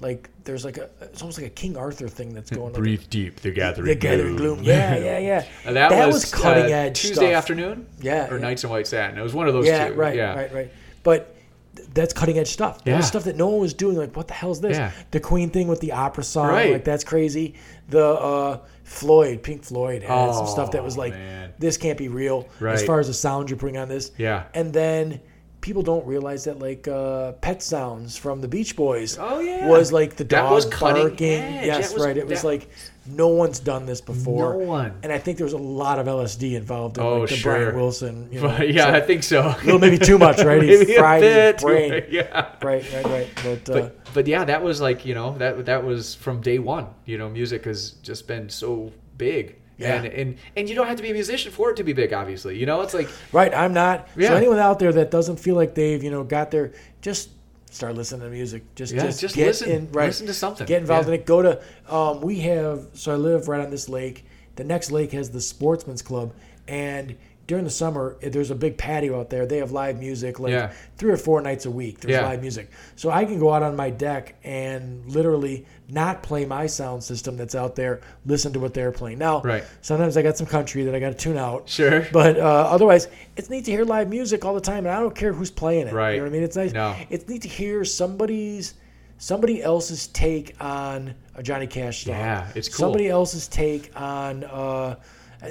[0.00, 0.30] like?
[0.44, 2.72] There's like a it's almost like a King Arthur thing that's going.
[2.72, 4.62] Like deep the gathering the gathering gloom.
[4.62, 5.44] Yeah, yeah, yeah.
[5.64, 7.00] And that, was, cutting uh, edge.
[7.00, 7.32] tuesday stuff.
[7.32, 8.42] afternoon Yeah, or yeah.
[8.42, 10.72] nights in white satin it was one of those Yeah, two right, yeah right, right.
[11.02, 11.34] But
[11.74, 12.84] th- that's cutting edge stuff.
[12.84, 13.08] That was Yeah.
[13.08, 13.96] stuff that no one was doing.
[13.96, 14.76] Like, what the hell is this?
[14.76, 14.92] Yeah.
[15.10, 16.72] The Queen thing with the opera song, Right.
[16.74, 17.54] like that's crazy.
[17.88, 21.52] The uh, Floyd, Pink Floyd had some stuff that was Oh, like, man.
[21.58, 22.48] this can't be real.
[22.60, 24.12] As far as the sound you're putting on this.
[24.18, 24.44] Yeah.
[24.54, 25.20] And then
[25.62, 29.16] people don't realize that like uh, Pet Sounds from the Beach Boys.
[29.18, 29.66] Oh, yeah.
[29.66, 31.40] Was like the That dog was barking.
[31.40, 31.66] edge.
[31.66, 32.16] Yes, was- right.
[32.16, 32.68] It was like
[33.06, 34.52] no one's done this before.
[34.54, 34.94] No one.
[35.02, 37.54] And I think there was a lot of LSD involved in Oh, like the sure.
[37.56, 38.28] Brian Wilson.
[38.32, 40.60] You know, yeah so- i think so a little maybe too much, right?
[40.62, 42.04] Maybe a fried his bit too- brain.
[42.10, 43.28] yeah Right, right, right.
[43.42, 46.58] But, uh, but but yeah, that was like you know that that was from day
[46.58, 46.86] one.
[47.04, 49.96] You know, music has just been so big, Yeah.
[49.96, 52.12] and and and you don't have to be a musician for it to be big.
[52.12, 54.08] Obviously, you know, it's like right, I'm not.
[54.16, 54.28] Yeah.
[54.28, 56.72] So anyone out there that doesn't feel like they've, you know, got their,
[57.02, 57.28] just
[57.74, 58.62] start listening to music.
[58.74, 59.70] Just, Yeah, just, just get listen.
[59.70, 60.06] in, right.
[60.06, 60.66] Listen to something.
[60.66, 61.14] Get involved Yeah.
[61.14, 61.26] in it.
[61.26, 61.60] Go to.
[61.92, 62.86] Um, we have.
[62.94, 64.24] So I live right on this lake.
[64.56, 66.32] The next lake has the Sportsman's Club,
[66.68, 69.44] and during the summer, eh, there's a big patio out there.
[69.46, 70.72] They have live music, like Yeah.
[70.96, 72.00] three or four nights a week.
[72.00, 76.44] There's live music, so I can go out on my deck and literally not play
[76.44, 78.00] my sound system that's out there.
[78.26, 79.18] Listen to what they're playing.
[79.18, 79.64] Now, Right.
[79.80, 81.68] sometimes I got some country that I got to tune out.
[81.68, 82.06] Sure.
[82.12, 85.14] But uh, otherwise, it's neat to hear live music all the time, and I don't
[85.14, 85.94] care who's playing it.
[85.94, 86.10] Right.
[86.12, 86.42] You know what I mean?
[86.42, 86.72] It's nice.
[86.72, 86.94] No.
[87.08, 88.74] It's neat to hear somebody's
[89.18, 92.14] somebody else's take on a Johnny Cash song.
[92.14, 92.76] Yeah, it's cool.
[92.86, 94.44] Somebody else's take on.
[94.44, 94.96] Uh,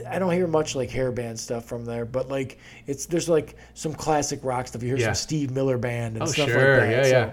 [0.10, 2.58] I- don't hear much like hair band stuff from there, but like
[2.88, 4.82] it's there's like some classic rock stuff.
[4.84, 5.06] You hear Yeah.
[5.08, 6.78] some Steve Miller band and Oh, stuff sure.
[6.80, 7.06] like that.
[7.10, 7.32] Yeah,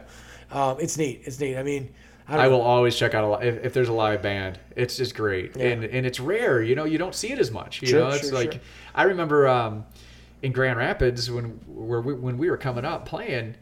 [0.52, 1.22] so, Um, it's neat.
[1.24, 1.56] It's neat.
[1.56, 1.88] I mean,
[2.30, 4.58] I, I will always check out a li- if, if there's a live band.
[4.76, 5.66] It's just great, Yeah.
[5.68, 6.62] and and it's rare.
[6.62, 7.82] You know, you don't see it as much.
[7.82, 8.60] You Sure, know, it's sure, like sure.
[8.94, 9.84] I remember um,
[10.42, 13.56] in Grand Rapids when where we, when we were coming up playing.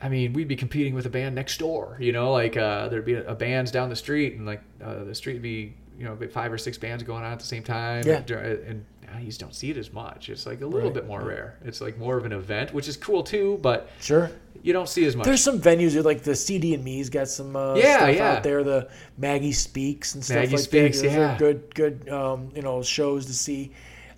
[0.00, 1.96] I mean, we'd be competing with a band next door.
[2.00, 5.02] You know, like uh, there'd be a, a bands down the street, and like uh,
[5.04, 7.62] the street would be you know five or six bands going on at the same
[7.62, 8.04] time.
[8.06, 8.18] Yeah.
[8.18, 10.28] And, and now you just don't see it as much.
[10.28, 11.58] It's like a little Right, bit more rare.
[11.64, 14.30] It's like more of an event, which is cool too, but sure.
[14.62, 15.24] you don't see as much.
[15.24, 18.32] There's some venues like the CD and Me's got some uh, Yeah, stuff yeah.
[18.32, 18.62] out there.
[18.62, 21.04] The Maggie Speaks and stuff Maggie like Speaks, that.
[21.08, 21.34] Those yeah.
[21.34, 23.72] are good, good, um, you know, shows to see.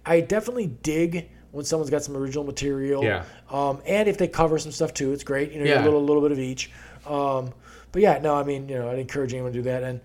[0.04, 3.04] I definitely dig when someone's got some original material.
[3.04, 3.24] Yeah.
[3.50, 5.52] Um, and if they cover some stuff too, it's great.
[5.52, 5.82] You know, you get Yeah.
[5.82, 6.70] a little, little bit of each.
[7.06, 7.52] Um,
[7.92, 9.82] but yeah, no, I mean, you know, I'd encourage anyone to do that.
[9.82, 10.00] And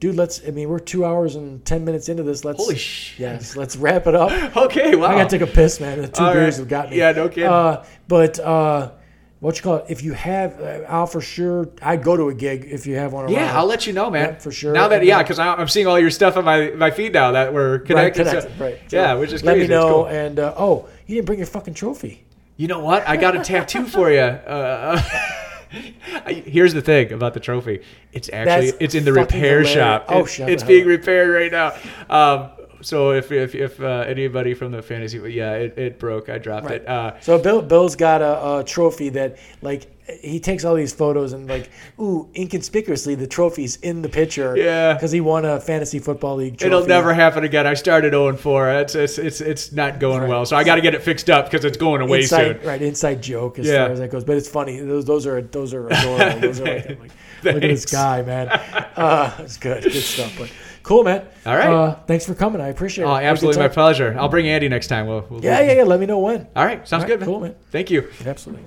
[0.00, 0.40] dude, let's.
[0.46, 2.44] I mean, we're two hours and ten minutes into this.
[2.44, 2.58] Let's.
[2.58, 3.18] Holy shit.
[3.20, 4.30] Yes, let's wrap it up.
[4.66, 5.06] Okay, wow.
[5.08, 6.00] I gotta take a piss, man.
[6.02, 6.60] The two All beers right.
[6.60, 6.98] have got me.
[6.98, 7.44] Yeah, no kidding.
[7.50, 8.92] Uh, but uh,
[9.40, 9.84] what you call it?
[9.88, 11.68] If you have, uh, I'll for sure.
[11.82, 13.24] I'd go to a gig if you have one.
[13.24, 13.34] Around.
[13.34, 13.56] Yeah.
[13.58, 14.30] I'll let you know, man.
[14.30, 14.72] Yeah, for sure.
[14.72, 17.52] Now that yeah, because I'm seeing all your stuff on my, my feed now that
[17.52, 18.24] we're Right, connected.
[18.26, 18.80] so- connected, right.
[18.90, 19.68] So yeah, which is let crazy.
[19.68, 19.88] me know.
[19.92, 20.06] cool.
[20.06, 22.24] And uh, oh, you didn't bring your fucking trophy.
[22.56, 23.06] You know what?
[23.06, 24.20] I got a tattoo for you.
[24.20, 25.32] Uh, I-
[26.26, 27.80] here's the thing about the trophy.
[28.12, 29.70] It's actually That's it's in the repair hilarious.
[29.70, 30.06] shop.
[30.08, 31.74] Oh, It- it's being repaired right now.
[32.08, 32.50] Um,
[32.86, 36.28] so if if, if uh, anybody from the fantasy, yeah, it, it broke.
[36.28, 36.80] I dropped Right.
[36.82, 36.88] it.
[36.88, 39.86] Uh, So Bill, Bill's got a, a trophy that like
[40.22, 41.68] he takes all these photos and like
[41.98, 44.56] ooh inconspicuously the trophy's in the picture.
[44.56, 44.94] Yeah.
[44.94, 46.58] Because he won a fantasy football league.
[46.58, 46.68] Trophy.
[46.74, 47.66] It'll never happen again.
[47.66, 48.68] I started 0 and 4.
[48.70, 50.28] It's it's it's, it's not going Right.
[50.28, 50.46] well.
[50.46, 52.66] So I got to get it fixed up because it's going away inside, soon.
[52.68, 52.80] right?
[52.80, 53.84] Inside joke as Yeah.
[53.86, 54.78] far as that goes, but it's funny.
[54.78, 56.40] Those those are those are adorable.
[56.40, 57.10] Those are like, like
[57.42, 58.48] look at this guy, man.
[58.96, 60.32] Uh, it's good, good stuff.
[60.38, 60.50] But
[60.86, 61.26] cool, man.
[61.44, 61.68] All right.
[61.68, 62.60] Uh, thanks for coming.
[62.60, 63.08] I appreciate it.
[63.08, 64.16] Oh, Had a good absolutely my pleasure.
[64.18, 65.06] I'll bring Andy next time.
[65.06, 65.82] We'll, we'll Yeah, yeah, yeah.
[65.82, 66.46] Let me know when.
[66.54, 67.20] All right, sounds All right, good.
[67.20, 67.28] Man.
[67.28, 67.54] cool, man.
[67.70, 68.08] Thank you.
[68.24, 68.64] Absolutely.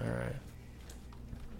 [0.00, 0.36] All right.